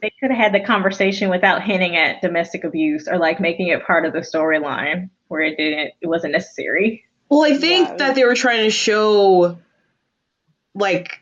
they 0.01 0.11
could 0.19 0.31
have 0.31 0.39
had 0.39 0.53
the 0.53 0.65
conversation 0.65 1.29
without 1.29 1.61
hinting 1.61 1.95
at 1.95 2.21
domestic 2.21 2.63
abuse 2.63 3.07
or 3.07 3.19
like 3.19 3.39
making 3.39 3.67
it 3.67 3.85
part 3.85 4.05
of 4.05 4.13
the 4.13 4.21
storyline 4.21 5.09
where 5.27 5.41
it 5.41 5.55
didn't 5.55 5.93
it 6.01 6.07
wasn't 6.07 6.33
necessary. 6.33 7.05
Well, 7.29 7.43
I 7.43 7.55
think 7.55 7.87
Yeah. 7.87 7.95
that 7.97 8.15
they 8.15 8.25
were 8.25 8.35
trying 8.35 8.63
to 8.63 8.71
show 8.71 9.57
like 10.73 11.21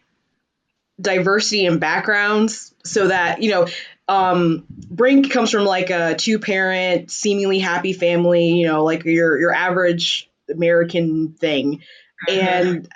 diversity 0.99 1.65
in 1.65 1.79
backgrounds 1.79 2.73
so 2.83 3.07
that, 3.07 3.41
you 3.41 3.51
know, 3.51 3.67
um 4.07 4.65
Brink 4.69 5.31
comes 5.31 5.51
from 5.51 5.65
like 5.65 5.89
a 5.91 6.15
two-parent, 6.15 7.11
seemingly 7.11 7.59
happy 7.59 7.93
family, 7.93 8.49
you 8.49 8.67
know, 8.67 8.83
like 8.83 9.05
your 9.05 9.39
your 9.39 9.53
average 9.53 10.29
American 10.49 11.33
thing. 11.33 11.81
And 12.27 12.89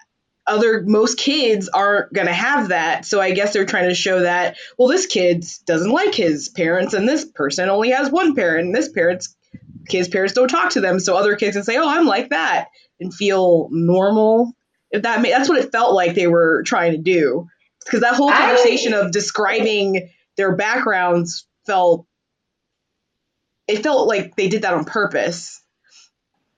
other 0.45 0.81
most 0.81 1.17
kids 1.17 1.69
aren't 1.69 2.11
going 2.11 2.27
to 2.27 2.33
have 2.33 2.69
that. 2.69 3.05
So 3.05 3.21
I 3.21 3.31
guess 3.31 3.53
they're 3.53 3.65
trying 3.65 3.89
to 3.89 3.95
show 3.95 4.21
that 4.21 4.57
well 4.77 4.87
this 4.87 5.05
kid 5.05 5.45
doesn't 5.65 5.91
like 5.91 6.13
his 6.13 6.49
parents 6.49 6.93
and 6.93 7.07
this 7.07 7.25
person 7.25 7.69
only 7.69 7.91
has 7.91 8.09
one 8.09 8.35
parent 8.35 8.65
and 8.65 8.75
this 8.75 8.89
parent's 8.89 9.35
kids 9.87 10.07
parents 10.07 10.33
don't 10.33 10.47
talk 10.47 10.71
to 10.71 10.81
them 10.81 10.99
so 10.99 11.15
other 11.15 11.35
kids 11.35 11.55
can 11.55 11.63
say 11.63 11.77
oh 11.77 11.87
I'm 11.87 12.05
like 12.05 12.29
that 12.29 12.69
and 12.99 13.13
feel 13.13 13.69
normal. 13.71 14.53
If 14.93 15.01
that 15.01 15.23
that's 15.23 15.49
what 15.49 15.57
it 15.57 15.71
felt 15.71 15.93
like 15.93 16.13
they 16.13 16.27
were 16.27 16.63
trying 16.63 16.91
to 16.91 16.99
do, 16.99 17.47
because 17.83 18.01
that 18.01 18.13
whole 18.13 18.29
I- 18.29 18.37
conversation 18.37 18.93
of 18.93 19.11
describing 19.11 20.09
their 20.37 20.55
backgrounds 20.55 21.47
felt 21.65 22.05
it 23.67 23.81
felt 23.81 24.07
like 24.07 24.35
they 24.35 24.47
did 24.47 24.61
that 24.61 24.73
on 24.73 24.85
purpose. 24.85 25.61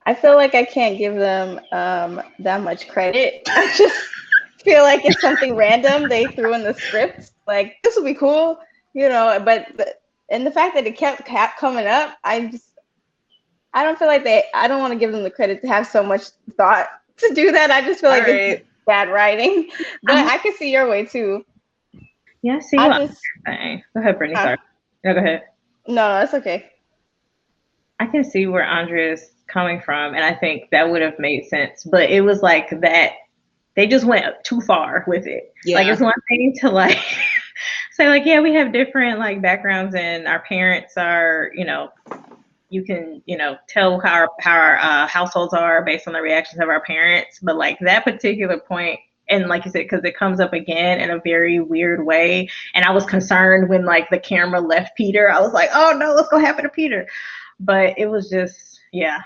I 0.04 0.14
feel 0.14 0.36
like 0.36 0.54
I 0.54 0.64
can't 0.64 0.98
give 0.98 1.16
them 1.16 1.60
um, 1.72 2.22
that 2.40 2.62
much 2.62 2.88
credit. 2.88 3.42
I 3.48 3.74
just 3.76 3.96
feel 4.62 4.82
like 4.82 5.04
it's 5.04 5.20
something 5.20 5.56
random 5.56 6.08
they 6.08 6.28
threw 6.28 6.54
in 6.54 6.62
the 6.62 6.74
script. 6.74 7.32
Like 7.46 7.76
this 7.82 7.96
will 7.96 8.04
be 8.04 8.14
cool, 8.14 8.58
you 8.94 9.08
know. 9.08 9.40
But 9.44 9.66
the, 9.76 9.94
and 10.28 10.46
the 10.46 10.50
fact 10.50 10.74
that 10.74 10.86
it 10.86 10.96
kept, 10.96 11.24
kept 11.24 11.58
coming 11.58 11.86
up, 11.86 12.16
I 12.22 12.46
just 12.46 12.70
I 13.72 13.82
don't 13.82 13.98
feel 13.98 14.08
like 14.08 14.24
they. 14.24 14.44
I 14.54 14.68
don't 14.68 14.80
want 14.80 14.92
to 14.92 14.98
give 14.98 15.12
them 15.12 15.22
the 15.22 15.30
credit 15.30 15.62
to 15.62 15.68
have 15.68 15.86
so 15.86 16.02
much 16.02 16.22
thought 16.56 16.88
to 17.18 17.34
do 17.34 17.52
that. 17.52 17.70
I 17.70 17.82
just 17.82 18.00
feel 18.00 18.10
like 18.10 18.24
it's 18.26 18.64
bad 18.86 19.08
writing. 19.10 19.70
But 20.02 20.16
I 20.16 20.38
can 20.38 20.54
see 20.54 20.72
your 20.72 20.88
way 20.88 21.04
too. 21.04 21.44
Yeah, 22.42 22.60
see 22.60 22.76
I 22.76 23.06
just. 23.06 23.20
Go 23.46 24.00
ahead, 24.00 24.18
Brittany. 24.18 24.36
Huh? 24.36 24.44
Sorry. 24.44 24.56
No, 25.04 25.14
go 25.14 25.20
ahead. 25.20 25.42
no, 25.88 26.08
no, 26.08 26.20
it's 26.20 26.34
okay. 26.34 26.70
I 27.98 28.06
can 28.06 28.24
see 28.24 28.46
where 28.46 28.62
Andrea's 28.62 29.30
coming 29.46 29.80
from, 29.80 30.14
and 30.14 30.24
I 30.24 30.34
think 30.34 30.70
that 30.70 30.88
would 30.90 31.02
have 31.02 31.18
made 31.18 31.46
sense. 31.46 31.84
But 31.84 32.10
it 32.10 32.20
was 32.20 32.42
like 32.42 32.68
that 32.80 33.12
they 33.74 33.86
just 33.86 34.04
went 34.04 34.26
too 34.44 34.60
far 34.60 35.04
with 35.06 35.26
it. 35.26 35.52
yeah, 35.64 35.76
Like 35.76 35.88
it's 35.88 36.00
one 36.00 36.14
thing 36.28 36.54
to 36.60 36.70
like 36.70 36.98
say 37.92 38.08
like, 38.08 38.24
yeah, 38.26 38.40
we 38.40 38.54
have 38.54 38.72
different 38.72 39.18
like 39.18 39.40
backgrounds, 39.40 39.94
and 39.94 40.26
our 40.26 40.40
parents 40.40 40.94
are, 40.96 41.50
you 41.54 41.64
know, 41.64 41.90
you 42.68 42.84
can, 42.84 43.22
you 43.26 43.36
know, 43.36 43.56
tell 43.68 44.00
how 44.00 44.12
our, 44.12 44.30
how 44.40 44.52
our 44.52 44.78
uh, 44.78 45.06
households 45.06 45.54
are 45.54 45.84
based 45.84 46.06
on 46.06 46.14
the 46.14 46.20
reactions 46.20 46.60
of 46.60 46.68
our 46.68 46.80
parents. 46.80 47.38
But 47.42 47.56
like 47.56 47.78
that 47.80 48.04
particular 48.04 48.58
point, 48.58 49.00
and 49.28 49.48
like 49.48 49.64
you 49.64 49.70
said, 49.70 49.82
because 49.82 50.04
it 50.04 50.16
comes 50.16 50.40
up 50.40 50.52
again 50.52 51.00
in 51.00 51.10
a 51.10 51.20
very 51.20 51.60
weird 51.60 52.04
way, 52.04 52.48
and 52.74 52.84
I 52.84 52.90
was 52.92 53.04
concerned 53.04 53.68
when 53.68 53.84
like 53.84 54.08
the 54.10 54.18
camera 54.18 54.60
left 54.60 54.96
Peter. 54.96 55.30
I 55.30 55.40
was 55.40 55.52
like, 55.52 55.70
oh 55.72 55.96
no, 55.96 56.14
what's 56.14 56.28
gonna 56.28 56.46
happen 56.46 56.64
to 56.64 56.70
Peter? 56.70 57.06
But 57.58 57.98
it 57.98 58.06
was 58.06 58.28
just, 58.28 58.80
yeah, 58.92 59.20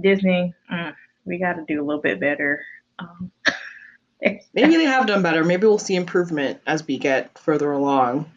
Disney. 0.00 0.54
Mm, 0.72 0.94
we 1.24 1.38
got 1.38 1.54
to 1.54 1.64
do 1.66 1.82
a 1.82 1.84
little 1.84 2.02
bit 2.02 2.20
better. 2.20 2.64
Um, 2.98 3.30
maybe 4.52 4.76
they 4.76 4.84
have 4.84 5.06
done 5.06 5.22
better. 5.22 5.44
Maybe 5.44 5.66
we'll 5.66 5.78
see 5.78 5.96
improvement 5.96 6.60
as 6.66 6.86
we 6.86 6.98
get 6.98 7.38
further 7.38 7.72
along. 7.72 8.30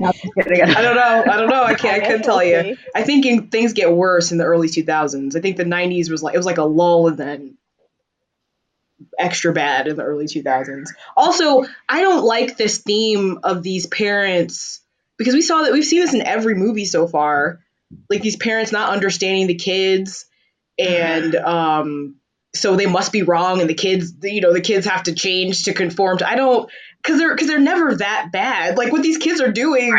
No. 0.00 0.12
I 0.36 0.82
don't 0.82 0.94
know. 0.94 1.24
I 1.26 1.36
don't 1.36 1.48
know. 1.48 1.62
I 1.62 1.74
can't. 1.74 2.02
I 2.02 2.06
couldn't 2.06 2.22
tell 2.22 2.42
you. 2.42 2.76
I 2.94 3.02
think 3.02 3.26
in, 3.26 3.48
things 3.48 3.72
get 3.72 3.92
worse 3.92 4.32
in 4.32 4.38
the 4.38 4.44
early 4.44 4.68
2000s. 4.68 5.36
I 5.36 5.40
think 5.40 5.56
the 5.56 5.64
90s 5.64 6.10
was 6.10 6.22
like 6.22 6.34
it 6.34 6.38
was 6.38 6.46
like 6.46 6.58
a 6.58 6.64
lull 6.64 7.08
and 7.08 7.16
then 7.16 7.58
extra 9.18 9.52
bad 9.52 9.88
in 9.88 9.96
the 9.96 10.02
early 10.02 10.26
2000s. 10.26 10.88
Also, 11.16 11.64
I 11.88 12.00
don't 12.00 12.24
like 12.24 12.56
this 12.56 12.78
theme 12.78 13.40
of 13.42 13.62
these 13.62 13.86
parents 13.86 14.80
because 15.16 15.34
we 15.34 15.42
saw 15.42 15.62
that 15.62 15.72
we've 15.72 15.84
seen 15.84 16.00
this 16.00 16.14
in 16.14 16.22
every 16.22 16.54
movie 16.54 16.84
so 16.84 17.06
far. 17.06 17.60
Like 18.10 18.22
these 18.22 18.36
parents 18.36 18.72
not 18.72 18.90
understanding 18.90 19.46
the 19.46 19.54
kids 19.54 20.26
and 20.78 21.34
um 21.36 22.16
so 22.54 22.76
they 22.76 22.86
must 22.86 23.12
be 23.12 23.22
wrong 23.22 23.60
and 23.60 23.68
the 23.68 23.74
kids 23.74 24.14
you 24.22 24.40
know 24.40 24.52
the 24.52 24.60
kids 24.60 24.86
have 24.86 25.02
to 25.02 25.12
change 25.12 25.64
to 25.64 25.74
conform 25.74 26.18
to 26.18 26.28
I 26.28 26.34
don't 26.34 26.70
because 27.02 27.18
they're 27.18 27.34
because 27.34 27.48
they're 27.48 27.58
never 27.58 27.94
that 27.96 28.30
bad. 28.32 28.76
Like 28.76 28.92
what 28.92 29.02
these 29.02 29.18
kids 29.18 29.40
are 29.40 29.50
doing 29.52 29.92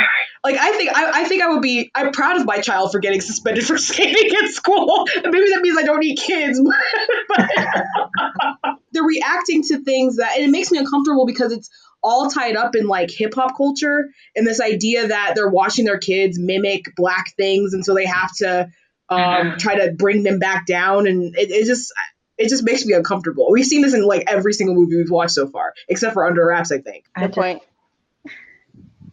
like 0.44 0.58
I 0.58 0.72
think 0.78 0.96
I, 0.96 1.22
I 1.22 1.24
think 1.26 1.42
I 1.42 1.50
would 1.50 1.62
be 1.62 1.92
I'm 1.96 2.12
proud 2.12 2.38
of 2.40 2.46
my 2.46 2.60
child 2.60 2.92
for 2.92 3.00
getting 3.00 3.22
suspended 3.22 3.66
for 3.66 3.78
skating 3.90 4.32
at 4.42 4.50
school. 4.50 5.08
Maybe 5.16 5.50
that 5.50 5.60
means 5.62 5.78
I 5.78 5.84
don't 5.84 6.00
need 6.00 6.18
kids, 6.18 6.62
but 7.28 7.50
they're 8.92 9.04
reacting 9.04 9.64
to 9.64 9.84
things 9.84 10.18
that 10.18 10.36
and 10.36 10.46
it 10.46 10.50
makes 10.50 10.72
me 10.72 10.78
uncomfortable 10.78 11.26
because 11.26 11.52
it's 11.52 11.70
all 12.02 12.30
tied 12.30 12.56
up 12.56 12.76
in 12.76 12.88
like 12.88 13.12
hip 13.12 13.34
hop 13.36 13.58
culture 13.58 14.10
and 14.36 14.48
this 14.48 14.62
idea 14.62 15.08
that 15.10 15.34
they're 15.36 15.50
watching 15.50 15.84
their 15.86 15.98
kids 15.98 16.40
mimic 16.40 16.86
black 16.96 17.34
things 17.36 17.74
and 17.74 17.84
so 17.84 17.94
they 17.94 18.06
have 18.06 18.32
to 18.38 18.70
um, 19.10 19.20
Mhm. 19.20 19.58
try 19.58 19.76
to 19.76 19.92
bring 19.92 20.24
them 20.24 20.40
back 20.40 20.66
down 20.66 21.08
and 21.08 21.36
it, 21.36 21.50
it 21.52 21.66
just 21.66 21.92
it 22.40 22.50
just 22.50 22.64
makes 22.64 22.86
me 22.86 22.94
uncomfortable. 22.94 23.52
We've 23.52 23.66
seen 23.66 23.82
this 23.82 23.94
in 23.94 24.04
like 24.04 24.24
every 24.28 24.54
single 24.54 24.76
movie 24.76 24.96
we've 24.96 25.12
watched 25.12 25.34
so 25.34 25.48
far, 25.48 25.74
except 25.88 26.14
for 26.14 26.26
Under 26.26 26.48
Wraps, 26.48 26.72
I 26.72 26.80
think. 26.80 27.06
I 27.16 27.28
Good 27.28 27.34
point. 27.34 27.62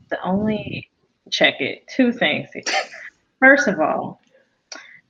the 0.09 0.23
only 0.23 0.89
check 1.33 1.61
it 1.61 1.85
two 1.89 2.13
things 2.13 2.49
first 3.41 3.67
of 3.67 3.81
all 3.81 4.21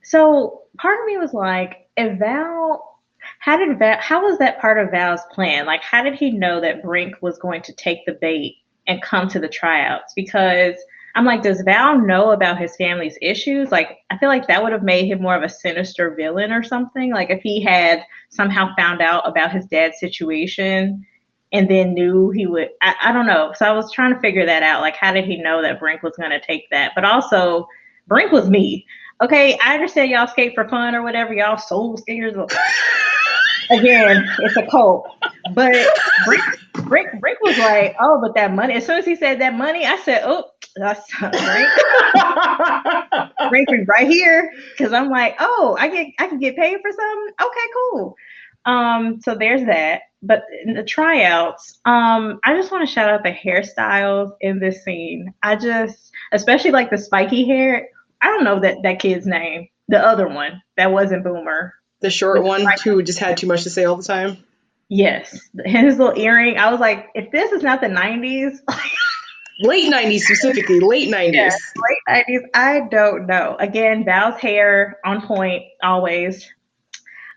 so 0.01 0.63
part 0.79 0.99
of 0.99 1.05
me 1.05 1.15
was 1.17 1.31
like 1.31 1.87
if 1.95 2.17
val 2.17 2.99
how 3.37 3.55
did 3.55 3.77
val 3.77 3.97
how 4.01 4.23
was 4.23 4.39
that 4.39 4.59
part 4.59 4.79
of 4.79 4.89
val's 4.89 5.21
plan 5.31 5.67
like 5.67 5.83
how 5.83 6.01
did 6.01 6.15
he 6.15 6.31
know 6.31 6.59
that 6.59 6.81
brink 6.81 7.13
was 7.21 7.37
going 7.37 7.61
to 7.61 7.71
take 7.73 8.03
the 8.07 8.13
bait 8.13 8.55
and 8.87 8.99
come 9.03 9.27
to 9.27 9.39
the 9.39 9.47
tryouts 9.47 10.13
because 10.15 10.73
i'm 11.17 11.25
like 11.25 11.41
does 11.41 11.61
val 11.63 11.99
know 11.99 12.31
about 12.31 12.57
his 12.57 12.75
family's 12.77 13.17
issues? 13.21 13.71
Like 13.71 13.97
i 14.11 14.17
feel 14.17 14.29
like 14.29 14.47
that 14.47 14.61
would 14.63 14.71
have 14.71 14.83
made 14.83 15.07
him 15.07 15.21
more 15.21 15.35
of 15.35 15.43
a 15.43 15.49
sinister 15.49 16.15
villain 16.15 16.51
or 16.51 16.63
something. 16.63 17.11
Like 17.11 17.29
if 17.29 17.41
he 17.41 17.61
had 17.61 18.03
somehow 18.29 18.73
found 18.77 19.01
out 19.01 19.27
about 19.27 19.51
his 19.51 19.65
dad's 19.65 19.99
situation 19.99 21.05
and 21.51 21.69
then 21.69 21.93
knew 21.93 22.29
he 22.29 22.45
would 22.45 22.69
I, 22.81 22.95
I 23.01 23.11
don't 23.11 23.25
know. 23.25 23.51
So 23.55 23.65
i 23.65 23.71
was 23.71 23.91
trying 23.91 24.13
to 24.13 24.19
figure 24.19 24.45
that 24.45 24.63
out. 24.63 24.81
Like 24.81 24.95
how 24.95 25.11
did 25.11 25.25
he 25.25 25.41
know 25.41 25.61
that 25.61 25.79
brink 25.79 26.03
was 26.03 26.15
going 26.15 26.31
to 26.31 26.39
take 26.39 26.69
that? 26.69 26.91
But 26.95 27.03
also 27.03 27.67
brink 28.07 28.31
was 28.31 28.49
me. 28.49 28.85
Okay 29.21 29.57
i 29.63 29.73
understand 29.73 30.11
y'all 30.11 30.27
skate 30.27 30.53
for 30.53 30.69
fun 30.69 30.93
or 30.95 31.01
whatever. 31.01 31.33
Y'all 31.33 31.57
soul 31.57 31.97
skaters. 31.97 32.35
Again 33.71 34.29
it's 34.39 34.55
a 34.55 34.67
cult. 34.67 35.07
But 35.53 35.75
brink, 36.25 36.43
brink, 36.87 37.09
brink 37.19 37.39
was 37.41 37.57
like 37.57 37.95
oh 37.99 38.19
but 38.21 38.35
that 38.35 38.53
money 38.53 38.73
as 38.75 38.85
soon 38.85 38.97
as 38.99 39.05
he 39.05 39.15
said 39.15 39.41
that 39.41 39.53
money 39.53 39.85
i 39.85 39.97
said 39.97 40.21
oh 40.25 40.45
that's 40.75 41.01
brink 43.49 43.69
is 43.71 43.87
right 43.87 44.07
here 44.07 44.51
because 44.77 44.93
i'm 44.93 45.09
like 45.09 45.35
oh 45.39 45.75
i 45.79 45.87
get 45.87 46.07
i 46.19 46.27
can 46.27 46.39
get 46.39 46.55
paid 46.55 46.77
for 46.81 46.91
something 46.91 47.33
okay 47.41 47.67
cool 47.73 48.15
um, 48.67 49.21
so 49.21 49.33
there's 49.33 49.65
that. 49.65 50.01
But 50.21 50.43
in 50.65 50.73
the 50.73 50.83
tryouts, 50.83 51.79
um, 51.85 52.39
I 52.43 52.55
just 52.55 52.71
want 52.71 52.87
to 52.87 52.93
shout 52.93 53.09
out 53.09 53.23
the 53.23 53.31
hairstyles 53.31 54.31
in 54.41 54.59
this 54.59 54.83
scene. 54.83 55.33
I 55.41 55.55
just, 55.55 56.11
especially 56.31 56.71
like 56.71 56.89
the 56.89 56.97
spiky 56.97 57.45
hair. 57.45 57.87
I 58.21 58.27
don't 58.27 58.43
know 58.43 58.59
that 58.59 58.77
that 58.83 58.99
kid's 58.99 59.25
name. 59.25 59.69
The 59.87 59.99
other 59.99 60.27
one 60.27 60.61
that 60.75 60.91
wasn't 60.91 61.23
Boomer. 61.23 61.75
the 62.01 62.09
short 62.09 62.43
one 62.43 62.65
who 62.83 63.01
just 63.03 63.19
had 63.19 63.37
too 63.37 63.47
much 63.47 63.63
to 63.63 63.69
say 63.69 63.85
all 63.85 63.95
the 63.95 64.03
time. 64.03 64.43
Yes, 64.89 65.37
his 65.65 65.97
little 65.97 66.17
earring. 66.17 66.57
I 66.57 66.71
was 66.71 66.79
like, 66.79 67.07
if 67.13 67.29
this 67.31 67.51
is 67.51 67.61
not 67.63 67.81
the 67.81 67.87
'90s, 67.87 68.59
Late 69.59 69.91
90s 69.91 70.19
specifically, 70.19 70.79
late 70.79 71.09
90s. 71.09 71.33
Yeah. 71.33 71.49
late 72.09 72.25
'90s, 72.29 72.41
I 72.53 72.81
don't 72.91 73.25
know. 73.25 73.57
Again, 73.59 74.05
Val's 74.05 74.39
hair 74.39 74.97
on 75.03 75.25
point 75.25 75.63
always. 75.83 76.47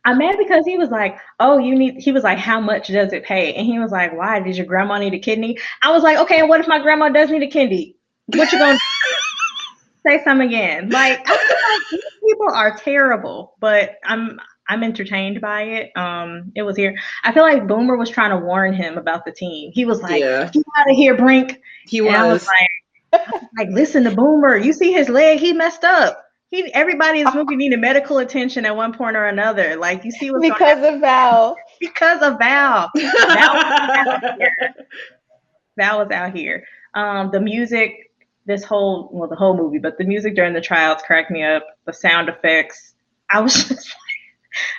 I'm 0.05 0.19
mad 0.19 0.37
because 0.39 0.65
he 0.65 0.79
was 0.79 0.91
like, 0.91 1.19
"Oh, 1.41 1.59
you 1.59 1.75
need." 1.75 1.97
He 1.99 2.13
was 2.13 2.23
like, 2.23 2.39
"How 2.39 2.61
much 2.61 2.89
does 2.89 3.13
it 3.13 3.25
pay?" 3.25 3.55
And 3.55 3.67
he 3.67 3.79
was 3.79 3.91
like, 3.91 4.17
"Why? 4.17 4.39
Did 4.41 4.57
your 4.57 4.67
grandma 4.67 4.99
need 4.99 5.15
a 5.15 5.19
kidney?" 5.19 5.59
I 5.83 5.91
was 5.91 6.03
like, 6.03 6.19
"Okay, 6.19 6.41
and 6.41 6.49
what 6.49 6.61
if 6.61 6.69
my 6.69 6.79
grandma 6.79 7.09
does 7.09 7.31
need 7.31 7.43
a 7.43 7.47
kidney? 7.49 7.97
What 8.27 8.53
you 8.53 8.59
gonna 8.59 8.79
say? 10.07 10.23
Some 10.25 10.41
again?" 10.41 10.91
Like, 10.91 11.21
I 11.27 11.37
feel 11.37 11.57
like 11.73 11.91
these 11.91 12.13
people 12.31 12.51
are 12.55 12.77
terrible, 12.77 13.57
but 13.61 13.97
I'm 14.05 14.41
I'm 14.71 14.83
entertained 14.85 15.41
by 15.41 15.63
it. 15.63 15.97
Um, 15.97 16.53
it 16.55 16.63
was 16.63 16.77
here. 16.77 16.95
I 17.25 17.33
feel 17.33 17.43
like 17.43 17.67
Boomer 17.67 17.97
was 17.97 18.09
trying 18.09 18.31
to 18.31 18.45
warn 18.45 18.73
him 18.73 18.97
about 18.99 19.25
the 19.25 19.33
team. 19.33 19.73
He 19.73 19.85
was 19.85 20.01
like, 20.01 20.21
yeah, 20.21 20.49
"Get 20.51 20.63
out 20.79 20.91
of 20.91 20.97
here, 20.97 21.17
Brink." 21.17 21.61
he 21.87 21.99
And 21.99 22.11
I 22.11 22.27
was 22.33 22.43
was. 22.43 22.49
like, 23.13 23.29
like, 23.59 23.69
listen 23.71 24.05
to 24.05 24.11
Boomer. 24.11 24.57
You 24.57 24.73
see 24.73 24.93
his 24.93 25.09
leg? 25.09 25.41
He 25.41 25.53
messed 25.53 25.85
up. 25.85 26.25
He 26.51 26.73
everybody 26.75 27.21
in 27.21 27.27
this 27.27 27.35
movie 27.35 27.57
needed 27.57 27.81
medical 27.81 28.19
attention 28.19 28.65
at 28.67 28.75
one 28.75 28.93
point 28.93 29.17
or 29.17 29.27
another. 29.27 29.77
Like 29.77 30.05
you 30.05 30.11
see 30.11 30.31
what's 30.31 30.43
going 30.43 30.53
Because 30.53 30.83
of 30.95 31.01
Val. 31.01 31.57
because 31.81 32.23
of 32.23 32.39
Val. 32.39 32.91
Val 32.95 34.39
Val 35.77 35.99
was 35.99 36.11
out 36.11 36.37
here. 36.37 36.65
Um, 36.95 37.31
the 37.31 37.41
music, 37.41 38.11
this 38.47 38.65
whole 38.65 39.09
well, 39.13 39.29
the 39.29 39.37
whole 39.37 39.57
movie, 39.57 39.79
but 39.79 39.97
the 39.99 40.05
music 40.05 40.35
during 40.35 40.53
the 40.53 40.61
trials 40.61 41.03
cracked 41.03 41.31
me 41.31 41.45
up. 41.45 41.65
The 41.87 41.93
sound 41.93 42.29
effects. 42.29 42.95
I 43.31 43.41
was 43.41 43.55
just 43.55 43.71
like, 43.71 44.10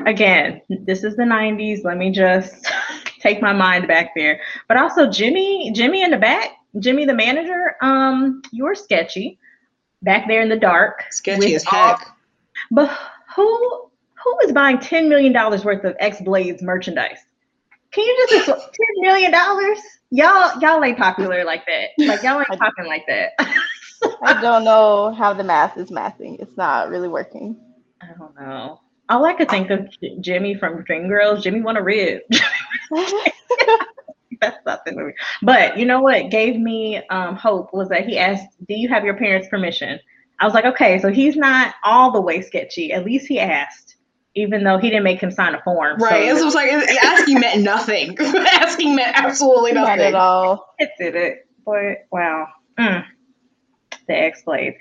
again, 0.06 0.62
this 0.70 1.04
is 1.04 1.16
the 1.16 1.24
'90s. 1.24 1.84
Let 1.84 1.98
me 1.98 2.12
just 2.12 2.72
take 3.20 3.42
my 3.42 3.54
mind 3.54 3.88
back 3.88 4.12
there. 4.16 4.42
But 4.68 4.78
also 4.78 5.10
Jimmy, 5.10 5.72
Jimmy 5.74 6.04
in 6.04 6.12
the 6.12 6.18
back, 6.18 6.52
Jimmy 6.80 7.06
the 7.06 7.14
manager. 7.14 7.76
Um, 7.82 8.42
you're 8.52 8.76
sketchy 8.76 9.40
back 10.02 10.28
there 10.28 10.42
in 10.42 10.50
the 10.50 10.58
dark. 10.58 11.04
Sketchy 11.10 11.56
as 11.56 11.64
heck. 11.64 12.08
But 12.72 12.98
who 13.36 13.90
who 14.24 14.40
is 14.44 14.52
buying 14.52 14.80
ten 14.80 15.10
million 15.10 15.34
dollars 15.34 15.66
worth 15.66 15.84
of 15.84 15.96
X 16.00 16.18
Bladz 16.22 16.62
merchandise? 16.62 17.20
Can 17.92 18.06
you 18.06 18.28
just 18.30 18.46
ten 18.48 18.96
million 18.98 19.32
dollars? 19.32 19.80
Y'all 20.12 20.60
y'all 20.60 20.84
ain't 20.84 20.98
popular 20.98 21.44
like 21.44 21.66
that. 21.66 21.90
Like 21.98 22.24
y'all 22.24 22.40
ain't 22.40 22.60
talking 22.60 22.86
like 22.88 23.06
that. 23.08 23.32
I 24.24 24.42
don't 24.42 24.64
know 24.64 25.14
how 25.14 25.34
the 25.34 25.44
math 25.44 25.78
is 25.78 25.92
mathing. 25.92 26.40
It's 26.42 26.58
not 26.58 26.90
really 26.90 27.08
working. 27.08 27.60
I 28.02 28.08
don't 28.18 28.36
know. 28.40 28.82
All 29.12 29.26
I 29.26 29.34
could 29.34 29.50
think 29.50 29.70
of 29.70 29.90
Jimmy 30.22 30.56
from 30.56 30.86
Dreamgirls. 30.86 31.44
Jimmy 31.44 31.62
want 31.62 31.78
a 31.78 31.84
rib. 31.84 32.22
That's 34.42 34.66
not 34.66 34.86
the 34.86 34.94
movie. 34.94 35.14
But 35.42 35.78
you 35.78 35.86
know 35.86 36.00
what 36.00 36.32
gave 36.32 36.58
me 36.58 37.06
um, 37.10 37.36
hope 37.36 37.74
was 37.74 37.90
that 37.90 38.06
he 38.06 38.18
asked, 38.18 38.48
"Do 38.68 38.74
you 38.74 38.88
have 38.88 39.04
your 39.04 39.16
parents' 39.18 39.50
permission?" 39.50 40.00
I 40.40 40.46
was 40.46 40.56
like, 40.56 40.66
okay, 40.66 40.98
so 41.00 41.10
he's 41.10 41.36
not 41.36 41.76
all 41.84 42.12
the 42.12 42.22
way 42.22 42.42
sketchy. 42.42 42.92
At 42.92 43.06
least 43.06 43.28
he 43.28 43.40
asked, 43.40 43.96
even 44.34 44.64
though 44.64 44.80
he 44.80 44.90
didn't 44.90 45.04
make 45.04 45.20
him 45.20 45.30
sign 45.30 45.54
a 45.54 45.62
form. 45.62 46.00
Right. 46.00 46.32
So. 46.32 46.38
It 46.38 46.44
was 46.44 46.56
like 46.56 46.72
asking 46.72 47.40
meant 47.42 47.62
nothing. 47.62 48.18
asking 48.20 48.96
meant 48.96 49.16
absolutely 49.16 49.74
nothing. 49.74 49.98
Not 49.98 50.00
at 50.00 50.16
all. 50.16 50.74
It 50.80 50.90
did 50.98 51.16
it. 51.16 51.48
But 51.64 52.08
wow. 52.12 52.48
Mm. 52.80 53.06
The 54.08 54.14
X 54.16 54.42
Blade. 54.44 54.78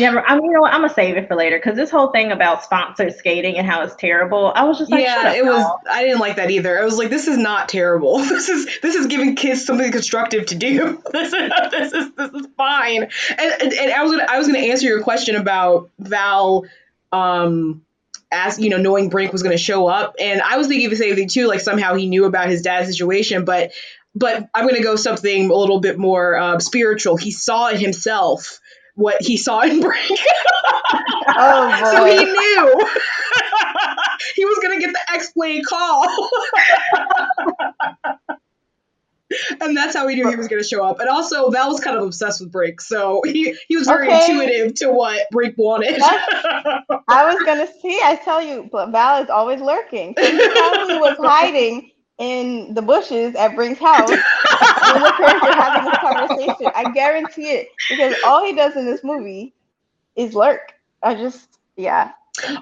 Yeah, 0.00 0.22
I 0.26 0.34
mean, 0.36 0.46
you 0.46 0.52
know 0.52 0.60
what? 0.60 0.72
I'm 0.72 0.80
gonna 0.80 0.94
save 0.94 1.16
it 1.16 1.28
for 1.28 1.36
later 1.36 1.58
because 1.58 1.76
this 1.76 1.90
whole 1.90 2.10
thing 2.10 2.32
about 2.32 2.64
sponsored 2.64 3.14
skating 3.16 3.56
and 3.58 3.66
how 3.66 3.82
it's 3.82 3.94
terrible. 3.94 4.52
I 4.54 4.64
was 4.64 4.78
just 4.78 4.90
like, 4.90 5.02
yeah, 5.02 5.34
it 5.34 5.44
was. 5.44 5.64
I 5.88 6.02
didn't 6.02 6.20
like 6.20 6.36
that 6.36 6.50
either. 6.50 6.80
I 6.80 6.84
was 6.84 6.96
like, 6.98 7.10
this 7.10 7.28
is 7.28 7.36
not 7.36 7.68
terrible. 7.68 8.18
This 8.30 8.48
is 8.48 8.80
this 8.80 8.94
is 8.94 9.06
giving 9.06 9.34
kids 9.34 9.66
something 9.66 9.90
constructive 9.92 10.46
to 10.46 10.54
do. 10.54 11.02
this 11.12 11.32
is 11.32 11.50
this 11.70 11.92
is 11.92 12.14
this 12.14 12.30
is 12.32 12.46
fine. 12.56 13.02
And, 13.02 13.62
and, 13.62 13.72
and 13.72 13.92
I 13.92 14.02
was 14.02 14.12
gonna 14.12 14.26
I 14.28 14.38
was 14.38 14.46
gonna 14.46 14.60
answer 14.60 14.86
your 14.86 15.02
question 15.02 15.36
about 15.36 15.90
Val. 15.98 16.64
Um, 17.12 17.82
as 18.32 18.58
you 18.58 18.70
know, 18.70 18.76
knowing 18.78 19.10
Brink 19.10 19.32
was 19.32 19.42
going 19.42 19.56
to 19.56 19.62
show 19.62 19.88
up, 19.88 20.14
and 20.20 20.40
I 20.40 20.56
was 20.56 20.68
thinking 20.68 20.88
the 20.88 20.96
same 20.96 21.16
thing 21.16 21.28
too. 21.28 21.48
Like 21.48 21.60
somehow 21.60 21.94
he 21.94 22.06
knew 22.06 22.24
about 22.24 22.48
his 22.48 22.62
dad's 22.62 22.88
situation, 22.88 23.44
but 23.44 23.72
but 24.14 24.48
I'm 24.54 24.64
going 24.64 24.76
to 24.76 24.82
go 24.82 24.96
something 24.96 25.50
a 25.50 25.54
little 25.54 25.80
bit 25.80 25.98
more 25.98 26.36
uh, 26.36 26.58
spiritual. 26.60 27.16
He 27.16 27.30
saw 27.32 27.68
it 27.68 27.80
himself 27.80 28.59
what 29.00 29.16
he 29.20 29.36
saw 29.36 29.60
in 29.60 29.80
Brink. 29.80 30.10
oh, 31.28 31.80
boy. 31.80 31.90
so 31.90 32.04
he 32.04 32.24
knew 32.24 32.86
he 34.36 34.44
was 34.44 34.58
gonna 34.62 34.78
get 34.78 34.92
the 34.92 35.14
X-Blade 35.14 35.64
call. 35.64 36.06
and 39.60 39.76
that's 39.76 39.94
how 39.94 40.06
he 40.08 40.16
knew 40.16 40.28
he 40.28 40.36
was 40.36 40.48
going 40.48 40.60
to 40.60 40.68
show 40.68 40.84
up. 40.84 40.98
And 40.98 41.08
also, 41.08 41.50
Val 41.50 41.70
was 41.70 41.80
kind 41.80 41.96
of 41.96 42.02
obsessed 42.02 42.40
with 42.40 42.50
Brink, 42.50 42.80
so 42.80 43.22
he, 43.24 43.54
he 43.68 43.76
was 43.76 43.86
very 43.86 44.08
okay. 44.08 44.24
intuitive 44.28 44.74
to 44.76 44.90
what 44.90 45.26
Brink 45.30 45.54
wanted. 45.56 46.00
I 46.02 47.32
was 47.32 47.40
going 47.44 47.64
to 47.64 47.72
see, 47.80 48.00
I 48.02 48.16
tell 48.24 48.42
you, 48.42 48.68
but 48.70 48.90
Val 48.90 49.22
is 49.22 49.30
always 49.30 49.60
lurking. 49.60 50.16
So 50.18 50.24
he 50.24 50.48
probably 50.48 50.98
was 50.98 51.16
hiding 51.20 51.92
in 52.20 52.74
the 52.74 52.82
bushes 52.82 53.34
at 53.34 53.56
Brink's 53.56 53.80
house 53.80 54.10
when 54.10 55.02
the 55.02 55.12
parents 55.16 55.42
are 55.42 55.54
having 55.54 55.90
this 55.90 55.98
conversation. 55.98 56.72
I 56.74 56.92
guarantee 56.92 57.50
it 57.50 57.68
because 57.88 58.14
all 58.24 58.44
he 58.44 58.54
does 58.54 58.76
in 58.76 58.84
this 58.84 59.02
movie 59.02 59.54
is 60.14 60.34
lurk. 60.34 60.74
I 61.02 61.14
just, 61.14 61.48
yeah. 61.76 62.12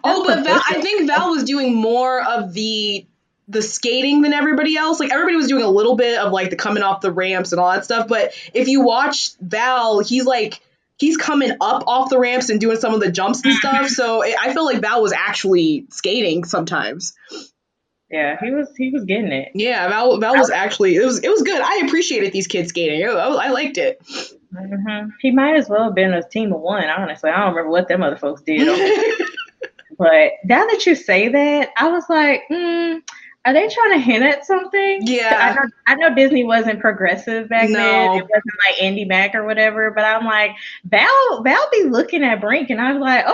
Oh, 0.05 0.25
but 0.25 0.45
Val, 0.45 0.61
I 0.71 0.81
think 0.81 1.09
Val 1.09 1.31
was 1.31 1.43
doing 1.45 1.75
more 1.75 2.23
of 2.23 2.55
the 2.55 3.05
the 3.49 3.63
skating 3.63 4.23
than 4.23 4.33
everybody 4.33 4.77
else. 4.77 5.01
Like 5.01 5.11
everybody 5.11 5.37
was 5.37 5.49
doing 5.49 5.65
a 5.65 5.71
little 5.71 5.97
bit 5.97 6.19
of 6.19 6.33
like 6.33 6.51
the 6.51 6.57
coming 6.57 6.83
off 6.83 7.01
the 7.01 7.11
ramps 7.11 7.53
and 7.53 7.61
all 7.61 7.73
that 7.73 7.85
stuff. 7.85 8.07
But 8.07 8.33
if 8.55 8.69
you 8.69 8.83
watch 8.83 9.31
Val, 9.41 10.01
he's 10.01 10.25
like 10.25 10.61
he's 10.99 11.17
coming 11.17 11.53
up 11.61 11.85
off 11.87 12.11
the 12.11 12.19
ramps 12.19 12.51
and 12.51 12.61
doing 12.61 12.79
some 12.79 12.95
of 12.95 13.01
the 13.01 13.11
jumps 13.11 13.45
and 13.45 13.55
stuff. 13.55 13.89
So 13.89 14.23
I 14.23 14.53
feel 14.53 14.65
like 14.65 14.81
Val 14.81 15.03
was 15.03 15.13
actually 15.13 15.87
skating 15.91 16.45
sometimes. 16.45 17.15
Yeah, 18.11 18.39
he 18.43 18.51
was 18.51 18.75
he 18.77 18.91
was 18.91 19.05
getting 19.05 19.33
it. 19.33 19.51
Yeah, 19.55 19.89
Val, 19.89 20.19
Val 20.19 20.37
was 20.37 20.51
actually 20.51 20.97
it 20.97 21.05
was 21.05 21.19
it 21.23 21.29
was 21.29 21.43
good. 21.43 21.61
I 21.61 21.83
appreciated 21.87 22.33
these 22.33 22.47
kids 22.47 22.71
skating. 22.71 23.07
I, 23.07 23.11
I 23.11 23.51
liked 23.51 23.77
it. 23.77 24.01
Mm-hmm. 24.55 25.11
He 25.21 25.31
might 25.31 25.57
as 25.57 25.69
well 25.69 25.85
have 25.85 25.95
been 25.95 26.15
a 26.15 26.27
team 26.27 26.53
of 26.53 26.61
one. 26.61 26.85
Honestly, 26.85 27.31
I 27.31 27.39
don't 27.41 27.55
remember 27.55 27.71
what 27.71 27.89
them 27.89 28.03
other 28.03 28.17
folks 28.17 28.41
did. 28.43 28.67
but 29.99 30.33
now 30.45 30.65
that 30.67 30.87
you 30.87 30.95
say 30.95 31.29
that, 31.29 31.71
I 31.77 31.89
was 31.91 32.05
like, 32.09 32.45
mm, 32.51 33.03
are 33.45 33.53
they 33.55 33.69
trying 33.69 33.93
to 33.93 34.01
hint 34.01 34.25
at 34.25 34.45
something? 34.45 35.01
Yeah. 35.03 35.39
I 35.41 35.55
know, 35.55 35.71
I 35.87 35.95
know 35.95 36.15
Disney 36.15 36.45
wasn't 36.45 36.81
progressive 36.81 37.49
back 37.49 37.71
no. 37.71 37.79
then. 37.79 38.11
It 38.11 38.23
wasn't 38.23 38.59
like 38.69 38.79
Andi 38.79 39.07
Mack 39.07 39.35
or 39.35 39.45
whatever. 39.45 39.91
But 39.91 40.05
I'm 40.05 40.27
like, 40.27 40.51
Val, 40.85 41.43
Val 41.43 41.69
be 41.73 41.85
looking 41.85 42.23
at 42.25 42.41
Brink, 42.41 42.69
and 42.69 42.81
I 42.81 42.93
was 42.93 43.01
like, 43.01 43.25
okay. 43.25 43.33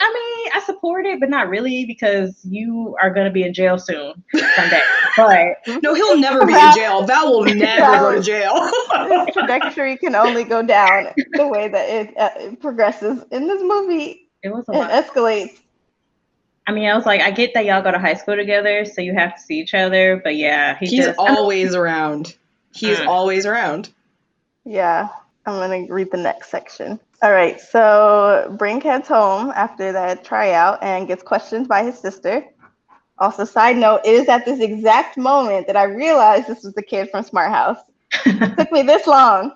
I 0.00 0.12
mean, 0.14 0.52
I 0.54 0.60
support 0.64 1.04
it, 1.04 1.20
but 1.20 1.28
not 1.28 1.48
really 1.48 1.84
because 1.84 2.40
you 2.44 2.96
are 3.02 3.12
gonna 3.12 3.30
be 3.30 3.42
in 3.42 3.52
jail 3.52 3.78
soon 3.78 4.22
someday. 4.32 4.80
but 5.16 5.82
no, 5.82 5.94
he'll 5.94 6.18
never 6.18 6.46
be 6.46 6.54
in 6.54 6.74
jail. 6.74 7.04
Val 7.04 7.30
will 7.30 7.44
never 7.54 7.98
go 7.98 8.14
to 8.14 8.22
jail. 8.22 8.64
His 9.26 9.34
trajectory 9.34 9.96
can 9.96 10.14
only 10.14 10.44
go 10.44 10.62
down 10.62 11.08
the 11.32 11.46
way 11.46 11.68
that 11.68 11.88
it, 11.88 12.16
uh, 12.16 12.30
it 12.36 12.60
progresses 12.60 13.24
in 13.30 13.46
this 13.46 13.62
movie. 13.62 14.30
It 14.42 14.50
was 14.50 14.64
a 14.68 14.72
it 14.72 15.04
escalates 15.04 15.58
I 16.66 16.72
mean, 16.72 16.88
I 16.88 16.94
was 16.94 17.06
like, 17.06 17.20
I 17.20 17.30
get 17.30 17.54
that 17.54 17.64
y'all 17.64 17.82
go 17.82 17.90
to 17.90 17.98
high 17.98 18.14
school 18.14 18.36
together, 18.36 18.84
so 18.84 19.00
you 19.00 19.14
have 19.14 19.34
to 19.34 19.40
see 19.40 19.58
each 19.58 19.74
other. 19.74 20.20
But 20.22 20.36
yeah, 20.36 20.78
he 20.78 20.86
he's 20.86 21.06
just, 21.06 21.18
always 21.18 21.74
around. 21.74 22.36
He's 22.72 22.98
mm. 22.98 23.06
always 23.06 23.46
around. 23.46 23.90
Yeah, 24.64 25.08
I'm 25.46 25.54
gonna 25.54 25.92
read 25.92 26.10
the 26.12 26.18
next 26.18 26.50
section. 26.50 27.00
All 27.22 27.32
right, 27.32 27.60
so 27.60 28.54
Brink 28.58 28.82
heads 28.82 29.08
home 29.08 29.52
after 29.54 29.92
that 29.92 30.24
tryout 30.24 30.82
and 30.82 31.06
gets 31.08 31.22
questioned 31.22 31.68
by 31.68 31.82
his 31.82 31.98
sister. 31.98 32.44
Also, 33.18 33.44
side 33.44 33.76
note, 33.76 34.00
it 34.04 34.14
is 34.14 34.28
at 34.28 34.46
this 34.46 34.60
exact 34.60 35.18
moment 35.18 35.66
that 35.66 35.76
I 35.76 35.84
realized 35.84 36.46
this 36.46 36.64
was 36.64 36.72
the 36.72 36.82
kid 36.82 37.10
from 37.10 37.22
Smart 37.22 37.50
House. 37.50 37.78
it 38.24 38.56
took 38.58 38.72
me 38.72 38.82
this 38.82 39.06
long. 39.06 39.52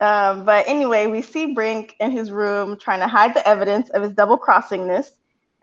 Um, 0.00 0.44
but 0.44 0.66
anyway, 0.66 1.06
we 1.06 1.20
see 1.20 1.52
Brink 1.52 1.96
in 2.00 2.10
his 2.10 2.30
room 2.30 2.78
trying 2.78 3.00
to 3.00 3.08
hide 3.08 3.34
the 3.34 3.46
evidence 3.46 3.90
of 3.90 4.02
his 4.02 4.12
double 4.12 4.38
crossingness 4.38 5.10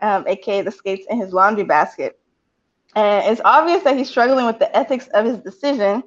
um, 0.02 0.26
aka 0.28 0.62
the 0.62 0.72
skates 0.72 1.06
in 1.10 1.20
his 1.20 1.34
laundry 1.34 1.64
basket. 1.64 2.20
And 2.96 3.32
it's 3.32 3.41
obvious 3.43 3.84
that 3.84 3.98
he's 3.98 4.10
struggling 4.10 4.46
with 4.46 4.60
the 4.60 4.76
ethics 4.76 5.08
of 5.10 5.26
his 5.26 5.38
decision 5.39 6.04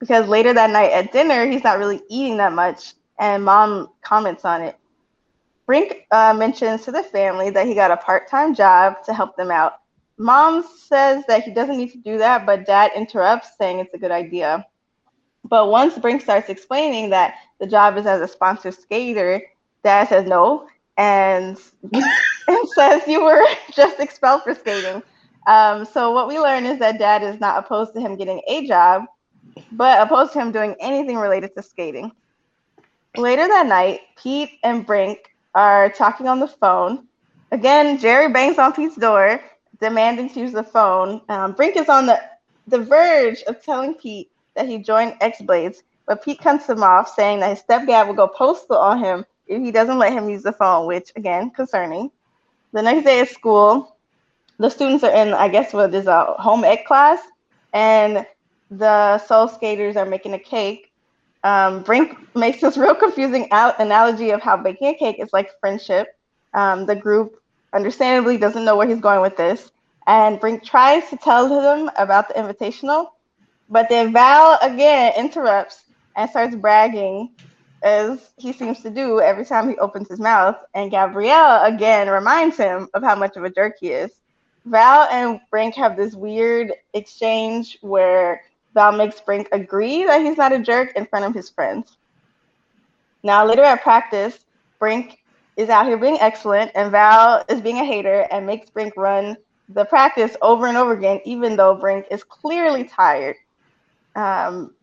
because 0.00 0.28
later 0.28 0.52
that 0.52 0.70
night 0.70 0.92
at 0.92 1.12
dinner, 1.12 1.46
he's 1.46 1.64
not 1.64 1.78
really 1.78 2.02
eating 2.08 2.36
that 2.38 2.52
much, 2.52 2.94
and 3.18 3.44
mom 3.44 3.88
comments 4.02 4.44
on 4.44 4.62
it. 4.62 4.76
Brink 5.66 6.06
uh, 6.10 6.34
mentions 6.34 6.84
to 6.84 6.92
the 6.92 7.02
family 7.02 7.50
that 7.50 7.66
he 7.66 7.74
got 7.74 7.90
a 7.90 7.96
part 7.96 8.28
time 8.28 8.54
job 8.54 8.96
to 9.06 9.14
help 9.14 9.36
them 9.36 9.50
out. 9.50 9.74
Mom 10.18 10.64
says 10.76 11.24
that 11.26 11.42
he 11.42 11.50
doesn't 11.50 11.76
need 11.78 11.90
to 11.92 11.98
do 11.98 12.18
that, 12.18 12.46
but 12.46 12.66
dad 12.66 12.92
interrupts, 12.94 13.56
saying 13.58 13.78
it's 13.78 13.94
a 13.94 13.98
good 13.98 14.10
idea. 14.10 14.66
But 15.44 15.70
once 15.70 15.98
Brink 15.98 16.22
starts 16.22 16.48
explaining 16.48 17.10
that 17.10 17.34
the 17.58 17.66
job 17.66 17.96
is 17.96 18.06
as 18.06 18.20
a 18.20 18.28
sponsored 18.28 18.74
skater, 18.74 19.42
dad 19.82 20.08
says 20.08 20.26
no, 20.26 20.68
and 20.96 21.58
and 22.48 22.68
says 22.74 23.02
you 23.06 23.24
were 23.24 23.44
just 23.72 24.00
expelled 24.00 24.42
for 24.42 24.54
skating. 24.54 25.02
Um, 25.46 25.84
so 25.84 26.10
what 26.10 26.28
we 26.28 26.38
learn 26.38 26.64
is 26.64 26.78
that 26.78 26.98
dad 26.98 27.22
is 27.22 27.40
not 27.40 27.58
opposed 27.58 27.94
to 27.94 28.00
him 28.00 28.16
getting 28.16 28.40
a 28.46 28.66
job, 28.66 29.04
but 29.72 30.00
opposed 30.00 30.32
to 30.32 30.40
him 30.40 30.52
doing 30.52 30.74
anything 30.80 31.16
related 31.16 31.54
to 31.56 31.62
skating. 31.62 32.12
Later 33.16 33.46
that 33.46 33.66
night, 33.66 34.00
Pete 34.20 34.52
and 34.64 34.86
Brink 34.86 35.34
are 35.54 35.90
talking 35.90 36.26
on 36.26 36.40
the 36.40 36.48
phone. 36.48 37.06
Again, 37.52 37.98
Jerry 37.98 38.32
bangs 38.32 38.58
on 38.58 38.72
Pete's 38.72 38.96
door, 38.96 39.40
demanding 39.80 40.30
to 40.30 40.40
use 40.40 40.52
the 40.52 40.64
phone. 40.64 41.20
Um, 41.28 41.52
Brink 41.52 41.76
is 41.76 41.88
on 41.88 42.06
the, 42.06 42.20
the 42.66 42.78
verge 42.78 43.42
of 43.42 43.62
telling 43.62 43.94
Pete 43.94 44.30
that 44.56 44.66
he 44.66 44.78
joined 44.78 45.16
X 45.20 45.40
Bladz, 45.42 45.82
but 46.06 46.24
Pete 46.24 46.40
cuts 46.40 46.68
him 46.68 46.82
off, 46.82 47.08
saying 47.14 47.40
that 47.40 47.50
his 47.50 47.62
stepdad 47.62 48.06
will 48.06 48.14
go 48.14 48.26
postal 48.26 48.78
on 48.78 48.98
him 48.98 49.24
if 49.46 49.62
he 49.62 49.70
doesn't 49.70 49.98
let 49.98 50.12
him 50.12 50.28
use 50.28 50.42
the 50.42 50.52
phone, 50.52 50.86
which 50.86 51.12
again, 51.16 51.50
concerning. 51.50 52.10
The 52.74 52.82
next 52.82 53.04
day 53.06 53.20
at 53.20 53.30
school, 53.30 53.96
the 54.58 54.70
students 54.70 55.04
are 55.04 55.12
in, 55.14 55.32
I 55.32 55.48
guess, 55.48 55.72
what 55.72 55.94
is 55.94 56.08
a 56.08 56.34
home 56.38 56.64
ec 56.64 56.86
class, 56.86 57.20
and 57.72 58.26
the 58.70 59.18
soul 59.18 59.48
skaters 59.48 59.96
are 59.96 60.06
making 60.06 60.34
a 60.34 60.40
cake. 60.40 60.92
Um, 61.44 61.82
Brink 61.84 62.18
makes 62.36 62.60
this 62.60 62.76
real 62.84 62.96
confusing 62.96 63.50
out 63.52 63.80
analogy 63.80 64.30
of 64.30 64.42
how 64.42 64.56
baking 64.58 64.88
a 64.88 64.94
cake 64.94 65.20
is 65.20 65.30
like 65.32 65.50
friendship. 65.60 66.08
Um, 66.54 66.86
the 66.86 66.96
group 66.96 67.40
understandably 67.74 68.38
doesn't 68.38 68.64
know 68.64 68.76
where 68.76 68.88
he's 68.88 69.00
going 69.00 69.22
with 69.22 69.36
this, 69.36 69.70
and 70.08 70.40
Brink 70.40 70.64
tries 70.64 71.08
to 71.10 71.16
tell 71.16 71.48
them 71.48 71.90
about 71.96 72.28
the 72.28 72.34
invitational, 72.34 73.10
But 73.70 73.88
then 73.88 74.12
Val 74.12 74.58
again 74.62 75.12
interrupts 75.16 75.84
and 76.16 76.28
starts 76.30 76.56
bragging 76.56 77.30
as 77.84 78.32
he 78.38 78.52
seems 78.52 78.80
to 78.80 78.90
do 78.90 79.20
every 79.20 79.44
time 79.44 79.68
he 79.68 79.76
opens 79.76 80.08
his 80.08 80.18
mouth. 80.18 80.56
And 80.74 80.90
Gabrielle 80.90 81.64
again 81.64 82.08
reminds 82.08 82.56
him 82.56 82.88
of 82.94 83.02
how 83.02 83.14
much 83.14 83.36
of 83.36 83.44
a 83.44 83.50
jerk 83.50 83.76
he 83.80 83.90
is. 83.90 84.10
Val 84.64 85.06
and 85.10 85.40
Brink 85.50 85.74
have 85.74 85.96
this 85.96 86.14
weird 86.14 86.72
exchange 86.94 87.78
where 87.82 88.42
Val 88.72 88.92
makes 88.92 89.20
Brink 89.20 89.48
agree 89.52 90.04
that 90.04 90.22
he's 90.22 90.38
not 90.38 90.52
a 90.52 90.58
jerk 90.58 90.96
in 90.96 91.06
front 91.06 91.26
of 91.26 91.34
his 91.34 91.50
friends. 91.50 91.98
Now, 93.22 93.46
later 93.46 93.62
at 93.62 93.82
practice, 93.82 94.40
Brink 94.78 95.18
is 95.56 95.68
out 95.68 95.86
here 95.86 95.98
being 95.98 96.18
excellent, 96.20 96.72
and 96.74 96.90
Val 96.90 97.44
is 97.48 97.60
being 97.60 97.78
a 97.78 97.84
hater 97.84 98.26
and 98.30 98.46
makes 98.46 98.70
Brink 98.70 98.94
run 98.96 99.36
the 99.68 99.84
practice 99.84 100.36
over 100.42 100.66
and 100.66 100.76
over 100.76 100.92
again, 100.92 101.20
even 101.24 101.56
though 101.56 101.74
Brink 101.74 102.06
is 102.10 102.24
clearly 102.24 102.84
tired. 102.84 103.36
Um, 104.16 104.74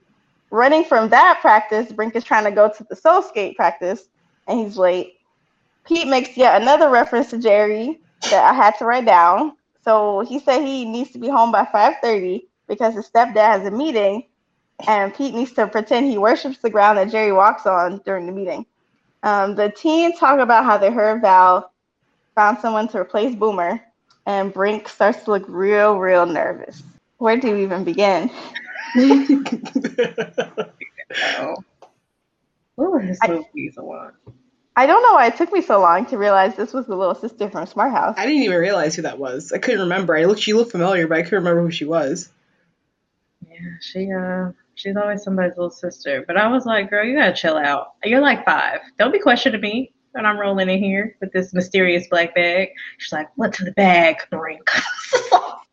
running 0.52 0.84
from 0.84 1.10
that 1.10 1.40
practice, 1.42 1.92
Brink 1.92 2.16
is 2.16 2.24
trying 2.24 2.44
to 2.44 2.52
go 2.52 2.70
to 2.70 2.84
the 2.90 2.96
soul 2.96 3.22
skate 3.22 3.56
practice, 3.56 4.10
and 4.48 4.60
he's 4.60 4.78
late. 4.78 5.16
Pete 5.86 6.08
makes 6.08 6.38
yet 6.38 6.62
another 6.62 6.90
reference 6.90 7.32
to 7.32 7.40
Jerry 7.40 8.00
that 8.30 8.44
I 8.44 8.54
had 8.54 8.78
to 8.78 8.86
write 8.86 9.06
down. 9.06 9.54
So 9.84 10.20
he 10.22 10.40
said 10.40 10.62
he 10.62 10.86
needs 10.86 11.12
to 11.12 11.20
be 11.20 11.28
home 11.28 11.52
by 11.52 11.66
5:30 11.66 12.48
because 12.68 12.94
his 12.94 13.10
stepdad 13.10 13.36
has 13.36 13.66
a 13.66 13.72
meeting, 13.72 14.26
and 14.88 15.14
Pete 15.14 15.34
needs 15.34 15.54
to 15.54 15.66
pretend 15.68 16.06
he 16.06 16.18
worships 16.18 16.60
the 16.60 16.70
ground 16.70 16.98
that 16.98 17.10
Jerry 17.10 17.32
walks 17.32 17.66
on 17.66 18.02
during 18.06 18.28
the 18.28 18.32
meeting. 18.32 18.66
Um, 19.24 19.56
the 19.56 19.70
teens 19.70 20.20
talk 20.20 20.40
about 20.40 20.66
how 20.66 20.78
they 20.78 20.92
heard 20.92 21.22
Val 21.22 21.72
found 22.36 22.60
someone 22.60 22.88
to 22.90 23.00
replace 23.00 23.36
Boomer, 23.36 23.82
and 24.26 24.54
Brink 24.54 24.88
starts 24.88 25.24
to 25.24 25.32
look 25.32 25.44
real, 25.48 25.98
real 25.98 26.26
nervous. 26.26 26.84
Where 27.18 27.38
do 27.38 27.50
you 27.50 27.58
even 27.58 27.84
begin? 27.84 28.32
What 32.76 32.94
was 32.94 33.04
this 33.04 33.20
movie 33.28 33.72
the 33.76 33.84
one? 33.84 34.14
I 34.76 34.86
don't 34.86 35.04
know 35.04 35.14
why 35.14 35.28
it 35.28 35.36
took 35.36 35.52
me 35.52 35.62
so 35.62 35.80
long 35.82 36.06
to 36.08 36.18
realize 36.18 36.56
this 36.56 36.74
was 36.74 36.88
the 36.88 36.96
little 36.96 37.16
sister 37.16 37.50
from 37.50 37.68
Smart 37.68 37.92
House. 37.92 38.16
I 38.18 38.26
didn't 38.26 38.44
even 38.44 38.58
realize 38.58 38.96
who 38.96 39.02
that 39.02 39.20
was. 39.20 39.52
I 39.52 39.58
couldn't 39.58 39.82
remember. 39.82 40.16
I 40.16 40.26
looked. 40.26 40.42
She 40.42 40.54
looked 40.54 40.72
familiar, 40.72 41.08
but 41.08 41.18
I 41.18 41.24
couldn't 41.24 41.40
remember 41.40 41.62
who 41.62 41.72
she 41.72 41.86
was. 41.86 42.30
Yeah, 43.48 43.58
she 43.82 44.12
uh 44.12 44.52
she's 44.76 44.96
always 44.96 45.24
somebody's 45.24 45.58
little 45.58 45.70
sister. 45.70 46.24
But 46.26 46.38
I 46.38 46.48
was 46.48 46.66
like, 46.66 46.90
girl, 46.90 47.06
you 47.06 47.16
gotta 47.18 47.34
chill 47.34 47.58
out. 47.58 47.94
You're 48.04 48.22
like 48.22 48.46
five. 48.46 48.80
Don't 48.98 49.12
be 49.12 49.20
questioning 49.20 49.62
me 49.62 49.94
when 50.14 50.26
I'm 50.26 50.40
rolling 50.40 50.70
in 50.70 50.80
here 50.80 51.16
with 51.20 51.32
this 51.34 51.54
mysterious 51.54 52.08
black 52.08 52.34
bag. 52.34 52.70
She's 52.98 53.12
like, 53.12 53.30
what's 53.36 53.60
in 53.60 53.66
the 53.66 53.72
bag, 53.74 54.18
Brink? 54.30 54.68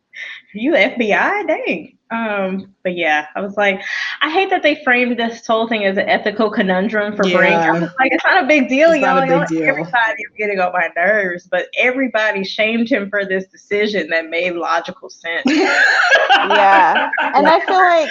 you 0.53 0.73
FBI? 0.73 1.47
Dang. 1.47 1.95
Um, 2.11 2.73
but 2.83 2.95
yeah, 2.95 3.27
I 3.35 3.41
was 3.41 3.55
like, 3.55 3.79
I 4.21 4.31
hate 4.31 4.49
that 4.49 4.63
they 4.63 4.81
framed 4.83 5.19
this 5.19 5.45
whole 5.45 5.67
thing 5.67 5.85
as 5.85 5.95
an 5.97 6.09
ethical 6.09 6.49
conundrum 6.49 7.15
for 7.15 7.21
Brink. 7.21 7.53
I 7.53 7.71
was 7.71 7.81
like, 7.99 8.11
it's 8.11 8.23
not 8.23 8.43
a 8.43 8.47
big 8.47 8.67
deal, 8.67 8.89
It's 8.91 9.01
y'all. 9.01 9.13
not 9.15 9.23
a 9.23 9.27
big 9.27 9.29
Y'all- 9.31 9.45
deal. 9.45 9.69
Everybody 9.69 10.23
is 10.23 10.31
getting 10.35 10.59
on 10.59 10.73
my 10.73 10.89
nerves, 10.95 11.47
but 11.51 11.67
everybody 11.77 12.43
shamed 12.43 12.89
him 12.89 13.11
for 13.11 13.25
this 13.25 13.45
decision 13.47 14.09
that 14.09 14.27
made 14.29 14.53
logical 14.55 15.07
sense. 15.11 15.43
yeah. 15.47 17.09
And 17.19 17.47
I 17.47 17.59
feel 17.65 17.75
like 17.75 18.09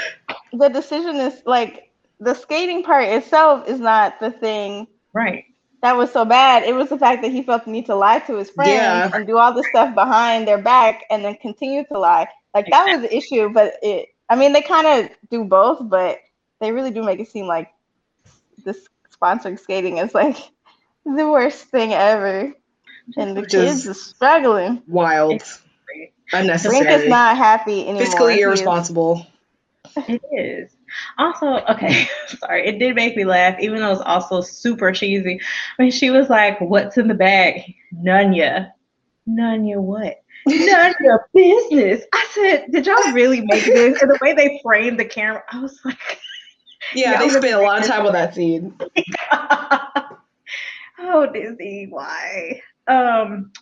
the 0.53 0.69
decision 0.69 1.17
is 1.17 1.43
like 1.45 1.91
the 2.21 2.35
skating 2.35 2.85
part 2.85 3.05
itself 3.05 3.67
is 3.69 3.81
not 3.81 4.21
the 4.21 4.31
thing 4.31 4.87
right. 5.13 5.45
That 5.83 5.97
was 5.97 6.13
so 6.13 6.25
bad. 6.25 6.65
It 6.65 6.75
was 6.75 6.89
the 6.89 6.99
fact 6.99 7.23
that 7.23 7.31
he 7.31 7.43
felt 7.43 7.65
the 7.65 7.71
need 7.71 7.87
to 7.87 7.95
lie 7.95 8.19
to 8.21 8.37
his 8.37 8.51
friends 8.51 8.71
Yeah. 8.73 9.11
and 9.15 9.27
do 9.27 9.39
all 9.39 9.53
the 9.53 9.63
stuff 9.71 9.95
behind 9.95 10.47
their 10.49 10.59
back 10.59 11.05
and 11.11 11.25
then 11.25 11.37
continue 11.37 11.85
to 11.87 11.99
lie. 11.99 12.29
Like 12.55 12.67
that 12.71 12.87
was 12.91 13.03
the 13.03 13.17
issue, 13.17 13.49
but 13.51 13.75
it 13.83 14.09
I 14.29 14.37
mean 14.37 14.53
they 14.53 14.63
kind 14.63 14.87
of 14.87 15.11
do 15.31 15.45
both, 15.45 15.79
but 15.89 16.19
they 16.61 16.73
really 16.73 16.91
do 16.91 17.03
make 17.03 17.21
it 17.21 17.29
seem 17.29 17.47
like 17.47 17.71
this 18.65 18.87
sponsoring 19.21 19.59
skating 19.59 19.99
is 19.99 20.15
like 20.15 20.37
the 21.05 21.29
worst 21.29 21.65
thing 21.67 21.93
ever. 21.93 22.53
And 23.17 23.37
the 23.37 23.41
Which 23.43 23.51
kids 23.53 23.87
is- 23.87 23.89
are 23.89 23.95
struggling. 23.95 24.83
Wild, 24.87 25.43
Brink 25.87 26.13
unnecessary, 26.33 26.87
is 27.05 27.09
not 27.09 27.37
happy 27.39 27.89
anymore. 27.89 28.03
fiscally 28.03 28.35
He 28.35 28.41
is- 28.41 28.47
irresponsible. 28.47 29.27
It 29.97 30.21
is. 30.33 30.73
Also, 31.19 31.59
okay, 31.69 32.07
sorry, 32.27 32.67
it 32.67 32.79
did 32.79 32.95
make 32.95 33.17
me 33.17 33.25
laugh, 33.25 33.59
even 33.61 33.81
though 33.81 33.93
it's 33.93 34.01
also 34.03 34.41
super 34.41 34.93
cheesy. 34.93 35.41
When 35.77 35.91
she 35.91 36.11
was 36.11 36.29
like, 36.29 36.61
What's 36.61 36.97
in 36.99 37.09
the 37.09 37.15
bag? 37.15 37.75
None 37.93 38.33
ya. 38.33 38.67
None 39.27 39.67
ya 39.67 39.79
what? 39.79 40.23
None 40.47 40.95
your 41.01 41.29
business. 41.35 42.03
I 42.13 42.27
said, 42.33 42.67
Did 42.71 42.87
y'all 42.87 43.13
really 43.13 43.41
make 43.41 43.65
this? 43.65 44.01
And 44.01 44.11
the 44.11 44.19
way 44.23 44.35
they 44.35 44.61
framed 44.63 44.99
the 44.99 45.05
camera, 45.05 45.43
I 45.51 45.61
was 45.61 45.79
like, 45.85 46.21
Yeah, 46.95 47.13
Yeah, 47.13 47.19
they 47.19 47.29
spent 47.29 47.55
a 47.55 47.61
lot 47.61 47.81
of 47.81 47.87
time 47.87 48.07
on 48.07 48.13
that 48.13 48.35
scene. 48.35 48.75
oh 50.99 51.27
Disney, 51.33 51.87
why? 51.91 52.61
Um, 52.87 53.53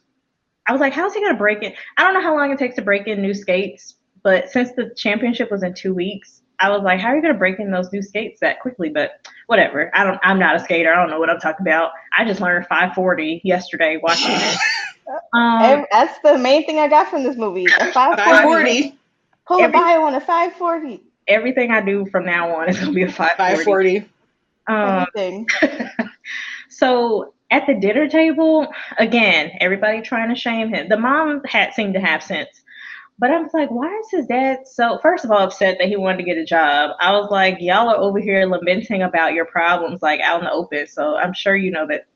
I 0.66 0.72
was 0.72 0.80
like, 0.80 0.92
how's 0.92 1.14
he 1.14 1.20
gonna 1.20 1.34
break 1.34 1.62
it? 1.62 1.74
I 1.96 2.02
don't 2.02 2.14
know 2.14 2.22
how 2.22 2.36
long 2.36 2.50
it 2.52 2.58
takes 2.58 2.76
to 2.76 2.82
break 2.82 3.06
in 3.06 3.22
new 3.22 3.34
skates, 3.34 3.96
but 4.22 4.50
since 4.50 4.72
the 4.72 4.92
championship 4.96 5.50
was 5.50 5.62
in 5.62 5.74
two 5.74 5.94
weeks, 5.94 6.42
I 6.58 6.70
was 6.70 6.82
like, 6.82 7.00
how 7.00 7.08
are 7.08 7.16
you 7.16 7.22
gonna 7.22 7.34
break 7.34 7.58
in 7.60 7.70
those 7.70 7.92
new 7.92 8.02
skates 8.02 8.40
that 8.40 8.60
quickly? 8.60 8.88
But 8.88 9.26
whatever. 9.46 9.90
I 9.94 10.04
don't. 10.04 10.18
I'm 10.22 10.38
not 10.38 10.56
a 10.56 10.60
skater. 10.60 10.92
I 10.92 10.96
don't 10.96 11.10
know 11.10 11.18
what 11.18 11.30
I'm 11.30 11.40
talking 11.40 11.66
about. 11.66 11.92
I 12.16 12.24
just 12.24 12.40
learned 12.40 12.66
540 12.66 13.40
yesterday 13.44 13.98
watching 14.02 14.30
it. 14.30 14.58
Um, 15.32 15.86
That's 15.92 16.18
the 16.24 16.36
main 16.36 16.66
thing 16.66 16.80
I 16.80 16.88
got 16.88 17.08
from 17.08 17.22
this 17.22 17.36
movie. 17.36 17.66
A 17.66 17.68
540. 17.92 17.92
540. 17.94 18.98
Pull 19.46 19.58
a 19.58 19.62
Every- 19.62 19.72
bio 19.78 20.02
on 20.02 20.14
a 20.16 20.20
540. 20.20 21.00
everything 21.28 21.70
I 21.70 21.80
do 21.80 22.06
from 22.06 22.24
now 22.26 22.56
on 22.56 22.68
is 22.68 22.80
gonna 22.80 22.90
be 22.92 23.04
a 23.04 23.12
540. 23.12 24.04
540. 24.66 25.46
Um, 25.88 26.08
so 26.68 27.34
at 27.52 27.66
the 27.68 27.74
dinner 27.74 28.08
table, 28.08 28.66
again, 28.98 29.52
everybody 29.60 30.00
trying 30.00 30.28
to 30.30 30.34
shame 30.34 30.74
him. 30.74 30.88
The 30.88 30.98
mom 30.98 31.42
had 31.44 31.72
seemed 31.74 31.94
to 31.94 32.00
have 32.00 32.20
sense. 32.22 32.48
But 33.18 33.30
I 33.30 33.40
was 33.40 33.52
like, 33.54 33.70
why 33.70 33.88
is 33.88 34.10
his 34.10 34.26
dad 34.26 34.66
so 34.66 34.98
first 35.02 35.24
of 35.24 35.30
all 35.30 35.38
upset 35.38 35.78
that 35.78 35.88
he 35.88 35.96
wanted 35.96 36.18
to 36.18 36.24
get 36.24 36.36
a 36.36 36.44
job? 36.44 36.90
I 37.00 37.12
was 37.12 37.30
like, 37.30 37.56
y'all 37.60 37.88
are 37.88 37.96
over 37.96 38.20
here 38.20 38.44
lamenting 38.44 39.02
about 39.02 39.32
your 39.32 39.46
problems 39.46 40.02
like 40.02 40.20
out 40.20 40.40
in 40.40 40.44
the 40.44 40.52
open. 40.52 40.86
So 40.86 41.16
I'm 41.16 41.32
sure 41.32 41.56
you 41.56 41.70
know 41.70 41.86
that 41.86 42.06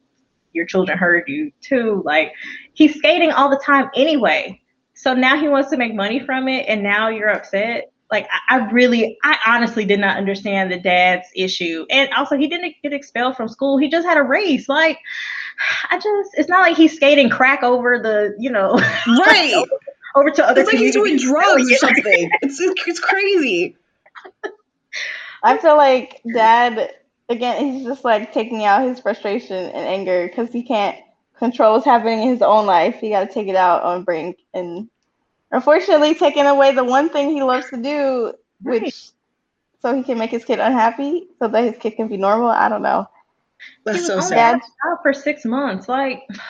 your 0.53 0.67
children 0.67 0.99
heard 0.99 1.25
you 1.27 1.53
too. 1.63 2.03
Like 2.05 2.33
he's 2.75 2.97
skating 2.97 3.31
all 3.31 3.49
the 3.49 3.61
time 3.65 3.89
anyway. 3.95 4.61
So 4.95 5.15
now 5.15 5.39
he 5.41 5.49
wants 5.49 5.71
to 5.71 5.79
make 5.79 5.95
money 5.95 6.21
from 6.21 6.49
it 6.49 6.67
and 6.69 6.83
now 6.83 7.09
you're 7.09 7.31
upset. 7.31 7.91
Like 8.11 8.29
I, 8.31 8.59
I 8.59 8.71
really 8.71 9.17
I 9.23 9.39
honestly 9.47 9.87
did 9.87 10.01
not 10.01 10.19
understand 10.19 10.71
the 10.71 10.79
dad's 10.79 11.29
issue. 11.35 11.87
And 11.89 12.13
also 12.13 12.37
he 12.37 12.47
didn't 12.47 12.75
get 12.83 12.93
expelled 12.93 13.37
from 13.37 13.49
school. 13.49 13.79
He 13.79 13.89
just 13.89 14.07
had 14.07 14.19
a 14.19 14.23
race. 14.23 14.69
Like 14.69 14.99
I 15.91 15.97
just 15.97 16.31
it's 16.35 16.51
not 16.51 16.61
like 16.61 16.77
he's 16.77 16.95
skating 16.95 17.31
crack 17.31 17.63
over 17.63 17.99
the, 17.99 18.35
you 18.39 18.51
know, 18.51 18.73
Right. 19.07 19.65
Over 20.15 20.31
to 20.31 20.45
other 20.47 20.61
It's 20.63 20.73
like 20.73 20.79
he's 20.79 20.95
doing 20.95 21.17
drugs 21.17 21.71
or 21.71 21.77
something. 21.77 22.31
It's 22.43 22.59
it's 22.61 23.01
crazy. 23.01 23.77
I 25.43 25.57
feel 25.57 25.77
like 25.77 26.21
dad, 26.35 26.95
again, 27.29 27.65
he's 27.65 27.87
just 27.87 28.05
like 28.05 28.33
taking 28.33 28.65
out 28.65 28.87
his 28.87 29.01
frustration 29.01 29.57
and 29.57 29.87
anger 29.87 30.29
because 30.29 30.53
he 30.53 30.63
can't 30.63 30.99
control 31.39 31.75
what's 31.75 31.87
happening 31.87 32.23
in 32.23 32.29
his 32.29 32.43
own 32.43 32.67
life. 32.67 32.97
He 33.01 33.11
got 33.11 33.27
to 33.27 33.33
take 33.33 33.49
it 33.49 33.57
out 33.57 33.83
on 33.83 34.05
Brink. 34.05 34.39
And 34.55 34.89
unfortunately, 35.51 36.15
taking 36.15 36.47
away 36.47 36.75
the 36.75 36.85
one 36.85 37.09
thing 37.09 37.31
he 37.31 37.43
loves 37.43 37.71
to 37.71 37.77
do, 37.79 38.35
which 38.63 39.11
so 39.83 39.95
he 39.95 40.03
can 40.03 40.19
make 40.19 40.31
his 40.31 40.45
kid 40.45 40.59
unhappy 40.61 41.29
so 41.39 41.49
that 41.49 41.65
his 41.65 41.79
kid 41.79 41.93
can 41.93 42.09
be 42.09 42.19
normal. 42.19 42.49
I 42.51 42.69
don't 42.69 42.83
know. 42.83 43.09
That's 43.85 43.99
He 43.99 44.03
was 44.03 44.07
so 44.07 44.21
sad. 44.21 44.61
out 44.87 44.99
for 45.03 45.13
six 45.15 45.45
months. 45.45 45.89
Like 45.89 46.23
it's 46.29 46.41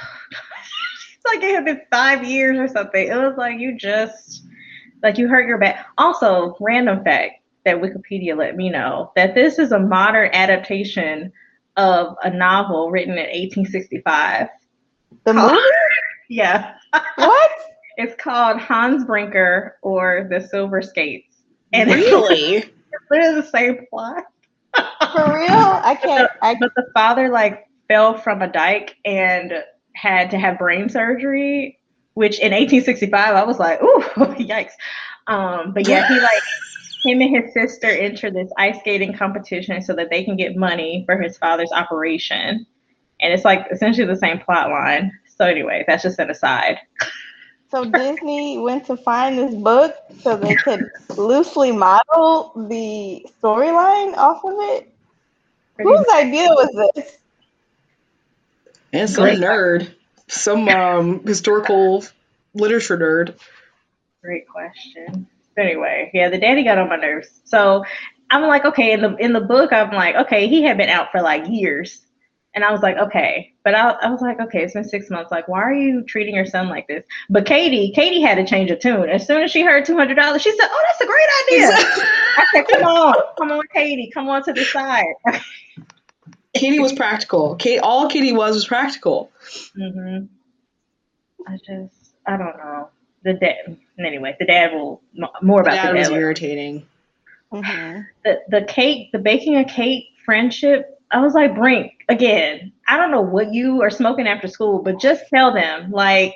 like 1.26 1.42
it 1.42 1.54
had 1.54 1.64
been 1.64 1.80
five 1.90 2.24
years 2.24 2.58
or 2.58 2.68
something. 2.68 3.06
It 3.08 3.16
was 3.16 3.36
like 3.36 3.58
you 3.58 3.76
just 3.76 4.44
like 5.02 5.18
you 5.18 5.28
hurt 5.28 5.46
your 5.46 5.58
back. 5.58 5.86
Also, 5.98 6.56
random 6.60 7.02
fact 7.04 7.34
that 7.64 7.76
Wikipedia 7.80 8.36
let 8.36 8.56
me 8.56 8.68
know 8.70 9.12
that 9.16 9.34
this 9.34 9.58
is 9.58 9.72
a 9.72 9.78
modern 9.78 10.30
adaptation 10.32 11.32
of 11.76 12.16
a 12.22 12.30
novel 12.30 12.90
written 12.90 13.12
in 13.14 13.18
1865. 13.26 14.48
The 15.24 15.34
movie? 15.34 15.56
Yeah. 16.28 16.74
What? 17.16 17.50
It's 17.96 18.14
called 18.22 18.58
Hans 18.58 19.04
Brinker 19.04 19.76
or 19.82 20.26
The 20.30 20.40
Silver 20.40 20.80
Skates. 20.80 21.42
And 21.72 21.90
it's 21.94 22.06
Really? 22.06 22.64
literally 23.10 23.40
the 23.42 23.46
same 23.48 23.84
plot. 23.90 24.24
For 25.12 25.34
real? 25.34 25.50
I 25.50 25.98
can't. 26.00 26.30
I 26.40 26.54
but 26.58 26.70
the 26.76 26.86
father 26.94 27.28
like 27.28 27.66
fell 27.88 28.16
from 28.16 28.40
a 28.40 28.48
dike 28.50 28.96
and 29.04 29.52
had 30.00 30.30
to 30.30 30.38
have 30.38 30.58
brain 30.58 30.88
surgery 30.88 31.78
which 32.14 32.38
in 32.38 32.52
1865 32.52 33.34
i 33.34 33.44
was 33.44 33.58
like 33.58 33.82
ooh 33.82 34.02
yikes. 34.38 34.72
Um 35.26 35.72
but 35.72 35.86
yeah 35.86 36.06
he 36.08 36.20
like 36.20 36.42
him 37.04 37.20
and 37.20 37.36
his 37.36 37.52
sister 37.52 37.88
enter 37.88 38.30
this 38.30 38.50
ice 38.58 38.78
skating 38.80 39.14
competition 39.14 39.82
so 39.82 39.94
that 39.94 40.10
they 40.10 40.24
can 40.24 40.36
get 40.36 40.56
money 40.56 41.02
for 41.06 41.20
his 41.20 41.38
father's 41.38 41.72
operation. 41.72 42.66
And 43.22 43.32
it's 43.32 43.44
like 43.44 43.66
essentially 43.70 44.06
the 44.06 44.16
same 44.16 44.38
plot 44.38 44.70
line. 44.70 45.10
So 45.36 45.46
anyway 45.46 45.84
that's 45.86 46.02
just 46.02 46.18
an 46.18 46.30
aside. 46.30 46.78
So 47.70 47.84
Disney 47.84 48.58
went 48.58 48.84
to 48.86 48.96
find 48.96 49.38
this 49.38 49.54
book 49.54 49.94
so 50.20 50.36
they 50.36 50.56
could 50.56 50.90
loosely 51.16 51.70
model 51.70 52.52
the 52.68 53.24
storyline 53.40 54.16
off 54.16 54.44
of 54.44 54.54
it. 54.54 54.92
Pretty 55.76 55.88
Whose 55.88 56.06
idea 56.12 56.48
was 56.48 56.92
this? 56.94 57.19
And 58.92 59.08
some 59.08 59.24
Great. 59.24 59.38
nerd, 59.38 59.94
some 60.28 60.68
um, 60.68 61.24
historical 61.24 62.04
literature 62.54 62.98
nerd. 62.98 63.38
Great 64.22 64.48
question. 64.48 65.26
Anyway, 65.56 66.10
yeah, 66.14 66.28
the 66.28 66.38
daddy 66.38 66.64
got 66.64 66.78
on 66.78 66.88
my 66.88 66.96
nerves. 66.96 67.28
So 67.44 67.84
I'm 68.30 68.42
like, 68.42 68.64
okay, 68.64 68.92
in 68.92 69.00
the 69.00 69.16
in 69.16 69.32
the 69.32 69.40
book, 69.40 69.72
I'm 69.72 69.92
like, 69.92 70.14
okay, 70.14 70.48
he 70.48 70.62
had 70.62 70.76
been 70.76 70.88
out 70.88 71.10
for 71.10 71.20
like 71.20 71.48
years. 71.48 72.00
And 72.52 72.64
I 72.64 72.72
was 72.72 72.80
like, 72.80 72.96
okay. 72.96 73.52
But 73.62 73.76
I, 73.76 73.90
I 73.90 74.10
was 74.10 74.20
like, 74.20 74.40
okay, 74.40 74.64
it's 74.64 74.74
been 74.74 74.82
six 74.82 75.08
months. 75.08 75.30
Like, 75.30 75.46
why 75.46 75.62
are 75.62 75.72
you 75.72 76.02
treating 76.02 76.34
your 76.34 76.46
son 76.46 76.68
like 76.68 76.88
this? 76.88 77.04
But 77.28 77.46
Katie, 77.46 77.92
Katie 77.94 78.20
had 78.20 78.36
to 78.36 78.44
change 78.44 78.72
a 78.72 78.76
tune. 78.76 79.08
As 79.08 79.24
soon 79.24 79.42
as 79.42 79.52
she 79.52 79.62
heard 79.62 79.84
two 79.84 79.96
hundred 79.96 80.16
dollars, 80.16 80.42
she 80.42 80.50
said, 80.50 80.68
Oh, 80.68 80.84
that's 80.88 81.00
a 81.00 81.06
great 81.06 81.28
idea. 81.44 81.68
I 82.36 82.46
said, 82.52 82.66
Come 82.68 82.82
on, 82.84 83.14
come 83.38 83.52
on, 83.52 83.62
Katie, 83.72 84.10
come 84.12 84.28
on 84.28 84.42
to 84.44 84.52
the 84.52 84.64
side. 84.64 85.04
Katie 86.54 86.80
was 86.80 86.92
practical. 86.92 87.54
Kate, 87.56 87.78
all 87.80 88.08
Katie 88.08 88.32
was 88.32 88.54
was 88.54 88.66
practical. 88.66 89.30
hmm 89.76 90.24
I 91.46 91.56
just, 91.66 92.14
I 92.26 92.36
don't 92.36 92.56
know. 92.56 92.90
The 93.24 93.34
dad. 93.34 93.76
Anyway, 93.98 94.36
the 94.38 94.46
dad 94.46 94.72
will 94.72 95.02
more 95.42 95.60
about 95.60 95.72
That 95.74 95.92
the 95.92 95.98
was 95.98 96.08
dad. 96.08 96.12
later. 96.14 96.20
Mhm. 96.20 96.22
irritating. 96.22 96.86
the 98.24 98.40
the 98.48 98.62
cake, 98.68 99.10
the 99.12 99.18
baking 99.18 99.56
a 99.56 99.64
cake 99.64 100.04
friendship. 100.24 100.98
I 101.12 101.20
was 101.20 101.34
like, 101.34 101.54
Brink, 101.56 101.92
again, 102.08 102.72
I 102.88 102.96
don't 102.96 103.10
know 103.10 103.20
what 103.20 103.52
you 103.52 103.82
are 103.82 103.90
smoking 103.90 104.26
after 104.28 104.46
school, 104.48 104.80
but 104.82 105.00
just 105.00 105.24
tell 105.28 105.52
them, 105.52 105.90
like, 105.90 106.34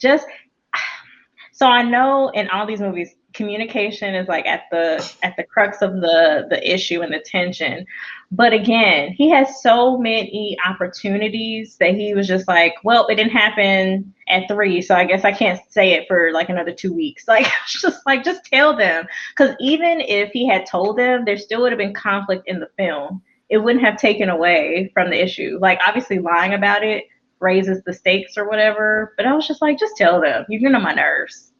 just 0.00 0.26
so 1.52 1.66
I 1.66 1.82
know 1.82 2.28
in 2.30 2.48
all 2.50 2.66
these 2.66 2.80
movies, 2.80 3.14
communication 3.34 4.14
is 4.14 4.28
like 4.28 4.46
at 4.46 4.62
the 4.70 5.12
at 5.22 5.36
the 5.36 5.42
crux 5.42 5.82
of 5.82 5.94
the 6.00 6.46
the 6.48 6.72
issue 6.72 7.02
and 7.02 7.12
the 7.12 7.18
tension. 7.20 7.84
But 8.36 8.52
again, 8.52 9.12
he 9.12 9.30
has 9.30 9.62
so 9.62 9.96
many 9.96 10.56
opportunities 10.66 11.76
that 11.76 11.94
he 11.94 12.14
was 12.14 12.26
just 12.26 12.48
like, 12.48 12.74
well, 12.82 13.06
it 13.06 13.14
didn't 13.14 13.30
happen 13.32 14.12
at 14.28 14.48
three, 14.48 14.82
so 14.82 14.96
I 14.96 15.04
guess 15.04 15.24
I 15.24 15.30
can't 15.30 15.60
say 15.70 15.92
it 15.92 16.08
for 16.08 16.32
like 16.32 16.48
another 16.48 16.72
two 16.72 16.92
weeks. 16.92 17.26
Like, 17.34 17.46
just 17.68 18.04
like, 18.06 18.24
just 18.24 18.44
tell 18.44 18.76
them. 18.76 19.06
Because 19.36 19.54
even 19.60 20.00
if 20.00 20.30
he 20.32 20.48
had 20.48 20.66
told 20.66 20.98
them, 20.98 21.24
there 21.24 21.36
still 21.36 21.62
would 21.62 21.70
have 21.70 21.78
been 21.78 21.94
conflict 21.94 22.48
in 22.48 22.58
the 22.58 22.68
film. 22.76 23.22
It 23.50 23.58
wouldn't 23.58 23.84
have 23.84 23.98
taken 23.98 24.28
away 24.28 24.90
from 24.94 25.10
the 25.10 25.22
issue. 25.22 25.58
Like, 25.60 25.78
obviously, 25.86 26.18
lying 26.18 26.54
about 26.54 26.82
it 26.82 27.04
raises 27.38 27.82
the 27.84 27.92
stakes 27.92 28.36
or 28.36 28.48
whatever. 28.48 29.14
But 29.16 29.26
I 29.26 29.34
was 29.34 29.46
just 29.46 29.62
like, 29.62 29.78
just 29.78 29.96
tell 29.96 30.20
them. 30.20 30.44
You're 30.48 30.60
getting 30.60 30.74
on 30.74 30.82
my 30.82 30.94
nerves. 30.94 31.52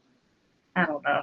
I 0.75 0.87
don't 0.87 1.05
know. 1.05 1.23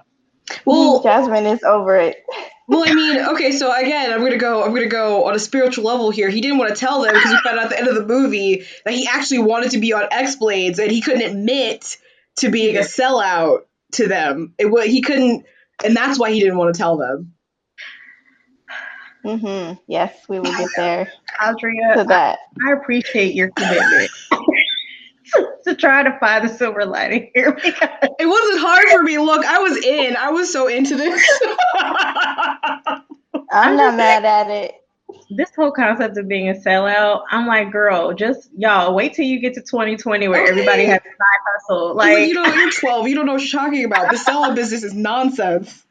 Well, 0.65 1.03
Jasmine 1.03 1.45
is 1.45 1.63
over 1.63 1.97
it. 1.97 2.23
well, 2.71 2.83
I 2.87 2.93
mean, 2.95 3.17
okay, 3.33 3.51
so 3.51 3.71
again, 3.75 4.13
I'm 4.13 4.21
gonna 4.21 4.37
go. 4.37 4.63
I'm 4.63 4.73
gonna 4.73 4.87
go 4.87 5.25
on 5.25 5.35
a 5.35 5.39
spiritual 5.39 5.83
level 5.83 6.09
here. 6.09 6.29
He 6.29 6.41
didn't 6.41 6.57
want 6.57 6.73
to 6.73 6.79
tell 6.79 7.01
them 7.01 7.13
because 7.13 7.31
he 7.31 7.37
found 7.43 7.59
out 7.59 7.65
at 7.65 7.69
the 7.71 7.77
end 7.79 7.87
of 7.89 7.95
the 7.95 8.05
movie 8.05 8.65
that 8.85 8.93
he 8.93 9.07
actually 9.07 9.39
wanted 9.39 9.71
to 9.71 9.79
be 9.79 9.93
on 9.93 10.07
X 10.11 10.37
Bladz 10.37 10.79
and 10.79 10.89
he 10.91 11.01
couldn't 11.01 11.23
admit 11.29 11.97
to 12.37 12.49
being 12.49 12.77
a 12.77 12.79
Yeah. 12.79 12.85
sellout 12.85 13.63
to 13.93 14.07
them. 14.07 14.53
It 14.57 14.67
wa 14.67 14.81
he 14.81 15.01
couldn't, 15.01 15.45
and 15.83 15.95
that's 15.95 16.17
why 16.17 16.31
he 16.31 16.39
didn't 16.39 16.57
want 16.57 16.73
to 16.73 16.77
tell 16.77 16.97
them. 16.97 17.33
Mm-hmm. 19.25 19.79
Yes, 19.87 20.15
we 20.29 20.39
will 20.39 20.51
get 20.51 20.69
there 20.75 21.05
to 21.05 21.11
Audria, 21.41 22.07
that. 22.07 22.39
I 22.67 22.71
appreciate 22.73 23.35
your 23.35 23.51
commitment 23.51 24.09
to 25.65 25.75
try 25.75 26.03
to 26.03 26.17
find 26.19 26.47
the 26.49 26.53
silver 26.53 26.85
lining 26.85 27.31
here 27.35 27.53
because 27.63 27.89
It 28.19 28.27
wasn't 28.27 28.59
hard 28.59 28.85
for 28.89 29.03
me. 29.03 29.17
Look, 29.19 29.45
I 29.45 29.59
was 29.59 29.77
in. 29.77 30.15
I 30.17 30.31
was 30.31 30.51
so 30.51 30.67
into 30.67 30.95
this. 30.97 31.21
I'm 33.51 33.77
not 33.77 33.95
mad 33.95 34.25
at 34.25 34.49
it. 34.49 34.75
this 35.29 35.51
whole 35.55 35.71
concept 35.71 36.17
of 36.17 36.27
being 36.27 36.49
a 36.49 36.53
sellout, 36.53 37.23
I'm 37.31 37.47
like, 37.47 37.71
girl, 37.71 38.13
just 38.13 38.49
y'all 38.57 38.93
wait 38.95 39.13
till 39.13 39.25
you 39.25 39.39
get 39.39 39.55
to 39.55 39.61
2020 39.61 40.27
where 40.27 40.45
everybody 40.47 40.85
has 40.85 41.01
a 41.01 41.09
side 41.09 41.41
hustle. 41.47 41.95
Like, 41.95 42.13
Like, 42.15 42.27
you 42.29 42.33
know, 42.35 42.45
you're 42.45 42.71
12. 42.71 43.07
You 43.07 43.15
don't 43.15 43.25
know 43.25 43.33
what 43.33 43.43
you're 43.43 43.61
talking 43.61 43.85
about. 43.85 44.11
The 44.11 44.17
sellout 44.17 44.55
business 44.55 44.83
is 44.83 44.93
nonsense. 44.93 45.85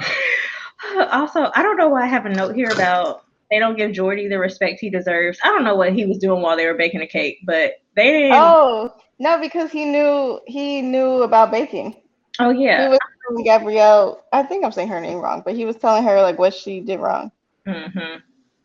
also, 0.96 1.50
I 1.54 1.62
don't 1.62 1.76
know 1.76 1.88
why 1.88 2.04
I 2.04 2.06
have 2.06 2.26
a 2.26 2.30
note 2.30 2.54
here 2.56 2.70
about 2.70 3.24
they 3.52 3.58
don't 3.58 3.76
give 3.76 3.92
Jordy 3.92 4.28
the 4.28 4.38
respect 4.38 4.80
he 4.80 4.88
deserves. 4.88 5.38
I 5.44 5.48
don't 5.48 5.62
know 5.62 5.76
what 5.76 5.92
he 5.92 6.06
was 6.06 6.16
doing 6.16 6.40
while 6.40 6.56
they 6.56 6.64
were 6.66 6.74
baking 6.74 7.02
a 7.02 7.06
cake, 7.06 7.36
but 7.44 7.72
they 7.94 8.10
didn't. 8.10 8.32
Oh, 8.32 8.94
no, 9.18 9.38
because 9.38 9.70
he 9.70 9.84
knew 9.84 10.40
he 10.46 10.80
knew 10.80 11.22
about 11.22 11.50
baking. 11.50 11.94
Oh 12.40 12.48
yeah. 12.48 12.84
he 12.84 12.88
was 12.88 12.98
telling 13.28 13.44
Gabrielle. 13.44 14.24
I 14.32 14.42
think 14.42 14.64
I'm 14.64 14.72
saying 14.72 14.88
her 14.88 15.00
name 15.02 15.18
wrong, 15.18 15.42
but 15.44 15.54
he 15.54 15.66
was 15.66 15.76
telling 15.76 16.02
her 16.04 16.22
like 16.22 16.38
what 16.38 16.54
she 16.54 16.80
did 16.80 16.98
wrong. 16.98 17.30
hmm 17.66 18.16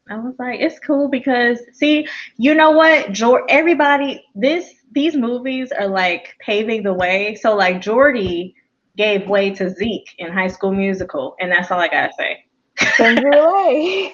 I 0.10 0.18
was 0.20 0.36
like, 0.40 0.62
it's 0.62 0.80
cool 0.80 1.10
because 1.10 1.60
see, 1.74 2.08
you 2.38 2.56
know 2.56 2.72
what, 2.72 3.12
Jor- 3.12 3.46
everybody, 3.50 4.24
this 4.36 4.74
these 4.94 5.18
movies 5.18 5.74
are 5.74 5.90
like 5.90 6.34
paving 6.40 6.84
the 6.84 6.94
way. 6.94 7.36
So 7.36 7.58
like 7.58 7.82
Jordy 7.82 8.56
gave 8.96 9.28
way 9.28 9.50
to 9.52 9.70
Zeke 9.70 10.16
in 10.18 10.32
High 10.32 10.48
School 10.48 10.72
Musical, 10.72 11.36
and 11.42 11.52
that's 11.52 11.72
all 11.72 11.80
I 11.82 11.90
gotta 11.90 12.14
say. 12.18 12.47
Send 12.96 13.20
her 13.20 13.30
away. 13.30 14.12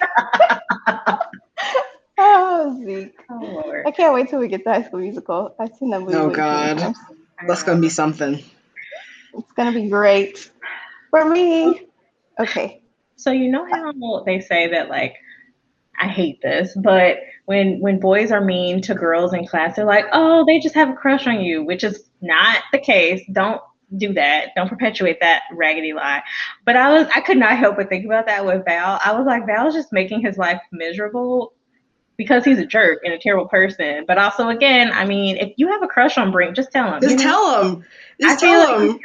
oh, 2.18 2.82
Zeke. 2.84 3.14
Oh 3.30 3.40
Lord, 3.40 3.86
I 3.86 3.90
can't 3.90 4.14
wait 4.14 4.30
till 4.30 4.38
we 4.40 4.48
get 4.48 4.64
to 4.64 4.70
High 4.70 4.82
School 4.82 5.00
Musical. 5.00 5.54
I've 5.58 5.74
seen 5.78 5.90
that 5.90 6.00
movie. 6.00 6.14
Oh, 6.14 6.28
way 6.28 6.34
too 6.34 6.40
many 6.40 6.74
God. 6.74 6.94
That's 7.46 7.62
gonna 7.62 7.80
be 7.80 7.88
something. 7.88 8.42
It's 9.34 9.52
gonna 9.56 9.72
be 9.72 9.88
great 9.88 10.50
for 11.10 11.28
me. 11.28 11.82
Okay. 12.38 12.82
So 13.16 13.30
you 13.30 13.50
know 13.50 13.66
how 13.70 14.22
they 14.24 14.40
say 14.40 14.68
that 14.68 14.88
like 14.88 15.16
I 15.98 16.08
hate 16.08 16.40
this, 16.42 16.76
but 16.76 17.18
when 17.46 17.80
when 17.80 18.00
boys 18.00 18.32
are 18.32 18.40
mean 18.44 18.82
to 18.82 18.94
girls 18.94 19.32
in 19.32 19.46
class, 19.46 19.76
they're 19.76 19.84
like, 19.84 20.06
"Oh, 20.12 20.44
they 20.46 20.58
just 20.58 20.74
have 20.74 20.90
a 20.90 20.94
crush 20.94 21.26
on 21.26 21.40
you," 21.40 21.62
which 21.64 21.84
is 21.84 22.02
not 22.20 22.62
the 22.72 22.78
case. 22.78 23.22
Don't 23.30 23.60
do 23.96 24.12
that. 24.14 24.48
Don't 24.56 24.68
perpetuate 24.68 25.20
that 25.20 25.42
raggedy 25.52 25.92
lie. 25.92 26.22
But 26.64 26.76
I 26.76 26.92
was 26.92 27.08
I 27.14 27.20
could 27.20 27.36
not 27.38 27.56
help 27.58 27.76
but 27.76 27.88
think 27.88 28.04
about 28.04 28.26
that 28.26 28.44
with 28.44 28.64
Val. 28.64 29.00
I 29.04 29.12
was 29.12 29.26
like, 29.26 29.46
Val's 29.46 29.74
just 29.74 29.92
making 29.92 30.20
his 30.20 30.36
life 30.38 30.60
miserable 30.72 31.52
because 32.16 32.44
he's 32.44 32.58
a 32.58 32.66
jerk 32.66 33.00
and 33.04 33.12
a 33.12 33.18
terrible 33.18 33.48
person. 33.48 34.04
But 34.06 34.18
also, 34.18 34.48
again, 34.48 34.92
I 34.92 35.04
mean, 35.04 35.36
if 35.36 35.52
you 35.56 35.68
have 35.68 35.82
a 35.82 35.88
crush 35.88 36.16
on 36.18 36.30
Brink, 36.30 36.56
just 36.56 36.70
tell 36.70 36.94
him. 36.94 37.00
Just 37.00 37.18
you 37.18 37.24
know? 37.24 37.30
tell 37.30 37.62
them. 37.62 37.84
I 38.22 38.26
Just 38.28 38.40
feel 38.40 38.50
tell 38.50 38.70
like 38.70 38.78
them. 38.78 38.88
he's 38.88 39.00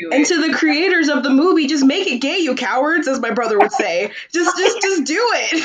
do 0.00 0.10
And 0.12 0.26
to 0.26 0.48
the 0.48 0.52
creators 0.54 1.08
of 1.08 1.22
the 1.22 1.30
movie, 1.30 1.66
just 1.68 1.84
make 1.84 2.08
it 2.08 2.18
gay, 2.20 2.38
you 2.38 2.54
cowards, 2.56 3.06
as 3.06 3.20
my 3.20 3.30
brother 3.30 3.58
would 3.58 3.72
say. 3.72 4.10
Just, 4.32 4.56
just, 4.58 4.80
just 4.80 5.04
do 5.04 5.20
it. 5.34 5.62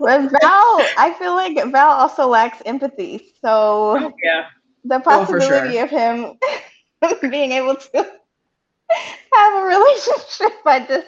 With 0.00 0.30
Val, 0.42 0.86
I 0.98 1.14
feel 1.18 1.34
like 1.34 1.56
Val 1.72 1.90
also 1.90 2.26
lacks 2.26 2.60
empathy. 2.66 3.32
So 3.42 3.96
oh, 3.98 4.12
yeah. 4.22 4.46
the 4.84 4.96
Oh, 4.96 5.24
for 5.24 5.38
possibility 5.38 5.74
sure. 5.74 5.84
of 5.84 5.90
him 5.90 6.38
being 7.30 7.52
able 7.52 7.76
to 7.76 7.90
have 9.32 9.54
a 9.54 9.64
relationship, 9.66 10.52
I 10.64 10.84
just 10.86 11.06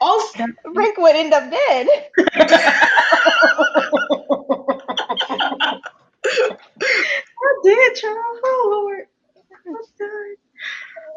Also, 0.00 0.44
Rick 0.74 0.96
would 0.98 1.16
end 1.16 1.32
up 1.32 1.50
dead. 1.50 1.88
I 6.24 7.60
did, 7.64 7.94
Charles. 7.96 8.38
Oh 8.44 8.68
Lord. 8.70 9.06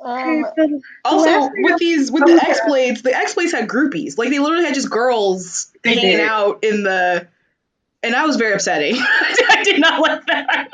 I'm 0.05 0.41
done. 0.55 0.74
Um, 0.76 0.82
also 1.03 1.49
with 1.55 1.80
these, 1.80 2.11
with 2.11 2.26
the 2.26 2.34
yeah. 2.34 2.49
X 2.49 2.59
Bladz, 2.61 3.01
the 3.01 3.16
X 3.16 3.34
Bladz 3.34 3.51
had 3.51 3.68
groupies. 3.68 4.18
Like 4.18 4.30
they 4.30 4.39
literally 4.39 4.66
had 4.66 4.76
just 4.76 4.89
girls 4.89 5.72
They 5.84 5.95
hanging 5.95 6.18
did. 6.18 6.28
out 6.28 6.63
in 6.63 6.84
the, 6.84 7.28
and 8.06 8.14
that 8.14 8.26
was 8.26 8.36
very 8.38 8.53
upsetting. 8.53 8.95
I 8.99 9.62
did 9.64 9.80
not 9.82 9.99
like 10.01 10.26
that. 10.28 10.68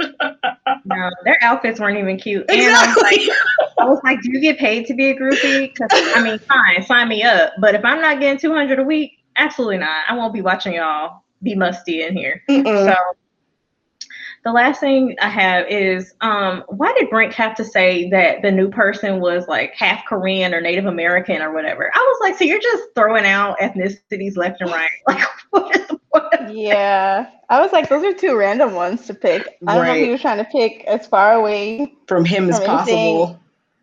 No, 0.86 1.10
their 1.24 1.38
outfits 1.42 1.80
weren't 1.80 1.98
even 1.98 2.18
cute. 2.18 2.46
And 2.50 2.62
I 2.62 2.88
was, 2.88 2.98
like, 3.02 3.14
Exactly. 3.16 3.34
I 3.80 3.86
was 3.86 4.00
like, 4.04 4.22
do 4.22 4.30
you 4.32 4.40
get 4.42 4.58
paid 4.60 4.86
to 4.88 4.94
be 4.94 5.08
a 5.10 5.16
groupie? 5.20 5.74
'Cause, 5.76 5.90
I 6.16 6.22
mean, 6.22 6.40
fine, 6.40 6.84
sign 6.84 7.08
me 7.08 7.24
up. 7.24 7.54
But 7.60 7.76
if 7.76 7.84
I'm 7.86 8.02
not 8.02 8.20
getting 8.20 8.38
200 8.40 8.80
a 8.80 8.84
week, 8.84 9.14
absolutely 9.38 9.78
not. 9.78 10.04
I 10.10 10.16
won't 10.16 10.34
be 10.34 10.42
watching 10.42 10.74
y'all 10.74 11.24
be 11.44 11.56
musty 11.56 12.04
in 12.04 12.16
here. 12.16 12.44
Mm-mm. 12.50 12.86
So 12.86 12.96
the 14.44 14.52
last 14.52 14.80
thing 14.80 15.16
I 15.22 15.30
have 15.30 15.68
is 15.70 16.14
um, 16.22 16.64
why 16.68 16.94
did 16.94 17.10
Brink 17.10 17.34
have 17.34 17.56
to 17.58 17.64
say 17.66 18.10
that 18.10 18.42
the 18.42 18.52
new 18.52 18.70
person 18.70 19.20
was 19.20 19.48
like 19.48 19.74
half 19.76 20.04
Korean 20.08 20.54
or 20.54 20.62
Native 20.62 20.86
American 20.86 21.42
or 21.42 21.54
whatever? 21.54 21.92
I 21.94 22.00
was 22.00 22.20
like, 22.22 22.38
so 22.38 22.46
you're 22.46 22.60
just 22.62 22.84
throwing 22.96 23.26
out 23.26 23.60
ethnicities 23.60 24.38
left 24.38 24.62
and 24.62 24.72
right. 24.72 24.90
Like, 25.08 25.22
what 25.52 25.76
is 25.76 25.88
the 25.88 26.00
point? 26.14 26.52
yeah, 26.54 27.30
I 27.50 27.62
was 27.62 27.72
like, 27.72 27.90
those 27.90 28.04
are 28.04 28.14
two 28.14 28.36
random 28.36 28.74
ones 28.74 29.06
to 29.08 29.14
pick. 29.14 29.62
I 29.68 29.76
don't 29.76 29.86
know 29.86 29.94
if 29.94 30.02
he 30.02 30.10
was 30.10 30.22
trying 30.22 30.38
to 30.40 30.46
pick 30.46 30.84
as 30.86 31.08
far 31.08 31.34
away 31.34 31.94
From 32.08 32.26
him 32.26 32.50
as 32.50 32.60
anything. 32.60 32.62
possible. 32.62 33.40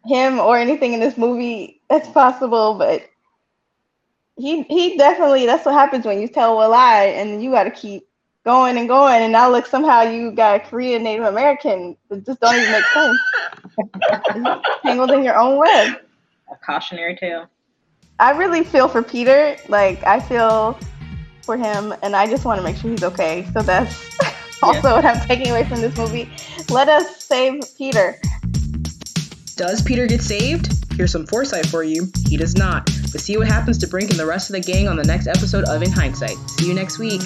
him 0.06 0.40
or 0.40 0.58
anything 0.58 0.94
in 0.94 1.00
this 1.00 1.16
movie 1.18 1.82
as 1.90 2.08
possible, 2.08 2.74
but 2.78 3.08
he 4.36 4.62
he 4.64 4.96
definitely 4.96 5.46
that's 5.46 5.66
what 5.66 5.74
happens 5.74 6.06
when 6.06 6.20
you 6.20 6.28
tell 6.28 6.64
a 6.64 6.68
lie 6.68 7.06
and 7.06 7.42
you 7.42 7.50
got 7.50 7.64
to 7.64 7.70
keep 7.70 8.07
going 8.48 8.78
and 8.78 8.88
going, 8.88 9.22
and 9.22 9.30
now 9.30 9.50
look 9.50 9.66
somehow 9.66 10.00
you 10.00 10.30
got 10.30 10.56
a 10.56 10.60
Korean 10.60 11.02
Native 11.02 11.26
American. 11.26 11.94
It 12.08 12.24
just 12.24 12.40
don't 12.40 12.54
even 12.54 12.72
make 12.72 12.84
sense. 12.86 13.18
tangled 14.82 15.10
in 15.10 15.22
your 15.22 15.38
own 15.38 15.58
web. 15.58 16.00
A 16.50 16.56
cautionary 16.64 17.14
tale. 17.14 17.50
I 18.18 18.30
really 18.30 18.64
feel 18.64 18.88
for 18.88 19.02
Peter. 19.02 19.58
Like 19.68 20.02
I 20.04 20.18
feel 20.18 20.78
for 21.42 21.58
him, 21.58 21.94
and 22.02 22.16
I 22.16 22.26
just 22.26 22.46
want 22.46 22.58
to 22.58 22.64
make 22.64 22.78
sure 22.78 22.90
he's 22.90 23.04
okay. 23.04 23.46
So 23.52 23.60
that's 23.60 24.18
also 24.62 24.94
what 24.94 25.04
I'm 25.04 25.20
taking 25.26 25.50
away 25.50 25.64
from 25.64 25.82
this 25.82 25.94
movie. 25.98 26.30
Let 26.70 26.88
us 26.88 27.22
save 27.22 27.60
Peter. 27.76 28.18
Does 29.56 29.82
Peter 29.82 30.06
get 30.06 30.22
saved? 30.22 30.72
Here's 30.94 31.12
some 31.12 31.26
foresight 31.26 31.66
for 31.66 31.82
you. 31.82 32.10
He 32.26 32.38
does 32.38 32.56
not. 32.56 32.86
But 33.12 33.20
see 33.20 33.36
what 33.36 33.46
happens 33.46 33.76
to 33.78 33.86
Brink 33.86 34.08
and 34.08 34.18
the 34.18 34.24
rest 34.24 34.48
of 34.48 34.54
the 34.54 34.60
gang 34.62 34.88
on 34.88 34.96
the 34.96 35.04
next 35.04 35.26
episode 35.26 35.64
of 35.64 35.82
In 35.82 35.92
Hindsight. 35.92 36.38
See 36.48 36.66
you 36.66 36.72
next 36.72 36.98
week. 36.98 37.20